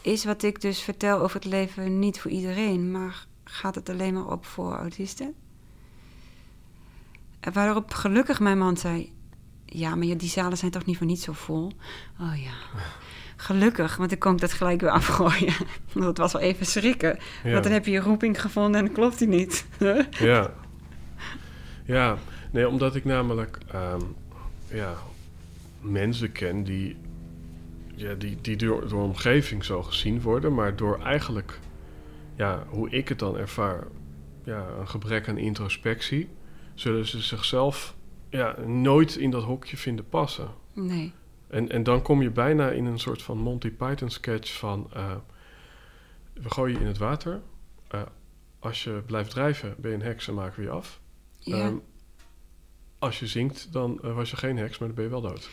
[0.00, 4.14] is wat ik dus vertel over het leven niet voor iedereen, maar gaat het alleen
[4.14, 5.34] maar op voor autisten?
[7.52, 9.12] Waarop gelukkig mijn man zei:
[9.66, 11.72] Ja, maar die zalen zijn toch niet voor niet zo vol?
[12.20, 12.80] Oh ja.
[13.36, 15.54] Gelukkig, want dan kon ik dat gelijk weer afgooien.
[15.92, 17.18] Want het was wel even schrikken.
[17.44, 17.50] Ja.
[17.50, 19.66] Want dan heb je je roeping gevonden en dan klopt die niet.
[20.10, 20.52] Ja.
[21.84, 22.18] Ja,
[22.50, 24.00] nee, omdat ik namelijk ehm,
[24.68, 24.94] ja,
[25.80, 26.96] mensen ken die,
[27.94, 31.58] ja, die, die door, door omgeving zo gezien worden, maar door eigenlijk,
[32.36, 33.86] ja, hoe ik het dan ervaar,
[34.44, 36.28] ja, een gebrek aan introspectie,
[36.74, 37.94] zullen ze zichzelf
[38.30, 40.48] ja, nooit in dat hokje vinden passen.
[40.72, 41.12] Nee.
[41.48, 44.90] En, en dan kom je bijna in een soort van Monty Python sketch van...
[44.92, 45.14] eh,
[46.32, 47.40] we gooien je in het water.
[47.88, 48.02] Eh,
[48.58, 51.00] als je blijft drijven, ben je een heks en maken we je af.
[51.38, 51.56] Ja.
[51.56, 51.76] Ehm,
[52.98, 55.50] als je zinkt, dan eh, was je geen heks, maar dan ben je wel dood.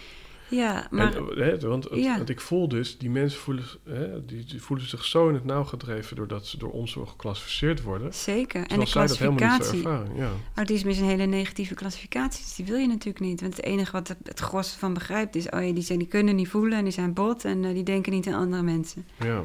[0.50, 1.16] Ja, maar...
[1.16, 2.18] En, hè, want, het- Ja.
[2.18, 5.46] want ik voel dus, die mensen voelen, hè, die, die voelen zich zo in het
[5.46, 8.14] nauw gedreven doordat ze door ons zo geclassificeerd worden.
[8.14, 8.62] Zeker.
[8.62, 9.82] En de dat klassificatie.
[10.16, 10.30] Ja.
[10.56, 13.42] Autisme is een hele negatieve klassificatie, dus die wil je natuurlijk niet.
[13.42, 15.50] Want het enige wat het, het gros van begrijpt is...
[15.50, 17.46] oh ja, die, zijn, die kunnen niet voelen en die zijn bot...
[17.46, 19.06] en eh, die denken niet aan andere mensen.
[19.20, 19.42] Ja.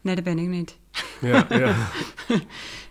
[0.00, 0.78] Nee, dat ben ik niet.
[1.20, 1.74] Ja, ja.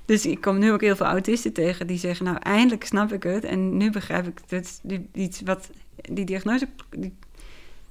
[0.05, 2.25] Dus ik kom nu ook heel veel autisten tegen die zeggen...
[2.25, 4.63] nou, eindelijk snap ik het en nu begrijp ik.
[4.83, 5.69] Die, iets wat,
[6.11, 7.13] die diagnose, die,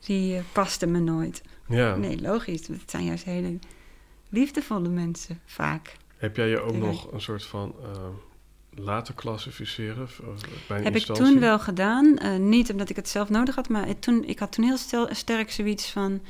[0.07, 1.43] die eh, paste me nooit.
[1.69, 1.97] ja.
[1.97, 2.66] Nee, logisch.
[2.66, 3.59] Het zijn juist hele
[4.28, 5.97] liefdevolle mensen, vaak.
[6.16, 7.89] Heb jij je ook nog een soort van eh,
[8.70, 10.28] laten klassificeren eh,
[10.69, 12.19] bij een Heb ik toen wel gedaan.
[12.49, 15.15] niet omdat ik het zelf nodig had, maar het toen, ik had toen heel stel,
[15.15, 16.20] sterk zoiets van...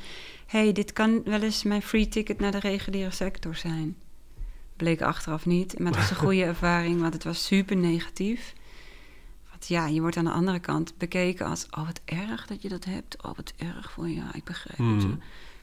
[0.45, 3.95] hey, dit kan wel eens mijn free ticket naar de reguliere sector zijn.
[4.75, 8.53] Bleek achteraf niet, maar het was een goede ervaring, want het was super negatief.
[9.57, 11.65] Want ja, je wordt aan de andere kant bekeken als...
[11.77, 13.23] oh, wat erg dat je dat hebt.
[13.23, 14.15] Oh, wat erg voor je.
[14.15, 15.03] Ja, ik begrijp het.
[15.03, 15.19] Hmm.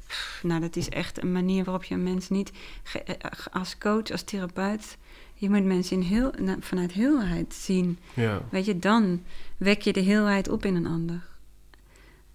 [0.06, 2.52] Pff, Nou, dat is echt een manier waarop je een mens niet...
[2.82, 4.96] ge- eh, als coach, als therapeut...
[5.34, 7.98] je moet mensen in heel, vanuit heelheid zien...
[8.14, 9.22] Ja, Weet je, dan
[9.56, 11.22] wek je de heelheid op in een ander.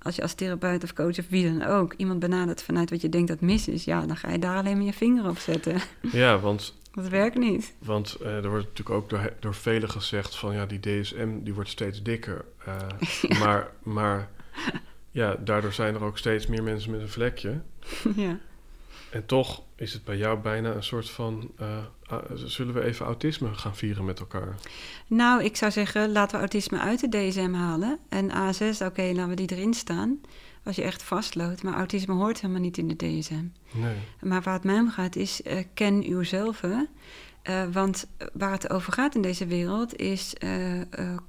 [0.01, 3.09] Als je als therapeut of coach of wie dan ook iemand benadert vanuit wat je
[3.09, 5.81] denkt dat mis is, ja, dan ga je daar alleen maar je vinger op zetten.
[6.11, 7.73] ja want, Dat werkt niet.
[7.79, 11.53] want eh, er wordt natuurlijk ook door, door velen gezegd van ja, die DSM die
[11.53, 12.45] wordt steeds dikker.
[12.65, 14.29] Eh, maar, maar
[15.11, 17.61] ja, daardoor zijn er ook steeds meer mensen met een vlekje.
[18.15, 18.39] ja.
[19.09, 21.77] En toch is het bij jou bijna een soort van, eh,
[22.33, 24.55] zullen we even autisme gaan vieren met elkaar?
[25.07, 27.99] Nou, ik zou zeggen, laten we autisme uit de DSM halen.
[28.09, 30.19] En A6, oké, laten we die erin staan.
[30.69, 31.63] Als je echt vastloopt.
[31.63, 33.45] Maar autisme hoort helemaal niet in de DSM.
[33.71, 33.95] Nee.
[34.21, 36.63] Maar waar het mij om gaat is, eh, ken uzelf.
[37.41, 40.51] Eh, want waar het over gaat in deze wereld is eh,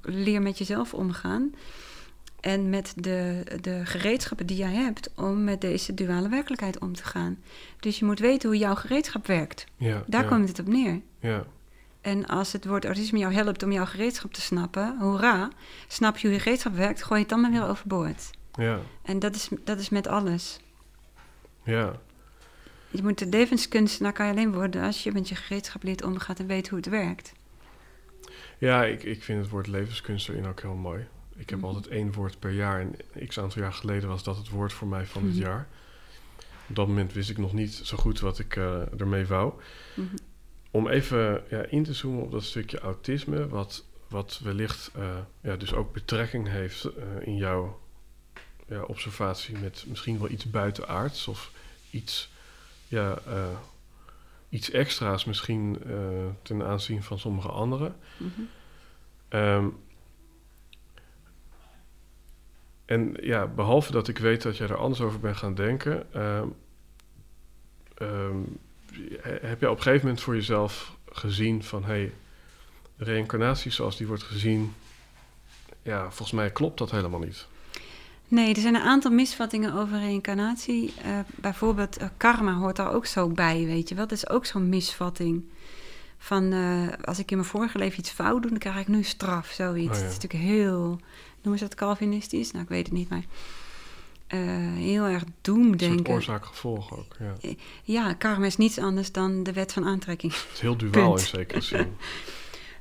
[0.03, 1.55] leer met jezelf omgaan.
[2.41, 7.05] En met de, de gereedschappen die jij hebt om met deze duale werkelijkheid om te
[7.05, 7.39] gaan.
[7.81, 9.67] Dus je moet weten hoe jouw gereedschap werkt.
[9.77, 11.01] Ja, Daar ja, komt het op neer.
[11.21, 11.45] ja,
[12.01, 15.51] En als het woord autisme jou helpt om jouw gereedschap te snappen, hoera,
[15.89, 18.31] snap je hoe je gereedschap werkt, gooi je het dan maar weer overboord.
[18.55, 20.61] Ja, En dat is, dat is met alles.
[21.63, 22.01] ja.
[22.93, 26.37] Je moet de levenskunstenaar kan je alleen worden als je met je gereedschap leert omgaan
[26.37, 27.33] en weet hoe het werkt.
[28.59, 31.07] Ja, ik, ik vind het woord levenskunst erin ook heel mooi.
[31.37, 31.67] Ik heb Mhm.
[31.69, 32.81] altijd één woord per jaar.
[32.81, 32.97] En
[33.27, 35.41] x aantal jaar geleden was dat het woord voor mij van dit Mhm.
[35.43, 35.69] jaar.
[36.69, 39.53] Op dat moment wist ik nog niet zo goed wat ik eh, ermee wou.
[39.95, 40.07] Mhm.
[40.71, 45.57] Om even ja, in te zoomen op dat stukje autisme, wat, wat wellicht eh, ja,
[45.57, 47.80] dus ook betrekking heeft eh, in jouw
[48.71, 51.51] ja, observatie met misschien wel iets buitenaards of
[51.91, 52.31] iets,
[52.89, 53.59] ja, eh,
[54.49, 55.95] iets extra's misschien eh,
[56.43, 57.97] ten aanzien van sommige anderen.
[58.17, 58.41] Mhm.
[59.29, 59.67] Ehm,
[62.85, 66.47] en ja, behalve dat ik weet dat jij er anders over bent gaan denken, ehm,
[67.95, 68.39] ehm,
[69.21, 72.13] he- heb je op een gegeven moment voor jezelf gezien van hey,
[72.97, 74.75] reïncarnatie zoals die wordt gezien,
[75.83, 77.47] ja, volgens mij klopt dat helemaal niet.
[78.31, 80.93] Nee, er zijn een aantal misvattingen over reïncarnatie.
[81.02, 84.07] Eh, bijvoorbeeld eh, karma hoort daar ook zo bij, weet je wel.
[84.07, 85.44] Dat is ook zo'n misvatting.
[86.19, 89.02] Van eh, als ik in mijn vorige leven iets fout doe, dan krijg ik nu
[89.02, 89.89] straf, zoiets.
[89.89, 90.01] Oh ja.
[90.01, 91.01] Dat is natuurlijk heel,
[91.43, 92.51] noemen ze dat Calvinistisch?
[92.51, 93.24] Nou, ik weet het niet, maar
[94.74, 96.15] heel erg doemdenken.
[96.15, 97.16] oorzaak-gevolg ook.
[97.19, 97.55] Ja.
[97.82, 100.32] Ja, karma is niets anders dan de wet van aantrekking.
[100.32, 101.20] Het is heel duaal Punt.
[101.20, 101.97] in zekere zin.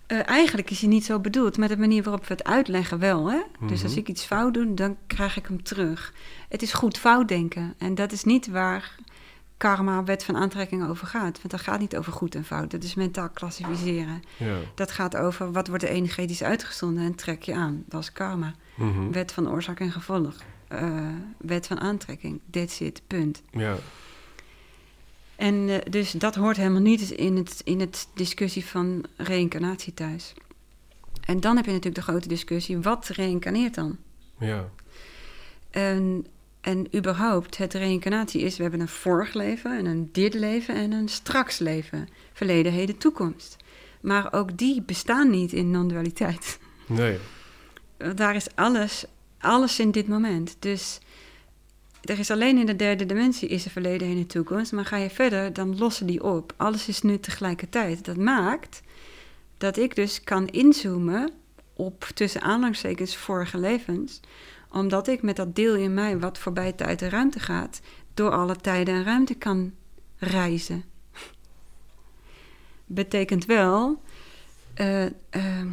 [0.10, 3.32] Eh, eigenlijk is hij niet zo bedoeld, maar de manier waarop we het uitleggen wel.
[3.32, 3.40] Hè?
[3.68, 4.00] Dus als Mhm.
[4.00, 6.14] ik iets fout doe, dan krijg ik hem terug.
[6.50, 7.74] Het is goed fout denken.
[7.78, 8.96] En dat is niet waar
[9.58, 11.38] karma, wet van aantrekking over gaat.
[11.38, 12.72] Want dat gaat niet over goed en fout.
[12.72, 14.22] Dat is mentaal klassificeren.
[14.38, 14.56] Ja.
[14.76, 17.84] Dat gaat over wat wordt er energetisch uitgezonden en trek je aan.
[17.88, 18.54] Dat is karma.
[18.76, 19.12] Mhm.
[19.12, 20.36] Wet van oorzaak en gevolg.
[20.68, 21.00] Eh,
[21.38, 22.40] wet van aantrekking.
[22.52, 23.42] That's it, punt.
[23.52, 23.76] ja.
[25.50, 30.34] En eh, dus dat hoort helemaal niet in het, in het discussie van reïncarnatie thuis.
[31.26, 33.98] En dan heb je natuurlijk de grote discussie, wat reïncarneert dan?
[34.40, 34.70] Ja.
[35.70, 36.26] En,
[36.62, 40.92] en überhaupt, het reïncarnatie is, we hebben een vorig leven en een dit leven en
[40.92, 42.08] een straks leven.
[42.34, 43.56] Verleden, heden, toekomst.
[44.02, 46.60] Maar ook die bestaan niet in non-dualiteit.
[46.86, 47.18] Nee.
[48.16, 49.06] Daar is alles,
[49.40, 50.56] alles in dit moment.
[50.60, 51.00] Dus
[52.10, 54.72] er is alleen in de derde dimensie is er verleden, en toekomst.
[54.72, 56.54] Maar ga je verder, dan lossen die op.
[56.58, 58.06] Alles is nu tegelijkertijd.
[58.06, 58.82] Dat maakt
[59.58, 61.32] dat ik dus kan inzoomen
[61.74, 64.20] op tussen aanhalingstekens vorige levens.
[64.72, 67.82] Omdat ik met dat deel in mij wat voorbij tijd en ruimte gaat,
[68.14, 69.74] door alle tijden en ruimte kan
[70.18, 70.84] reizen.
[72.86, 74.02] Betekent wel.
[74.74, 75.70] eh, ehm,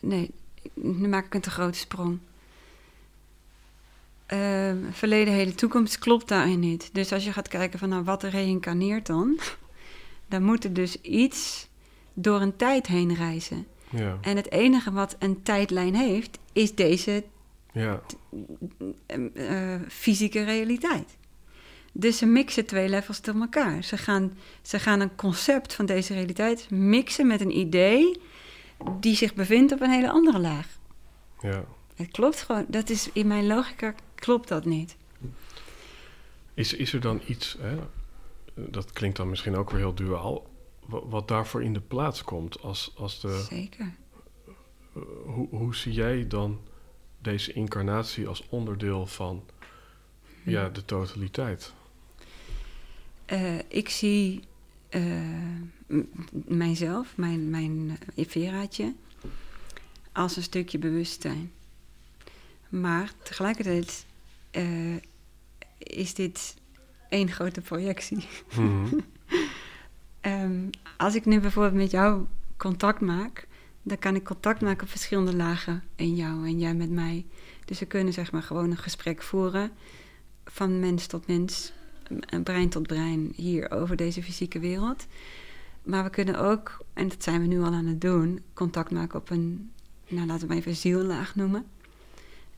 [0.00, 0.30] nee,
[0.74, 2.18] nu maak ik een te grote sprong.
[4.34, 6.90] Uh, verleden, hele toekomst klopt daarin niet.
[6.92, 9.38] Dus als je gaat kijken van nou, wat reïncarneert dan,
[10.28, 11.68] dan moet er dus iets
[12.14, 13.66] door een tijd heen reizen.
[13.90, 14.18] Ja.
[14.20, 17.24] En het enige wat een tijdlijn heeft, is deze
[17.72, 18.00] Ja.
[19.34, 21.16] eh, fysieke realiteit.
[21.92, 23.84] Dus ze mixen twee levels door elkaar.
[23.84, 24.32] Ze gaan,
[24.62, 28.20] ze gaan een concept van deze realiteit mixen met een idee
[29.00, 30.66] die zich bevindt op een hele andere laag.
[31.40, 31.64] ja.
[31.96, 32.64] Het klopt gewoon.
[32.68, 34.96] Dat is in mijn logica klopt dat niet.
[36.54, 37.78] Is, is er dan iets, hè,
[38.54, 40.50] dat klinkt dan misschien ook weer heel duaal,
[40.86, 42.60] wa- wat daarvoor in de plaats komt?
[42.62, 43.94] Als, als de, Zeker.
[44.94, 46.60] eh, hoe, hoe zie jij dan
[47.22, 49.44] deze incarnatie als onderdeel van
[50.44, 51.72] ja, de totaliteit?
[53.24, 54.40] Eh, ik zie
[55.86, 56.00] m-
[56.30, 58.94] mijzelf, mijn, mijn uh, Veraatje,
[60.12, 61.52] als een stukje bewustzijn.
[62.68, 64.06] Maar tegelijkertijd
[64.50, 64.96] eh,
[65.78, 66.54] is dit
[67.08, 68.26] één grote projectie.
[68.56, 68.86] Mhm.
[70.20, 72.24] Ehm, als ik nu bijvoorbeeld met jou
[72.56, 73.46] contact maak,
[73.82, 77.26] dan kan ik contact maken op verschillende lagen in jou en jij met mij.
[77.64, 79.70] Dus we kunnen zeg maar gewoon een gesprek voeren
[80.44, 81.72] van mens tot mens,
[82.26, 85.06] en brein tot brein hier over deze fysieke wereld.
[85.82, 89.18] Maar we kunnen ook, en dat zijn we nu al aan het doen, contact maken
[89.18, 89.72] op een,
[90.08, 91.66] nou laten we maar even ziellaag noemen.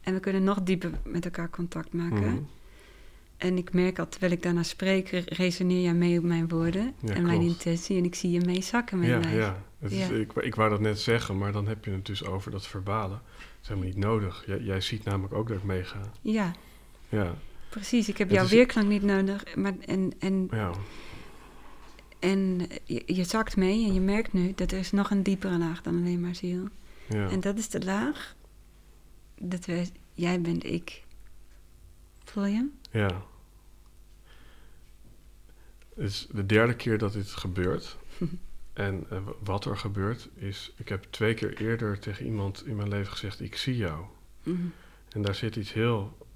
[0.00, 2.32] En we kunnen nog dieper met elkaar contact maken.
[2.32, 2.42] Mhm.
[3.36, 6.94] En ik merk al, terwijl ik daarna spreek, re- resoneer jij mee op mijn woorden
[7.00, 7.96] Ja, en mijn intentie.
[7.98, 9.34] En ik zie je meezakken met Ja, mij.
[9.34, 9.62] ja.
[9.78, 10.14] Het is, Ja.
[10.14, 13.20] ik, ik wou dat net zeggen, maar dan heb je het dus over dat verbalen.
[13.26, 14.42] Dat is helemaal niet nodig.
[14.46, 16.00] Jij, jij ziet namelijk ook dat ik meega.
[16.20, 16.52] Ja,
[17.08, 17.34] Ja,
[17.68, 18.08] precies.
[18.08, 19.56] Ik heb Het jouw is- weerklank niet nodig.
[19.56, 20.70] Maar, en en, ja,
[22.18, 25.58] en je, je zakt mee en je merkt nu dat er is nog een diepere
[25.58, 26.68] laag dan alleen maar ziel.
[27.08, 27.28] ja.
[27.28, 28.34] En dat is de laag
[29.40, 31.04] dat wij, jij bent ik.
[32.24, 32.68] Voel je?
[32.90, 33.22] Ja.
[35.94, 37.98] Het is de derde keer dat dit gebeurt.
[38.72, 40.72] en eh, wat er gebeurt is...
[40.76, 43.40] Ik heb twee keer eerder tegen iemand in mijn leven gezegd...
[43.40, 44.04] Ik zie jou.
[44.42, 44.66] Mhm.
[45.08, 46.26] En daar zit iets heel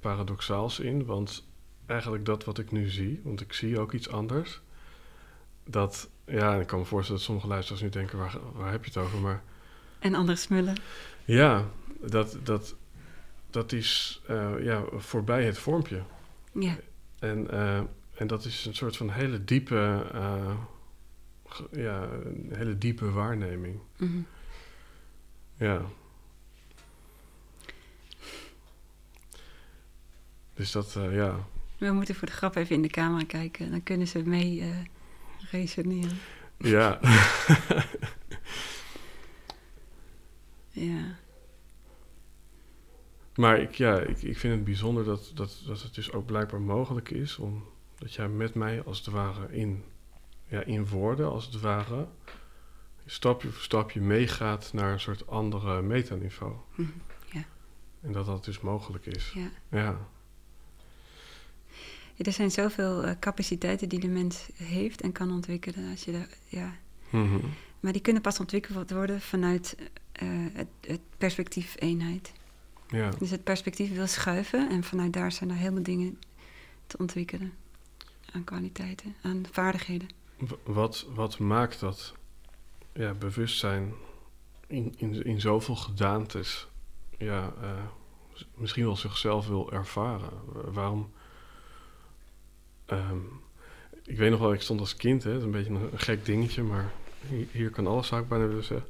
[0.00, 1.04] paradoxaals in.
[1.04, 1.46] Want
[1.86, 3.20] eigenlijk dat wat ik nu zie...
[3.24, 4.60] Want ik zie ook iets anders.
[5.64, 6.10] Dat...
[6.26, 8.18] Ja, ik kan me voorstellen dat sommige luisteraars nu denken...
[8.18, 9.18] Waar, waar heb je het over?
[9.18, 9.42] Maar
[10.04, 10.76] En andere smullen.
[11.24, 11.64] ja,
[12.00, 12.74] dat, dat,
[13.50, 16.02] dat is eh, ja, voorbij het vormpje.
[16.52, 16.76] Ja,
[17.18, 17.80] En, eh,
[18.14, 20.56] en dat is een soort van hele diepe, eh,
[21.70, 23.78] ja, een hele diepe waarneming.
[23.96, 24.20] mhm.
[25.56, 25.82] Ja.
[30.54, 31.46] Dus dat, ja.
[31.78, 33.70] we moeten voor de grap even in de camera kijken.
[33.70, 34.72] Dan kunnen ze mee
[35.50, 36.18] resoneren.
[36.58, 37.00] Ja.
[40.74, 41.16] Ja.
[43.34, 46.60] maar ik, ja, ik, ik vind het bijzonder dat, dat, dat het dus ook blijkbaar
[46.60, 47.64] mogelijk is om
[47.98, 49.84] dat jij met mij als het ware in,
[50.48, 52.08] ja, in woorden, als het ware,
[53.06, 56.54] stapje voor stapje meegaat naar een soort andere metaniveau.
[56.74, 56.90] Mhm,
[57.32, 57.44] ja.
[58.00, 59.32] En dat dat dus mogelijk is.
[59.34, 59.50] ja.
[59.70, 59.98] Ja.
[62.16, 65.90] Ja, Er zijn zoveel eh, capaciteiten die de mens heeft en kan ontwikkelen.
[65.90, 66.76] Als je daar, ja.
[67.10, 67.38] Mhm.
[67.80, 69.76] Maar die kunnen pas ontwikkeld worden vanuit
[70.14, 72.32] eh, het, het perspectief eenheid.
[72.88, 73.10] Ja.
[73.18, 76.18] Dus het perspectief wil schuiven en vanuit daar zijn er veel dingen
[76.86, 77.52] te ontwikkelen.
[78.32, 80.08] Aan kwaliteiten, aan vaardigheden.
[80.64, 82.14] Wat, wat maakt dat
[82.92, 83.92] ja, bewustzijn
[84.66, 86.68] in, in, in zoveel gedaantes
[87.18, 87.70] ja, eh,
[88.54, 90.30] misschien wel zichzelf wil ervaren?
[90.52, 91.10] Wa- Waarom?
[92.86, 93.18] ehm,
[94.04, 96.24] ik weet nog wel, ik stond als kind, hè, is een beetje een, een gek
[96.24, 96.92] dingetje, maar
[97.50, 98.86] hier, kan alles, zou ik bijna willen zeggen.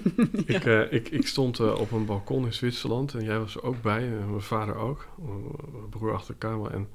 [0.56, 3.62] ik, eh, ik, ik stond eh, op een balkon in Zwitserland en jij was er
[3.62, 5.08] ook bij, en mijn vader ook,
[5.72, 6.70] mijn broer achter de camera.
[6.74, 6.88] En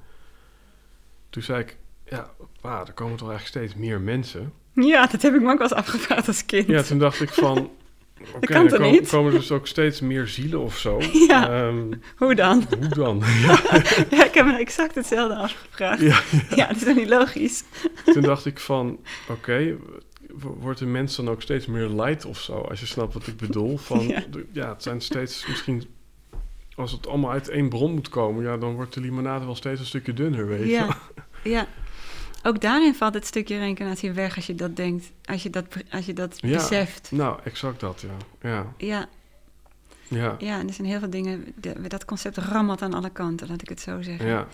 [1.30, 2.30] toen zei ik, ja,
[2.62, 4.54] pa, er komen toch eigenlijk steeds meer mensen.
[4.74, 6.68] Ja, dat heb ik me ook wel eens afgevraagd als kind.
[6.68, 7.58] Ja, toen dacht ik van,
[8.36, 9.10] oké, kan er komen, niet?
[9.10, 11.00] komen dus ook steeds meer zielen of zo.
[11.28, 11.50] Ja.
[11.50, 12.64] Ehm, Hoe dan?
[12.80, 13.22] hoe dan?
[13.42, 13.60] ja,
[14.10, 16.02] Ja, ik heb me exact hetzelfde afgevraagd.
[16.02, 16.22] ja,
[16.56, 17.64] Ja, dat is niet logisch?
[18.06, 19.00] toen dacht ik van,
[19.30, 19.78] oké,
[20.40, 22.54] wordt de mens dan ook steeds meer light of zo?
[22.54, 23.78] Als je snapt wat ik bedoel.
[23.78, 24.08] Van,
[24.52, 24.70] Ja.
[24.70, 25.84] het zijn steeds misschien...
[26.76, 29.80] Als het allemaal uit één bron moet komen, ja, dan wordt de limonade wel steeds
[29.80, 30.70] een stukje dunner, weet je.
[30.70, 30.98] Ja,
[31.44, 31.68] ja.
[32.44, 36.06] Ook daarin valt het stukje reïncarnatie weg als je dat denkt, als je dat, als
[36.06, 36.58] je dat Ja.
[36.58, 37.12] beseft.
[37.12, 38.50] Nou, exact dat, ja.
[38.50, 39.08] Ja, Ja,
[40.08, 43.48] ja, ja, en er zijn heel veel dingen, de- dat concept rammelt aan alle kanten,
[43.48, 44.28] laat ik het zo zeggen.
[44.28, 44.48] ja,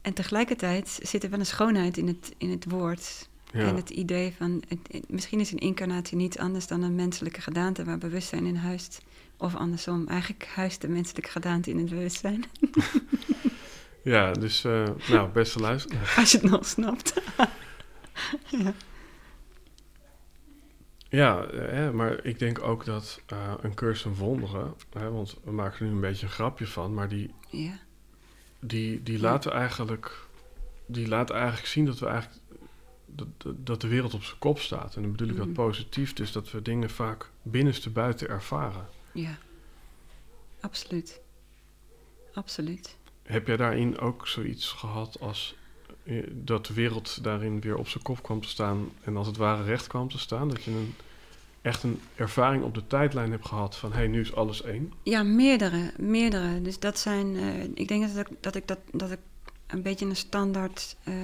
[0.00, 3.28] En tegelijkertijd zit er wel een schoonheid in het, in het woord.
[3.52, 3.60] Ja.
[3.60, 7.84] En het idee van, het- misschien is een incarnatie niet anders dan een menselijke gedaante
[7.84, 9.02] waar bewustzijn in huist.
[9.36, 12.44] Of andersom, eigenlijk huist de menselijke gedaante in het bewustzijn.
[14.04, 16.14] Ja, dus eh, nou, beste luisteraar.
[16.16, 17.20] Als je het nog snapt.
[18.48, 18.72] ja.
[21.08, 25.36] Ja, eh, hè, maar ik denk ook dat eh, een cursus in wonderen, hè, want
[25.44, 27.78] we maken er nu een beetje een grapje van, maar die, ja.
[28.60, 30.26] die, die, laten eigenlijk,
[30.86, 32.41] die laten eigenlijk zien dat we eigenlijk
[33.14, 33.26] dat,
[33.56, 34.96] dat- de wereld op zijn kop staat.
[34.96, 35.54] En dan bedoel ik dat Mhm.
[35.54, 38.86] positief, dus dat we dingen vaak binnenste buiten ervaren.
[39.12, 39.38] Ja,
[40.60, 41.20] absoluut.
[42.34, 42.96] Absoluut.
[43.22, 45.54] Heb jij daarin ook zoiets gehad als
[46.04, 49.36] eh, dat de wereld daarin weer op zijn kop kwam te staan en als het
[49.36, 50.48] ware recht kwam te staan?
[50.48, 50.94] Dat je een,
[51.62, 54.92] echt een ervaring op de tijdlijn hebt gehad van hé, hey, nu is alles één?
[55.02, 56.62] Ja, meerdere, meerdere.
[56.62, 59.18] Dus dat zijn, eh, ik denk dat ik dat, ik dat, dat ik
[59.66, 61.14] een beetje een standaard eh,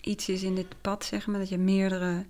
[0.00, 1.38] iets is in dit pad, zeg maar.
[1.38, 2.24] Dat je meerdere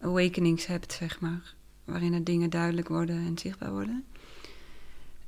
[0.00, 1.54] awakenings hebt, zeg maar.
[1.84, 4.04] Waarin er dingen duidelijk worden en zichtbaar worden.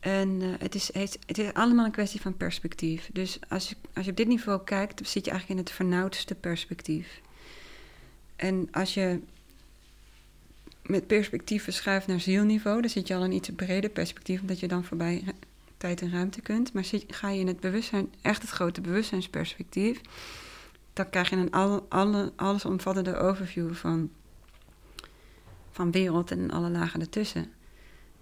[0.01, 3.11] En eh, het, is, het, is allemaal een kwestie van perspectief.
[3.13, 6.35] Dus als je, als je op dit niveau kijkt, zit je eigenlijk in het vernauwdste
[6.35, 7.21] perspectief.
[8.37, 9.21] En als je
[10.83, 14.69] met perspectief verschuift naar zielniveau, dan zit je al in iets breder perspectief, omdat je
[14.69, 15.25] dan voorbij
[15.77, 16.73] tijd en ruimte kunt.
[16.73, 20.01] Maar ga je in het bewustzijn, echt het grote bewustzijnsperspectief,
[20.99, 24.11] dan krijg je een al, alle, allesomvattende overview van,
[25.71, 27.53] van wereld en alle lagen ertussen.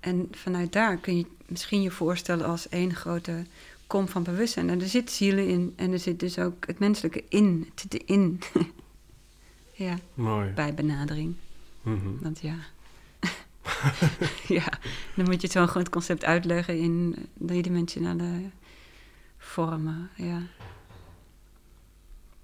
[0.01, 3.45] En vanuit daar kun je misschien je voorstellen als één grote
[3.87, 4.71] kom van bewustzijn.
[4.71, 7.67] En er zit zielen in en er zit dus ook het menselijke in.
[7.71, 8.41] Het zit erin.
[9.87, 10.53] ja, Mooi.
[10.53, 11.35] bij benadering.
[11.83, 12.19] Mhm.
[12.21, 12.57] Want ja.
[14.59, 14.69] ja,
[15.15, 18.51] dan moet je zo'n groot concept uitleggen in driedimensionale
[19.39, 20.11] vormen.
[20.15, 20.43] Ja.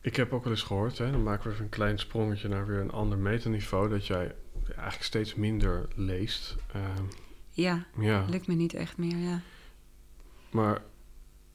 [0.02, 2.66] Ik heb ook wel eens gehoord, hè, dan maken we even een klein sprongetje naar
[2.66, 4.34] weer een ander metaniveau, dat jij
[4.66, 6.56] eigenlijk steeds minder leest.
[6.72, 7.02] Ehm,
[7.50, 9.16] ja, ja, lukt me niet echt meer.
[9.16, 9.40] Ja.
[10.50, 10.82] maar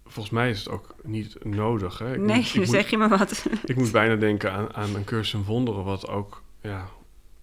[0.05, 1.99] volgens mij is het ook niet nodig.
[1.99, 2.13] Hè?
[2.13, 3.45] Ik nee, moet, ik, dan moet, zeg je maar wat.
[3.65, 6.89] ik moet bijna denken aan, aan een cursus in wonderen, wat ook ja,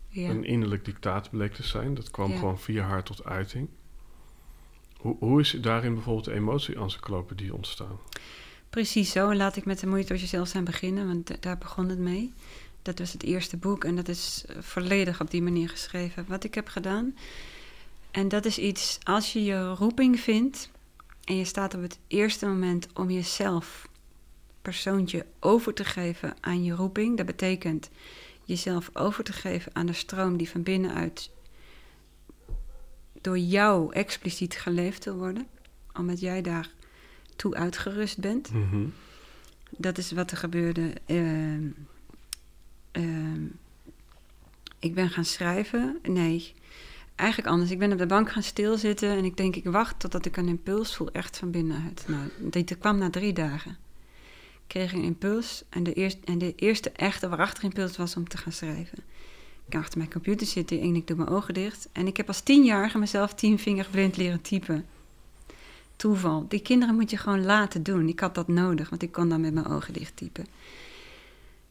[0.08, 0.28] ja.
[0.30, 1.94] een innerlijk dictaat bleek te zijn.
[1.94, 2.38] Dat kwam Ja.
[2.38, 3.68] gewoon via haar tot uiting.
[4.96, 7.98] Hoe, hoe is daarin bijvoorbeeld de emotie-encyclopedie ontstaan?
[8.74, 9.30] Precies zo.
[9.30, 11.98] En laat ik met de moeite door jezelf zijn beginnen, want da- daar begon het
[11.98, 12.32] mee.
[12.82, 16.24] Dat was het eerste boek en dat is eh, volledig op die manier geschreven.
[16.28, 17.16] Wat ik heb gedaan.
[18.10, 20.70] En dat is iets, als je je roeping vindt
[21.24, 23.88] en je staat op het eerste moment om jezelf,
[24.62, 27.16] persoontje, over te geven aan je roeping.
[27.16, 27.90] Dat betekent
[28.44, 31.30] jezelf over te geven aan de stroom die van binnenuit
[33.20, 35.46] door jou expliciet geleefd wil worden.
[35.92, 36.70] Omdat jij daar
[37.36, 38.52] toe uitgerust bent.
[38.52, 38.86] Mhm.
[39.70, 40.92] Dat is wat er gebeurde.
[41.06, 41.68] Ehm,
[42.90, 43.44] ehm,
[44.78, 45.98] ik ben gaan schrijven.
[46.02, 46.52] Nee,
[47.14, 47.70] eigenlijk anders.
[47.70, 50.48] Ik ben op de bank gaan stilzitten en ik denk, ik wacht totdat ik een
[50.48, 52.04] impuls voel, echt van binnenuit.
[52.08, 53.76] Nou, dit kwam na drie dagen.
[54.54, 58.28] Ik kreeg een impuls en de, eerste, en de eerste echte waarachtige impuls was om
[58.28, 58.98] te gaan schrijven.
[59.66, 61.88] Ik ging achter mijn computer zitten en ik doe mijn ogen dicht.
[61.92, 64.86] En ik heb als tienjarige mezelf tienvinger blind leren typen
[66.48, 68.08] Die kinderen moet je gewoon laten doen.
[68.08, 70.46] Ik had dat nodig, want ik kon dan met mijn ogen dicht typen.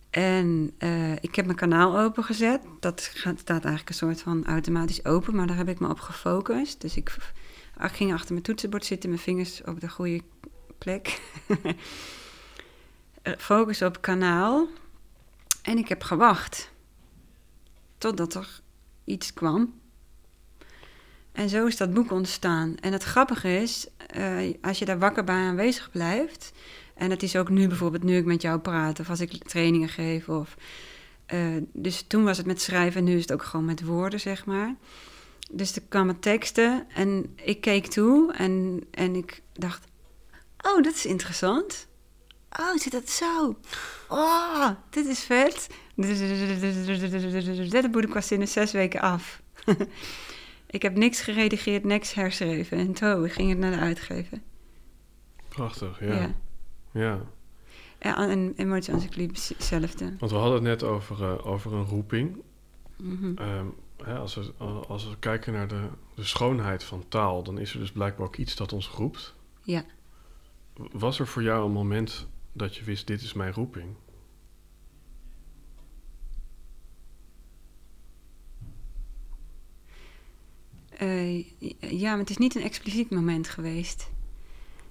[0.10, 2.61] En eh, ik heb mijn kanaal opengezet.
[2.80, 6.81] Dat staat eigenlijk een soort van automatisch open, maar daar heb ik me op gefocust.
[6.81, 7.15] Dus ik,
[7.84, 10.22] ik ging achter mijn toetsenbord zitten, mijn vingers op de goede
[10.77, 11.19] plek.
[13.22, 14.68] Eh, Focus op kanaal.
[15.61, 16.72] En ik heb gewacht.
[17.97, 18.61] Totdat er
[19.03, 19.73] iets kwam.
[21.34, 22.76] En zo is dat boek ontstaan.
[22.80, 26.51] En het grappige is, eh, als je daar wakker bij aanwezig blijft.
[26.95, 29.89] En het is ook nu bijvoorbeeld, nu ik met jou praat, of als ik trainingen
[29.89, 30.30] geef.
[30.30, 30.55] Of,
[31.26, 31.39] eh,
[31.73, 34.45] dus toen was het met schrijven en nu is het ook gewoon met woorden, zeg
[34.45, 34.76] maar.
[35.51, 39.85] Dus er kwamen teksten en ik keek toe en, en ik dacht:
[40.61, 41.88] Oh, dat is interessant.
[42.60, 43.55] Oh, zit dat zo?
[44.10, 45.68] Oh, dit is vet.
[47.72, 49.41] Dat boek was in zes weken af.
[50.73, 52.77] Ik heb niks geredigeerd, niks herschreven.
[52.77, 54.41] En zo ging het naar de uitgever.
[55.47, 56.13] Prachtig, ja.
[56.13, 56.35] Ja.
[56.91, 57.21] ja.
[57.99, 60.15] Ja, en emotie hetzelfde.
[60.19, 62.41] Want we hadden het net over, eh, over een roeping.
[62.97, 63.33] Mhm.
[63.35, 63.65] Ehm,
[64.03, 64.53] hè, als, we,
[64.87, 68.35] als we kijken naar de, de schoonheid van taal, dan is er dus blijkbaar ook
[68.35, 69.35] iets dat ons roept.
[69.61, 69.85] Ja.
[70.91, 73.95] Was er voor jou een moment dat je wist, dit is mijn roeping?
[80.98, 81.38] Eh,
[81.80, 84.11] ja, maar het is niet een expliciet moment geweest.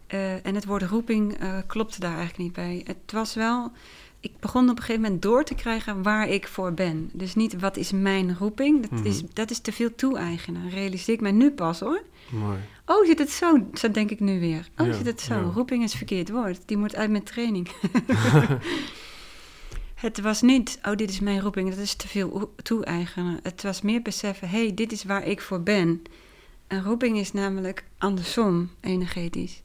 [0.07, 2.83] Eh, en het woord roeping uh, klopte daar eigenlijk niet bij.
[2.87, 3.73] Het was wel.
[4.21, 7.11] Ik begon op een gegeven moment door te krijgen waar ik voor ben.
[7.13, 8.89] Dus niet wat is mijn roeping.
[8.89, 10.71] Dat, is, dat is te veel toe-eigenen.
[10.71, 12.03] Realiseer ik mij nu pas hoor.
[12.31, 12.59] Mooi.
[12.87, 13.67] Oh, zit het zo?
[13.75, 14.69] Zo denk ik nu weer.
[14.79, 15.35] Oh, Ja, zit het zo?
[15.35, 15.41] ja.
[15.41, 16.61] Roeping is verkeerd woord.
[16.67, 17.69] Die moet uit mijn training.
[20.03, 21.71] het was niet, oh, dit is mijn roeping.
[21.71, 23.41] Dat is te veel toe-eigenen.
[23.43, 26.03] Het was meer beseffen, hé, hey, dit is waar ik voor ben.
[26.67, 29.63] Een roeping is namelijk andersom, energetisch.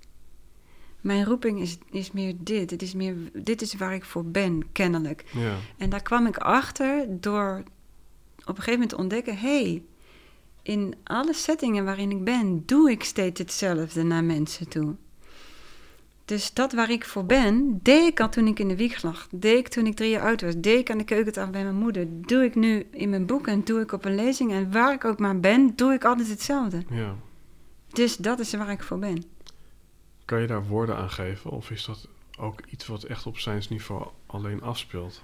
[1.02, 2.72] Mijn roeping is, is meer dit.
[2.72, 5.26] Het is meer, dit is waar ik voor ben, kennelijk.
[5.34, 5.56] Ja.
[5.78, 7.64] En daar kwam ik achter door
[8.40, 9.84] op een gegeven moment te ontdekken: hé, hey,
[10.62, 14.96] in alle settingen waarin ik ben, doe ik steeds hetzelfde naar mensen toe.
[16.28, 19.28] Dus dat waar ik voor ben, deed ik al toen ik in de wieg lag.
[19.32, 20.54] Deed ik toen ik drie jaar oud was.
[20.58, 22.08] Deed ik aan de keukentafel bij mijn moeder.
[22.10, 24.52] Doe ik nu in mijn boek en doe ik op een lezing.
[24.52, 26.84] En waar ik ook maar ben, doe ik altijd hetzelfde.
[26.90, 27.16] ja.
[27.88, 29.24] Dus dat is waar ik voor ben.
[30.26, 31.52] Kan je daar woorden aan geven?
[31.52, 32.08] Of is dat
[32.40, 35.24] ook iets wat echt op zijnsniveau alleen afspeelt?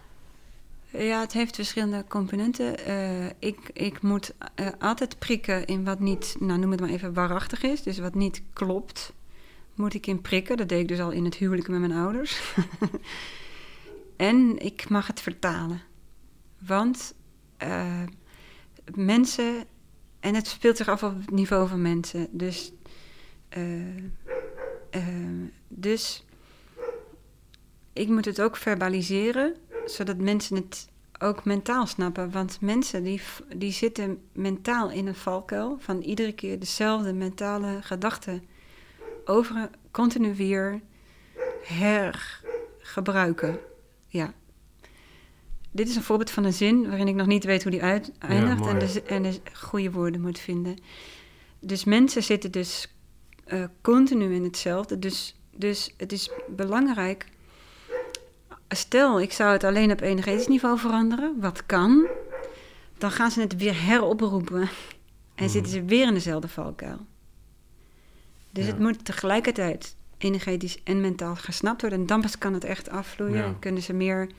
[0.90, 2.86] Ja, het heeft verschillende componenten.
[2.86, 7.14] Eh, ik, ik moet eh, altijd prikken in wat niet, nou noem het maar even,
[7.14, 7.84] waarachtig is.
[7.84, 9.14] Dus wat niet klopt,
[9.76, 10.58] moet ik in prikken.
[10.58, 12.42] Dat deed ik dus al in het huwelijk met mijn ouders.
[14.18, 15.82] en ik mag het vertalen.
[16.66, 17.16] Want
[17.58, 18.04] eh,
[18.96, 19.66] mensen,
[20.20, 22.28] en het speelt zich af op het niveau van mensen.
[22.32, 22.72] Dus,
[23.50, 23.98] eh,
[24.90, 25.04] eh,
[25.68, 26.26] dus
[27.94, 29.56] ik moet het ook verbaliseren
[29.86, 30.88] zodat mensen het
[31.20, 32.32] ook mentaal snappen.
[32.32, 33.22] Want mensen die,
[33.56, 38.44] die zitten mentaal in een valkuil van iedere keer dezelfde mentale gedachten
[39.26, 40.82] over continu weer
[41.64, 43.60] hergebruiken.
[44.08, 44.34] Ja.
[45.72, 48.12] Dit is een voorbeeld van een zin waarin ik nog niet weet hoe die uit,
[48.20, 50.78] eindigt en, de, z- en de goede woorden moet vinden.
[51.60, 52.94] Dus mensen zitten dus
[53.46, 55.00] eh, continu in hetzelfde.
[55.00, 57.26] Dus, dus het is belangrijk
[58.68, 62.08] stel, ik zou het alleen op energetisch veranderen, wat kan,
[62.98, 64.70] dan gaan ze het weer heroproepen en
[65.44, 65.50] Mhm.
[65.50, 67.06] zitten ze weer in dezelfde valkuil.
[68.54, 68.72] Dus Ja.
[68.72, 73.36] het moet tegelijkertijd energetisch en mentaal gesnapt worden en dan pas kan het echt afvloeien
[73.38, 73.44] Ja.
[73.46, 74.30] en kunnen ze meer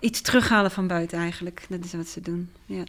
[0.00, 1.66] iets terughalen van buiten eigenlijk.
[1.68, 2.84] Dat is wat ze doen, ja.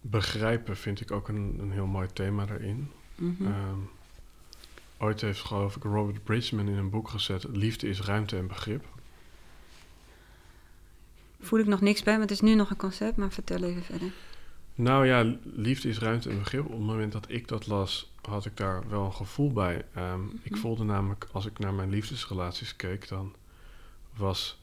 [0.00, 2.90] Begrijpen vind ik ook een, een heel mooi thema daarin.
[3.14, 3.46] Mhm.
[3.46, 3.78] Ehm,
[4.98, 8.84] ooit heeft, geloof ik, Robert Bridgman in een boek gezet: Liefde is ruimte en begrip.
[11.40, 13.82] Voel ik nog niks bij, want het is nu nog een concept, maar vertel even
[13.82, 14.12] verder.
[14.74, 16.64] Nou ja, liefde is ruimte en begrip.
[16.64, 19.84] Op het moment dat ik dat las, had ik daar wel een gevoel bij.
[19.94, 20.60] Ehm, Ik Mhm.
[20.60, 23.34] voelde namelijk, als ik naar mijn liefdesrelaties keek, dan
[24.16, 24.60] was,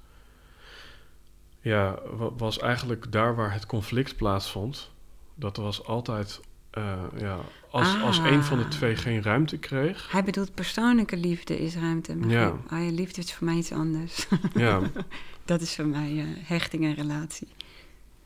[1.61, 4.91] ja, wa- was eigenlijk daar waar het conflict plaatsvond,
[5.35, 6.39] dat er was altijd,
[6.69, 7.39] eh, ja,
[7.69, 8.69] als, als een van de Ah.
[8.69, 12.59] twee geen ruimte kreeg, Hij bedoelt persoonlijke liefde is ruimte en begrip.
[12.69, 12.75] Ja.
[12.77, 14.27] Ah, je liefde is voor mij iets anders.
[14.53, 14.81] ja,
[15.45, 17.47] Dat is voor mij eh, hechting en relatie.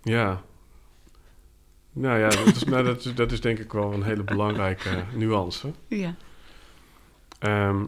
[0.04, 0.44] ja.
[1.98, 5.04] Nou ja, dat is, nou, dat, is, dat is denk ik wel een hele belangrijke
[5.14, 5.72] nuance.
[5.88, 6.16] Ja.
[7.40, 7.86] Ehm,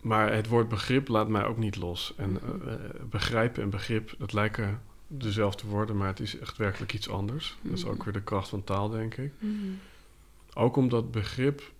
[0.00, 2.14] maar het woord begrip laat mij ook niet los.
[2.16, 6.92] En eh, eh, begrijpen en begrip, dat lijken dezelfde woorden, maar het is echt werkelijk
[6.94, 7.56] iets anders.
[7.62, 8.04] Dat is ook Mhm.
[8.04, 9.32] weer de kracht van taal, denk ik.
[9.38, 9.54] Mhm.
[10.54, 11.72] Ook omdat begrip,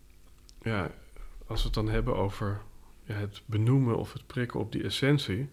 [0.62, 0.90] ja,
[1.46, 2.60] als we het dan hebben over
[3.04, 5.48] ja, het benoemen of het prikken op die essentie.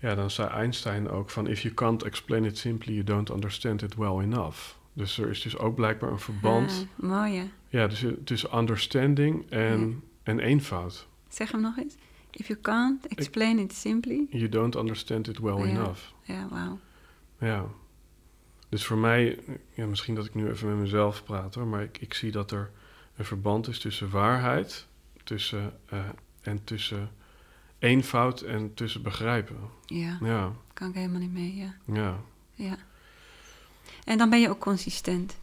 [0.00, 3.82] Ja, dan zei Einstein ook van: If you can't explain it simply, you don't understand
[3.82, 4.58] it well enough.
[4.92, 7.44] Dus er is dus ook blijkbaar een verband Ah, mooi hè?
[7.68, 11.06] ja, dus, eh, tussen understanding en, en eenvoud.
[11.28, 11.94] Zeg hem nog eens.
[12.30, 14.26] If you can't explain it simply.
[14.30, 15.64] You don't understand it well Ja.
[15.64, 16.00] enough.
[16.22, 16.78] Ja, wauw.
[17.38, 17.64] Ja.
[18.68, 19.38] Dus voor mij,
[19.74, 22.50] ja, misschien dat ik nu even met mezelf praat hoor, maar ik, ik zie dat
[22.50, 22.70] er
[23.16, 24.86] een verband is tussen waarheid
[25.24, 25.98] tussen, eh,
[26.40, 27.10] en tussen
[27.80, 29.56] eenvoud en tussen begrijpen.
[29.86, 31.74] Ja, Ja, kan ik helemaal niet mee, ja.
[31.92, 32.20] ja,
[32.54, 32.76] ja.
[34.04, 35.38] En dan ben je ook consistent.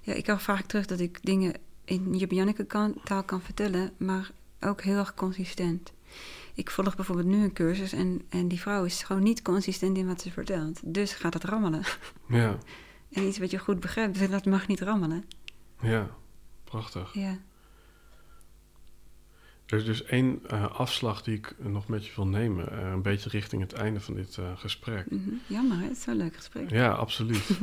[0.00, 1.54] Ja, ik krijg vaak terug dat ik dingen
[1.84, 4.30] in Jip-Janneke kan, taal kan vertellen, maar
[4.60, 5.92] ook heel erg consistent.
[6.54, 10.06] Ik volg bijvoorbeeld nu een cursus en, en die vrouw is gewoon niet consistent in
[10.06, 10.80] wat ze vertelt.
[10.84, 11.82] Dus gaat het rammelen.
[12.28, 12.58] ja,
[13.12, 15.24] En iets wat je goed begrijpt, dus dat mag niet rammelen.
[15.80, 16.10] ja.
[16.64, 17.14] Prachtig.
[17.14, 17.38] Ja.
[19.70, 23.02] Er is dus één eh, afslag die ik nog met je wil nemen, eh, een
[23.02, 25.10] beetje richting het einde van dit eh, gesprek.
[25.10, 25.30] Mhm.
[25.46, 25.82] Jammer, hè?
[25.82, 26.70] het is zo'n leuk gesprek.
[26.70, 27.50] Ja, absoluut.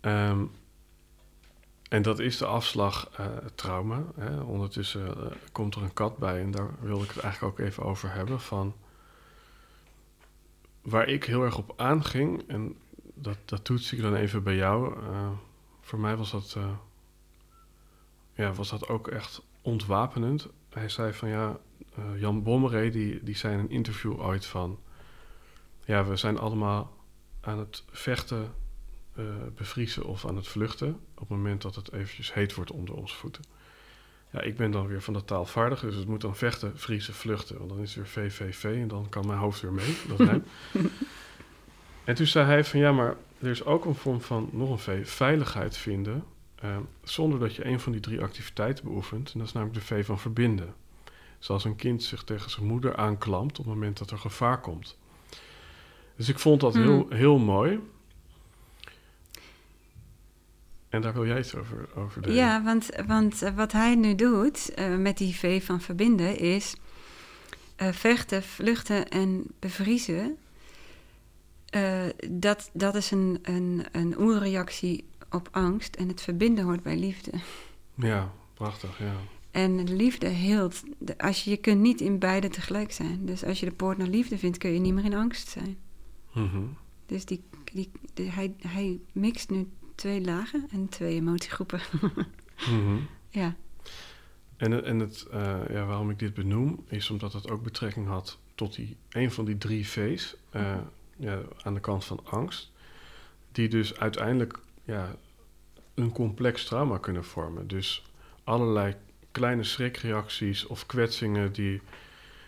[0.00, 0.44] Ehm,
[1.88, 3.10] en dat is de afslag
[3.54, 4.04] trauma.
[4.16, 4.40] Hè.
[4.40, 8.12] Ondertussen komt er een kat bij en daar wil ik het eigenlijk ook even over
[8.12, 8.40] hebben.
[8.40, 8.74] Van
[10.82, 12.76] waar ik heel erg op aanging, en
[13.14, 14.96] dat, dat toets ik dan even bij jou,
[15.80, 16.56] voor mij was dat,
[18.34, 20.46] ja, was dat ook echt ontwapenend.
[20.70, 21.58] Hij zei van ja,
[21.94, 24.78] eh, Jan Bommeré die, die zei in een interview ooit van...
[25.84, 26.96] Ja, we zijn allemaal
[27.40, 28.52] aan het vechten,
[29.14, 29.24] eh,
[29.54, 31.00] bevriezen of aan het vluchten...
[31.14, 33.44] op het moment dat het eventjes heet wordt onder onze voeten.
[34.32, 37.58] Ja, ik ben dan weer van de taalvaardig, dus het moet dan vechten, vriezen, vluchten.
[37.58, 39.96] Want dan is het weer VVV en dan kan mijn hoofd weer mee.
[40.08, 40.46] Dat rijmt.
[42.04, 44.78] en toen zei hij van ja, maar er is ook een vorm van, nog een
[44.78, 46.24] V, veiligheid vinden...
[46.60, 49.32] eh, zonder dat je een van die drie activiteiten beoefent.
[49.32, 50.74] En dat is namelijk de V van verbinden.
[51.38, 54.96] Zoals een kind zich tegen zijn moeder aanklampt op het moment dat er gevaar komt.
[56.16, 56.82] Dus ik vond dat Hmm.
[56.82, 57.80] heel, heel mooi.
[60.88, 62.36] En daar wil jij iets over, over delen.
[62.36, 66.76] Ja, want, want eh, wat hij nu doet eh, met die V van verbinden is
[67.76, 70.36] eh, vechten, vluchten en bevriezen.
[72.30, 75.04] Dat, dat is een, een, een oerreactie
[75.36, 77.30] op angst en het verbinden hoort bij liefde.
[77.94, 79.14] Ja, prachtig, ja.
[79.50, 80.82] En de liefde hield.
[80.98, 83.26] De, als je, je kunt niet in beide tegelijk zijn.
[83.26, 85.76] Dus als je de poort naar liefde vindt, kun je niet meer in angst zijn.
[86.32, 86.62] Mhm.
[87.06, 87.42] Dus die,
[87.72, 91.80] die, hij, hij mixt nu twee lagen en twee emotiegroepen.
[92.70, 92.96] Mhm.
[93.28, 93.56] ja.
[94.56, 98.38] En, en het, eh, ja, waarom ik dit benoem, is omdat het ook betrekking had
[98.54, 100.76] tot die, een van die drie V's eh,
[101.16, 102.72] ja, aan de kant van angst.
[103.52, 105.16] Die dus uiteindelijk ja,
[105.96, 107.68] een complex trauma kunnen vormen.
[107.68, 108.04] Dus
[108.44, 108.94] allerlei
[109.30, 111.80] kleine schrikreacties of kwetsingen die,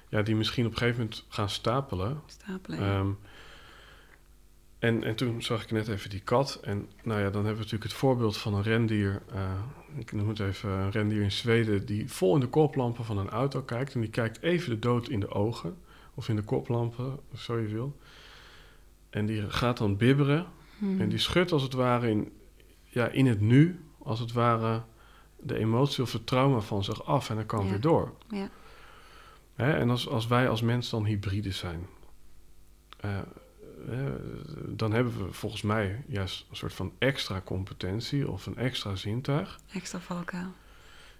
[0.09, 2.20] ja, die misschien op een gegeven moment gaan stapelen.
[2.27, 2.79] Stapelen.
[2.79, 3.11] Ehm,
[4.79, 6.61] en, en toen zag ik net even die kat.
[6.62, 9.23] En nou ja, dan hebben we natuurlijk het voorbeeld van een rendier.
[9.33, 9.51] eh,
[9.97, 11.87] ik noem het even een rendier in Zweden.
[11.87, 13.95] Die vol in de koplampen van een auto kijkt.
[13.95, 15.77] En die kijkt even de dood in de ogen.
[16.15, 17.97] Of in de koplampen, zo je wil.
[19.11, 20.47] En die gaat dan bibberen.
[20.79, 21.01] Hmm.
[21.01, 22.33] En die schudt als het ware in,
[22.89, 23.85] ja, in het nu.
[23.98, 24.82] Als het ware
[25.36, 27.31] de emotie of het trauma van zich af.
[27.31, 27.70] En dan kan Ja.
[27.70, 28.12] weer door.
[28.28, 28.51] Ja.
[29.55, 31.86] Hè, en als, als wij als mens dan hybride zijn,
[33.01, 33.19] eh,
[34.66, 39.59] dan hebben we volgens mij juist een soort van extra competentie of een extra zintuig.
[39.73, 40.52] Extra valkuil.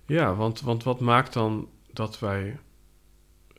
[0.07, 2.59] Ja, want, want wat maakt dan dat wij.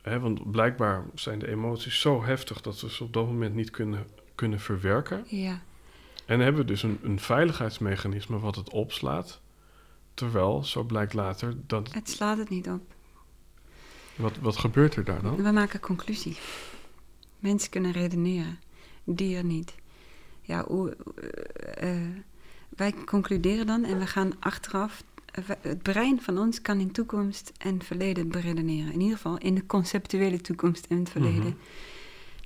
[0.02, 3.70] Hè, want blijkbaar zijn de emoties zo heftig dat we ze op dat moment niet
[3.70, 5.24] kunnen, kunnen verwerken.
[5.28, 5.60] Ja.
[6.30, 9.40] En hebben we dus een, een veiligheidsmechanisme wat het opslaat.
[10.14, 12.80] Terwijl, zo blijkt later, dat, Het slaat het niet op.
[14.16, 15.36] wat, wat gebeurt er daar dan?
[15.42, 16.36] We maken conclusie.
[17.38, 18.58] Mensen kunnen redeneren.
[19.04, 19.74] Dieren niet.
[20.42, 20.96] Ja, hoe,
[21.76, 22.08] eh, eh,
[22.68, 25.02] wij concluderen dan en we gaan achteraf.
[25.24, 28.92] eh, Het brein van ons kan in toekomst en verleden beredeneren.
[28.92, 31.38] In ieder geval in de conceptuele toekomst en het verleden.
[31.40, 31.54] Mhm.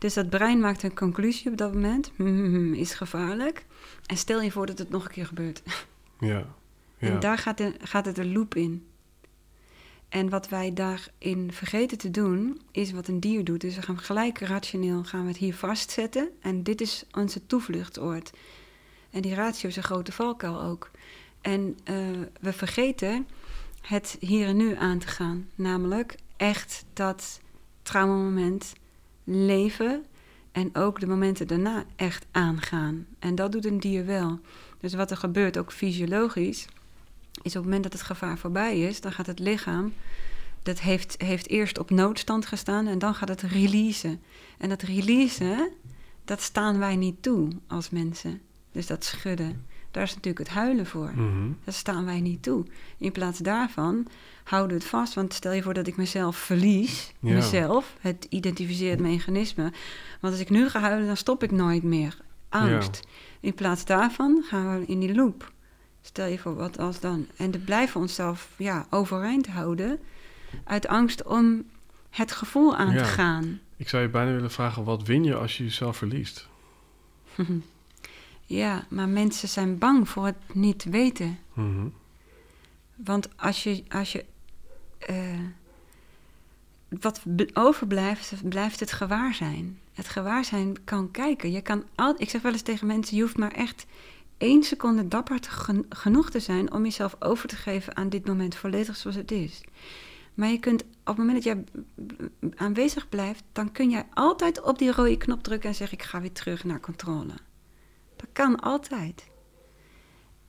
[0.05, 2.11] Dus dat brein maakt een conclusie op dat moment.
[2.17, 3.67] Hmm, is gevaarlijk.
[4.07, 5.63] En stel je voor dat het nog een keer gebeurt.
[6.19, 6.47] Ja.
[6.99, 7.09] ja.
[7.09, 8.87] En daar gaat, de, gaat het de loop in.
[10.09, 13.61] En wat wij daarin vergeten te doen, is wat een dier doet.
[13.61, 16.31] Dus we gaan gelijk rationeel gaan we het hier vastzetten.
[16.41, 18.33] En dit is onze toevluchtsoord.
[19.11, 20.91] En die ratio is een grote valkuil ook.
[21.41, 21.97] En eh,
[22.41, 23.29] we vergeten
[23.81, 25.49] het hier en nu aan te gaan.
[25.55, 27.41] Namelijk echt dat
[27.83, 28.73] traumamoment
[29.25, 30.05] leven
[30.53, 33.07] en ook de momenten daarna echt aangaan.
[33.19, 34.39] En dat doet een dier wel.
[34.81, 36.67] Dus wat er gebeurt, ook fysiologisch,
[37.43, 39.93] is op het moment dat het gevaar voorbij is, dan gaat het lichaam,
[40.63, 44.23] dat heeft, heeft eerst op noodstand gestaan en dan gaat het releasen.
[44.59, 45.71] En dat releasen,
[46.25, 48.41] dat staan wij niet toe als mensen.
[48.73, 51.13] Dus dat schudden, daar is natuurlijk het huilen voor.
[51.15, 51.51] Mhm.
[51.65, 52.65] Dat staan wij niet toe.
[52.99, 54.07] In plaats daarvan
[54.45, 55.15] houden we het vast.
[55.15, 57.13] Want stel je voor dat ik mezelf verlies.
[57.21, 57.35] Ja.
[57.35, 59.73] Mezelf, het identificeert mechanisme.
[60.21, 62.17] Want als ik nu ga huilen, dan stop ik nooit meer.
[62.49, 63.01] Angst.
[63.41, 65.53] In plaats daarvan gaan we in die loop.
[66.03, 67.27] Stel je voor, wat als dan?
[67.37, 69.99] En dan blijven we onszelf ja, overeind houden.
[70.65, 71.65] Uit angst om
[72.11, 72.99] het gevoel aan Ja.
[72.99, 73.61] te gaan.
[73.77, 76.49] Ik zou je bijna willen vragen, wat win je als je jezelf verliest?
[78.45, 81.39] ja, maar mensen zijn bang voor het niet weten.
[81.53, 81.87] Mhm.
[82.95, 84.25] Want als je, als je
[85.07, 85.39] eh,
[87.01, 87.21] wat
[87.53, 89.79] overblijft, blijft het gewaarzijn.
[89.93, 91.53] Het gewaarzijn kan kijken.
[91.53, 93.87] Je kan al, ik zeg wel eens tegen mensen: je hoeft maar echt
[94.39, 95.39] één seconde dapper
[95.89, 99.61] genoeg te zijn om jezelf over te geven aan dit moment volledig zoals het is.
[100.35, 101.65] Maar je kunt op het moment dat jij
[102.55, 106.21] aanwezig blijft, dan kun jij altijd op die rode knop drukken en zeggen: ik ga
[106.21, 107.35] weer terug naar controle.
[108.17, 109.33] Dat kan altijd.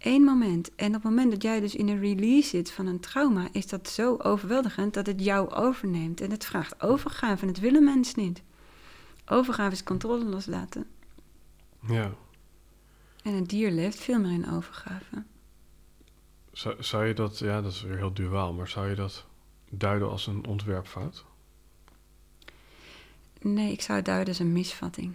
[0.06, 0.76] Eén moment.
[0.76, 3.68] En op het moment dat jij dus in een release zit van een trauma, is
[3.68, 6.22] dat zo overweldigend dat het jou overneemt.
[6.22, 8.44] En het vraagt overgave en het willen mensen niet.
[9.26, 10.88] Overgave is controle loslaten.
[11.88, 12.12] Ja.
[13.24, 15.24] En een dier leeft veel meer in overgave.
[16.52, 19.26] Zou, zou je dat, ja, dat is weer heel duaal, maar zou je dat
[19.70, 21.26] duiden als een ontwerpfout?
[23.42, 25.14] Nee, ik zou het duiden als een misvatting.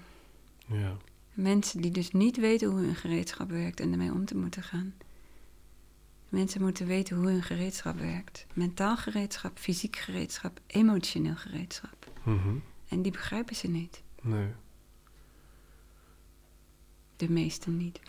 [0.67, 0.97] Ja.
[1.35, 4.95] Mensen die dus niet weten hoe hun gereedschap werkt en ermee om te moeten gaan.
[6.29, 8.47] Mensen moeten weten hoe hun gereedschap werkt.
[8.55, 12.11] Mentaal gereedschap, fysiek gereedschap, emotioneel gereedschap.
[12.23, 12.55] Mhm.
[12.89, 14.03] En die begrijpen ze niet.
[14.23, 14.49] Nee.
[17.17, 18.01] De meesten niet.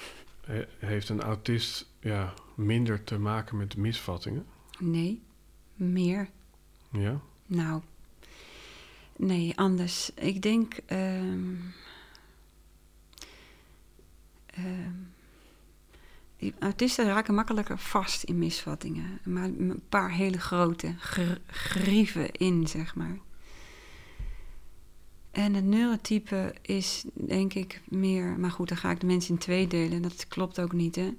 [0.46, 4.46] He- heeft een autist ja, minder te maken met misvattingen?
[4.80, 5.22] Nee,
[5.76, 6.30] meer.
[6.92, 7.22] Ja?
[7.46, 7.82] Nou,
[9.16, 10.12] nee, anders.
[10.14, 10.74] Ik denk.
[10.86, 11.54] ehm,
[14.52, 14.92] ehm,
[16.38, 16.54] die
[16.96, 19.20] raken makkelijker vast in misvattingen.
[19.24, 23.18] Maar een paar hele grote gr- grieven in, zeg maar.
[25.32, 28.40] En het neurotype is denk ik meer.
[28.40, 30.02] Maar goed, dan ga ik de mensen in twee delen.
[30.02, 31.14] Dat klopt ook niet, hè?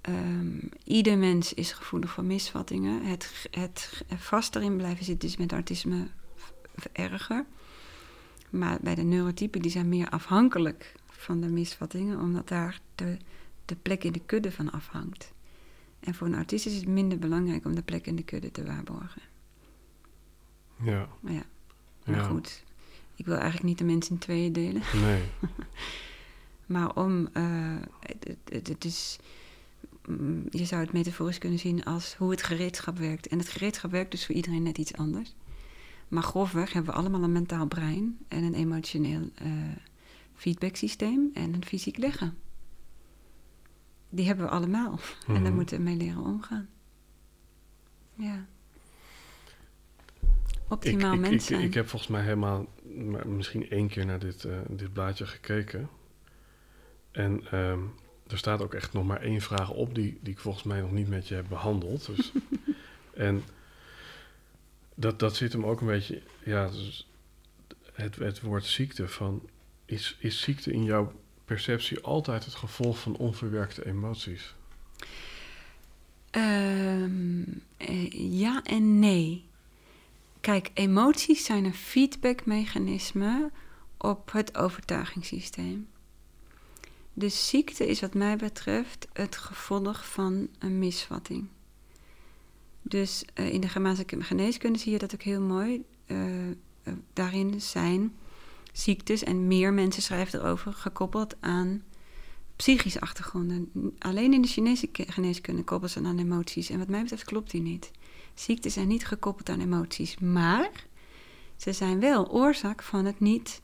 [0.00, 3.04] Ehm, ieder mens is gevoelig voor misvattingen.
[3.04, 6.08] Het, het vast erin blijven zitten is met autisme
[6.92, 7.44] erger.
[8.50, 13.16] Maar bij de neurotypen die zijn meer afhankelijk van de misvattingen, omdat daar de,
[13.64, 15.32] de plek in de kudde van afhangt.
[16.00, 18.64] En voor een autist is het minder belangrijk om de plek in de kudde te
[18.64, 19.22] waarborgen.
[20.82, 21.08] Ja.
[21.20, 21.42] Maar ja,
[22.04, 22.22] maar ja.
[22.22, 22.64] goed.
[23.16, 24.82] Ik wil eigenlijk niet de mensen in tweeën delen.
[25.02, 25.22] Nee.
[26.66, 29.18] Maar om, eh, het, het, het is,
[30.06, 33.26] mm, je zou het metaforisch kunnen zien als hoe het gereedschap werkt.
[33.26, 35.34] En het gereedschap werkt dus voor iedereen net iets anders.
[36.08, 39.46] Maar grofweg hebben we allemaal een mentaal brein en een emotioneel eh
[40.42, 42.34] feedbacksysteem en een fysiek lichaam.
[44.08, 44.92] Die hebben we allemaal.
[45.26, 45.54] En daar Mhm.
[45.54, 46.68] moeten we mee leren omgaan.
[48.14, 48.46] Ja.
[50.68, 51.62] Optimaal ik, ik, mens ik, zijn.
[51.62, 52.66] ik heb volgens mij helemaal,
[53.26, 55.88] misschien één keer naar dit, eh, dit blaadje gekeken.
[57.10, 57.80] En ehm,
[58.26, 60.92] er staat ook echt nog maar één vraag op die, die ik volgens mij nog
[60.92, 62.06] niet met je heb behandeld.
[62.06, 62.32] Dus,
[63.14, 63.42] en
[64.94, 67.08] dat, dat zit hem ook een beetje, ja, dus
[67.92, 69.48] het, het woord ziekte van,
[69.92, 71.12] is, is ziekte in jouw
[71.44, 74.54] perceptie altijd het gevolg van onverwerkte emoties?
[76.30, 77.42] Ehm,
[77.76, 79.44] eh, ja en nee.
[80.40, 83.50] Kijk, emoties zijn een feedbackmechanisme
[83.96, 85.88] op het overtuigingssysteem.
[87.14, 91.48] Dus ziekte is wat mij betreft het gevolg van een misvatting.
[92.82, 95.84] Dus eh, in de Germaanse geneeskunde zie je dat ook heel mooi.
[96.06, 96.16] Eh,
[97.12, 98.12] daarin zijn
[98.72, 101.82] ziektes, en meer mensen schrijven erover, gekoppeld aan
[102.56, 103.70] psychische achtergronden.
[103.98, 106.70] Alleen in de Chinese geneeskunde koppelen ze aan emoties.
[106.70, 107.90] En wat mij betreft klopt die niet.
[108.34, 110.70] Ziekten zijn niet gekoppeld aan emoties, maar
[111.56, 113.60] ze zijn wel oorzaak van het niet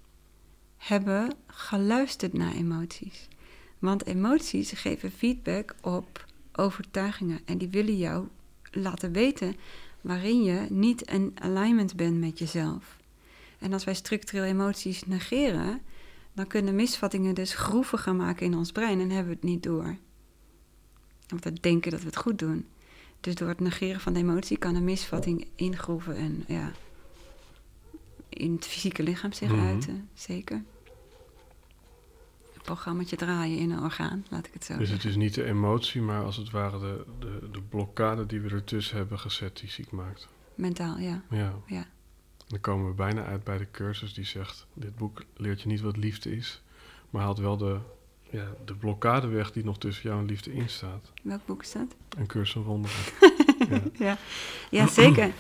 [0.77, 3.29] hebben geluisterd naar emoties.
[3.79, 8.27] Want emoties geven feedback op overtuigingen en die willen jou
[8.71, 9.57] laten weten
[10.01, 12.98] waarin je niet in alignment bent met jezelf.
[13.59, 15.81] En als wij structureel emoties negeren,
[16.33, 19.63] dan kunnen misvattingen dus groeven gaan maken in ons brein en hebben we het niet
[19.63, 19.97] door.
[21.29, 22.67] Want we denken dat we het goed doen.
[23.21, 26.73] Dus door het negeren van de emotie kan een misvatting ingroeven en ja,
[28.29, 29.67] in het fysieke lichaam zich Mhm.
[29.67, 30.57] uiten, zeker.
[32.55, 35.45] Een programmaatje draaien in een orgaan, laat ik het zo Dus het is niet de
[35.45, 39.71] emotie, maar als het ware de, de, de blokkade die we ertussen hebben gezet die
[39.71, 40.29] ziek maakt.
[40.55, 41.23] Mentaal, ja.
[41.31, 41.55] Ja.
[41.67, 41.87] ja.
[42.49, 45.81] Dan komen we bijna uit bij de cursus die zegt: Dit boek leert je niet
[45.81, 46.63] wat liefde is,
[47.11, 47.79] maar haalt wel de,
[48.31, 51.13] ja, de blokkade weg die nog tussen jou en liefde in staat.
[51.23, 51.95] Welk boek is dat?
[52.19, 52.97] Een cursus in wonderen.
[53.71, 53.81] ja.
[53.99, 54.19] Ja,
[54.71, 55.33] ja zeker.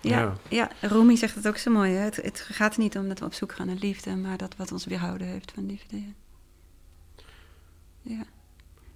[0.00, 0.36] Ja, Ja.
[0.48, 0.70] ja.
[0.88, 1.92] Rumi zegt het ook zo mooi.
[1.92, 2.00] Hè?
[2.02, 4.56] Het, het gaat er niet om dat we op zoek gaan naar liefde, maar dat
[4.56, 5.96] wat ons weerhouden heeft van liefde.
[5.98, 6.12] Ja.
[8.02, 8.24] ja.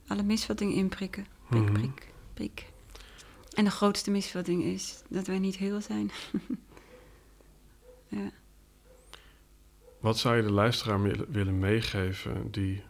[0.07, 1.27] Alle misvattingen inprikken.
[1.49, 1.73] Prik, Mhm.
[1.73, 2.67] prik, prik.
[3.55, 6.11] En de grootste misvatting is dat wij niet heel zijn.
[8.15, 8.31] ja.
[10.01, 12.83] Wat zou je de luisteraar willen- meegeven die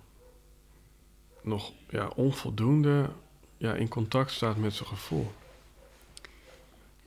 [1.43, 3.11] nog ja, onvoldoende
[3.57, 5.33] ja, in contact staat met zijn gevoel?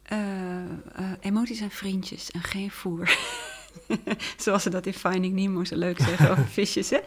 [0.03, 3.17] Eh, eh, emoties zijn vriendjes en geen voer.
[4.37, 6.99] Zoals ze dat in Finding Nemo zo leuk zeggen over visjes, hè?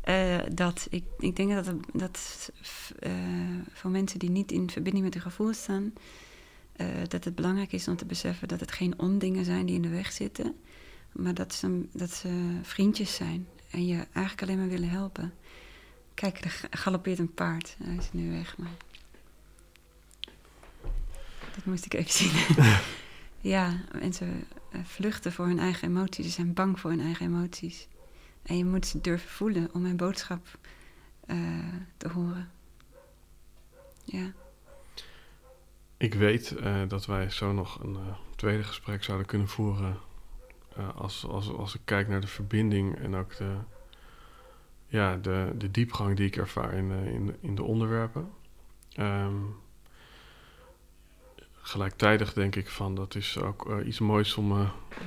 [0.00, 2.50] Eh, dat, ik, ik denk dat, dat
[3.72, 5.92] voor mensen die niet in verbinding met hun gevoel staan,
[6.76, 9.82] eh, dat het belangrijk is om te beseffen dat het geen ondingen zijn die in
[9.82, 10.56] de weg zitten,
[11.12, 15.34] maar dat ze, dat ze vriendjes zijn en je eigenlijk alleen maar willen helpen.
[16.14, 17.76] Kijk, er ga- galoppeert een paard.
[17.82, 18.70] Hij is nu weg, maar...
[21.54, 22.56] Dat moest ik even zien.
[23.54, 26.26] ja, mensen eh, vluchten voor hun eigen emoties.
[26.26, 27.88] Ze zijn bang voor hun eigen emoties.
[28.42, 30.58] En je moet ze durven voelen om mijn boodschap
[31.26, 31.38] eh,
[31.96, 32.50] te horen.
[34.04, 34.32] Ja.
[36.04, 39.96] Ik weet eh, dat wij zo nog een uh, tweede gesprek zouden kunnen voeren.
[40.78, 43.54] Uh, als, als, als ik kijk naar de verbinding en ook de,
[44.86, 48.30] ja, de, de diepgang die ik ervaar in, in, in de onderwerpen.
[48.98, 49.56] Um,
[51.60, 54.52] gelijktijdig denk ik van dat is ook iets moois om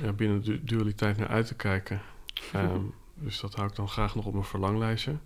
[0.02, 2.00] ja, binnen de dualiteit naar uit te kijken.
[2.54, 5.16] Um, dus dat hou ik dan graag nog op mijn verlanglijstje.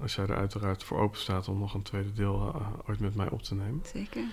[0.00, 3.28] Als jij er uiteraard voor open staat om nog een tweede deel ooit met mij
[3.28, 3.82] op te nemen.
[3.84, 4.24] Zeker.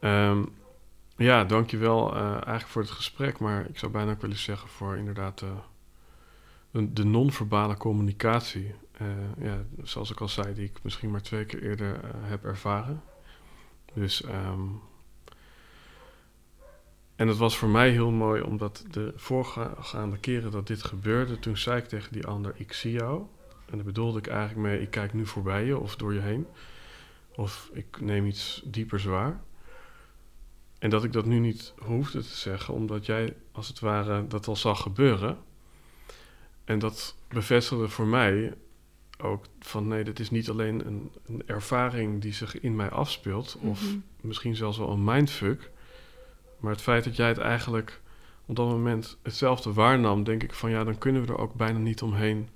[0.00, 0.54] Um,
[1.16, 3.38] ja, dankjewel uh, eigenlijk voor het gesprek.
[3.38, 5.50] Maar ik zou bijna ook willen zeggen voor inderdaad uh,
[6.70, 8.74] de, non-verbale communicatie.
[9.02, 9.08] Uh,
[9.46, 13.02] ja, zoals ik al zei, die ik misschien maar twee keer eerder heb ervaren.
[13.92, 14.80] Dus, um,
[17.16, 21.56] en het was voor mij heel mooi, omdat de voorgaande keren dat dit gebeurde, toen
[21.56, 23.22] zei ik tegen die ander, ik zie jou.
[23.70, 26.46] En daar bedoelde ik eigenlijk mee, ik kijk nu voorbij je of door je heen.
[27.34, 29.40] Of ik neem iets dieper zwaar.
[30.86, 34.46] En dat ik dat nu niet hoefde te zeggen, omdat jij als het ware dat
[34.46, 35.38] al zag gebeuren.
[36.64, 38.54] En dat bevestigde voor mij
[39.18, 43.56] ook van nee, dit is niet alleen een, een ervaring die zich in mij afspeelt,
[43.60, 43.96] of Mhm.
[44.20, 45.70] misschien zelfs wel een mindfuck.
[46.60, 48.00] Maar het feit dat jij het eigenlijk
[48.46, 51.78] op dat moment hetzelfde waarnam, denk ik van ja, dan kunnen we er ook bijna
[51.78, 52.48] niet omheen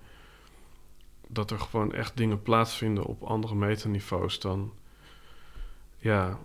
[1.26, 4.72] dat er gewoon echt dingen plaatsvinden op andere metaniveaus dan
[5.98, 6.38] ja,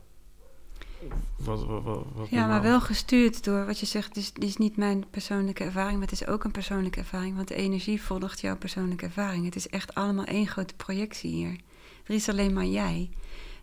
[1.36, 2.62] wat, wat, wat, wat Ja, maar normaal.
[2.62, 4.18] wel gestuurd door wat je zegt.
[4.18, 7.36] Is, het is niet mijn persoonlijke ervaring, maar het is ook een persoonlijke ervaring.
[7.36, 9.46] Want de energie volgt jouw persoonlijke ervaring.
[9.46, 11.60] Het is echt allemaal één grote projectie hier.
[12.04, 13.10] Er is alleen maar jij.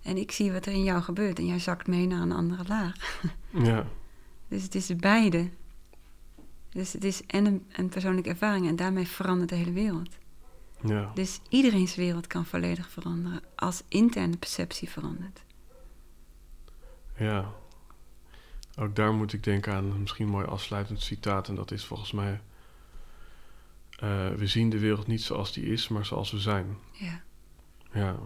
[0.02, 1.38] En ik zie wat er in jou gebeurt.
[1.38, 2.94] En jij zakt mee naar een andere laag.
[3.50, 3.86] Ja,
[4.48, 5.50] Dus het is beide.
[6.70, 8.66] Dus het is en een, een persoonlijke ervaring.
[8.68, 10.08] En daarmee verandert de hele wereld.
[10.84, 13.40] ja, Dus iedereen's wereld kan volledig veranderen.
[13.54, 15.40] Als interne perceptie verandert.
[17.22, 17.52] Ja.
[18.78, 21.48] Ook daar moet ik denken aan een misschien mooi afsluitend citaat.
[21.48, 22.40] En dat is volgens mij...
[23.98, 26.76] eh, we zien de wereld niet zoals die is, maar zoals we zijn.
[26.92, 27.22] Ja.
[27.92, 28.16] Ja.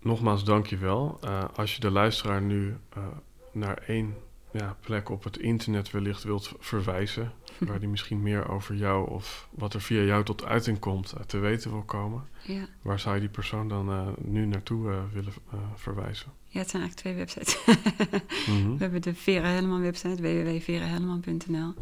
[0.00, 1.18] Nogmaals, dank je wel.
[1.20, 3.06] Eh, als je de luisteraar nu eh,
[3.52, 4.14] naar één
[4.52, 7.32] ja, plek op het internet wellicht wilt verwijzen,
[7.68, 11.20] waar die misschien meer over jou of wat er via jou tot uiting komt eh,
[11.22, 12.66] te weten wil komen, Ja.
[12.82, 15.32] waar zou je die persoon dan eh, nu naartoe eh, willen
[15.74, 16.32] verwijzen?
[16.46, 17.58] ja, het zijn eigenlijk twee websites.
[18.54, 18.70] Mhm.
[18.72, 21.74] We hebben de Vera Helleman website, www.verahelleman.nl.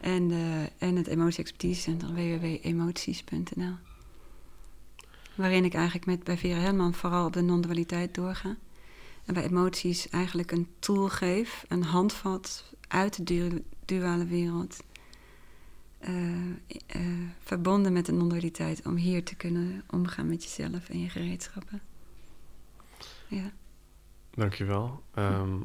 [0.00, 0.30] En,
[0.78, 3.74] en het Emotie Expertise Center, www.emoties.nl.
[5.34, 8.56] Waarin ik eigenlijk met, bij Vera Helleman vooral de non-dualiteit doorga.
[9.24, 14.82] En bij emoties eigenlijk een tool geef, een handvat uit de du- duale wereld.
[15.98, 16.50] Eh,
[16.86, 17.02] eh,
[17.38, 21.80] verbonden met de non-dualiteit, om hier te kunnen omgaan met jezelf en je gereedschappen.
[23.28, 23.52] Ja.
[24.30, 25.02] Dankjewel.
[25.14, 25.60] Ehm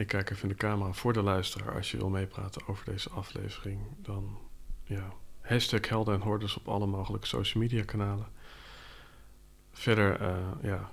[0.00, 1.74] ik kijk even in de camera voor de luisteraar.
[1.74, 4.38] Als je wil meepraten over deze aflevering, dan
[4.84, 8.26] ja, hashtag Helden en Hordes op alle mogelijke social media kanalen.
[9.72, 10.90] Verder eh, ja,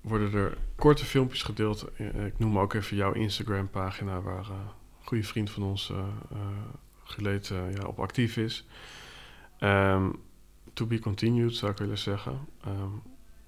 [0.00, 1.86] worden er korte filmpjes gedeeld.
[1.98, 4.70] Ik noem ook even jouw Instagram pagina waar een
[5.00, 5.92] goede vriend van ons
[7.04, 8.66] Geleed, eh, ja, op actief is.
[9.58, 10.10] Ehm,
[10.72, 12.38] to be continued zou ik willen zeggen.
[12.64, 12.92] Ehm,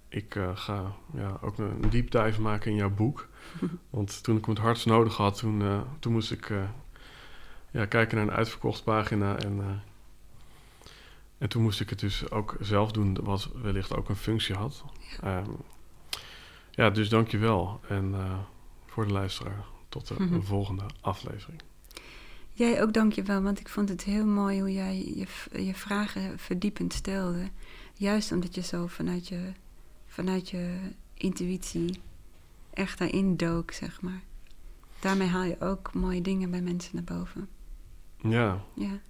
[0.08, 3.28] ik eh, ga ja, ook een deep dive maken in jouw boek.
[3.90, 6.52] Want toen ik hem het hardst nodig had, toen, eh, toen moest ik
[7.70, 9.36] ja, kijken naar een uitverkocht pagina.
[9.38, 9.82] En,
[11.38, 14.84] en toen moest ik het dus ook zelf doen, wat wellicht ook een functie had.
[16.70, 17.80] Ja, dus dank je wel.
[17.88, 18.14] En
[18.86, 21.62] voor de luisteraar, tot de volgende aflevering.
[22.56, 25.26] Jij ook dankjewel, want ik vond het heel mooi hoe jij je,
[25.64, 27.50] je vragen verdiepend stelde.
[27.94, 29.52] Juist omdat je zo vanuit je,
[30.06, 30.76] vanuit je
[31.14, 32.00] intuïtie
[32.72, 34.22] echt daarin dook, zeg maar.
[35.00, 37.48] Daarmee haal je ook mooie dingen bij mensen naar boven.
[38.20, 39.00] Ja, Ja,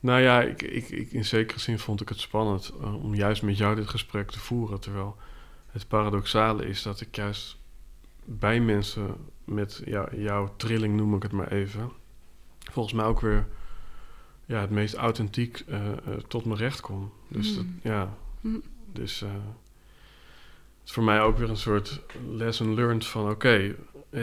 [0.00, 3.42] Nou ja, ik, ik, ik, in zekere zin vond ik het spannend eh, om juist
[3.42, 4.80] met jou dit gesprek te voeren.
[4.80, 5.16] Terwijl
[5.70, 7.58] het paradoxale is dat ik juist
[8.24, 11.90] bij mensen met jou, jouw trilling, noem ik het maar even,
[12.70, 13.46] volgens mij ook weer
[14.46, 15.96] ja, het meest authentiek eh, eh,
[16.28, 17.12] tot mijn recht kom.
[17.28, 17.78] Dus dat, Mm.
[17.82, 18.62] ja, Mm.
[18.92, 23.74] dus eh, het is voor mij ook weer een soort lesson learned van oké,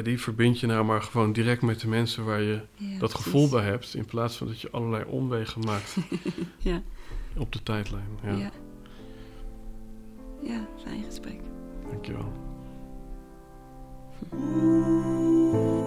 [0.04, 3.16] die verbind je nou maar gewoon direct met de mensen waar je ja dat precies.
[3.16, 5.98] gevoel bij hebt, in plaats van dat je allerlei omwegen maakt
[6.58, 6.82] Ja,
[7.38, 8.08] op de tijdlijn.
[8.24, 8.52] Ja, ja.
[10.42, 10.68] ja.
[10.84, 11.40] fijn gesprek.
[11.90, 12.32] dankjewel.
[14.30, 15.74] Thank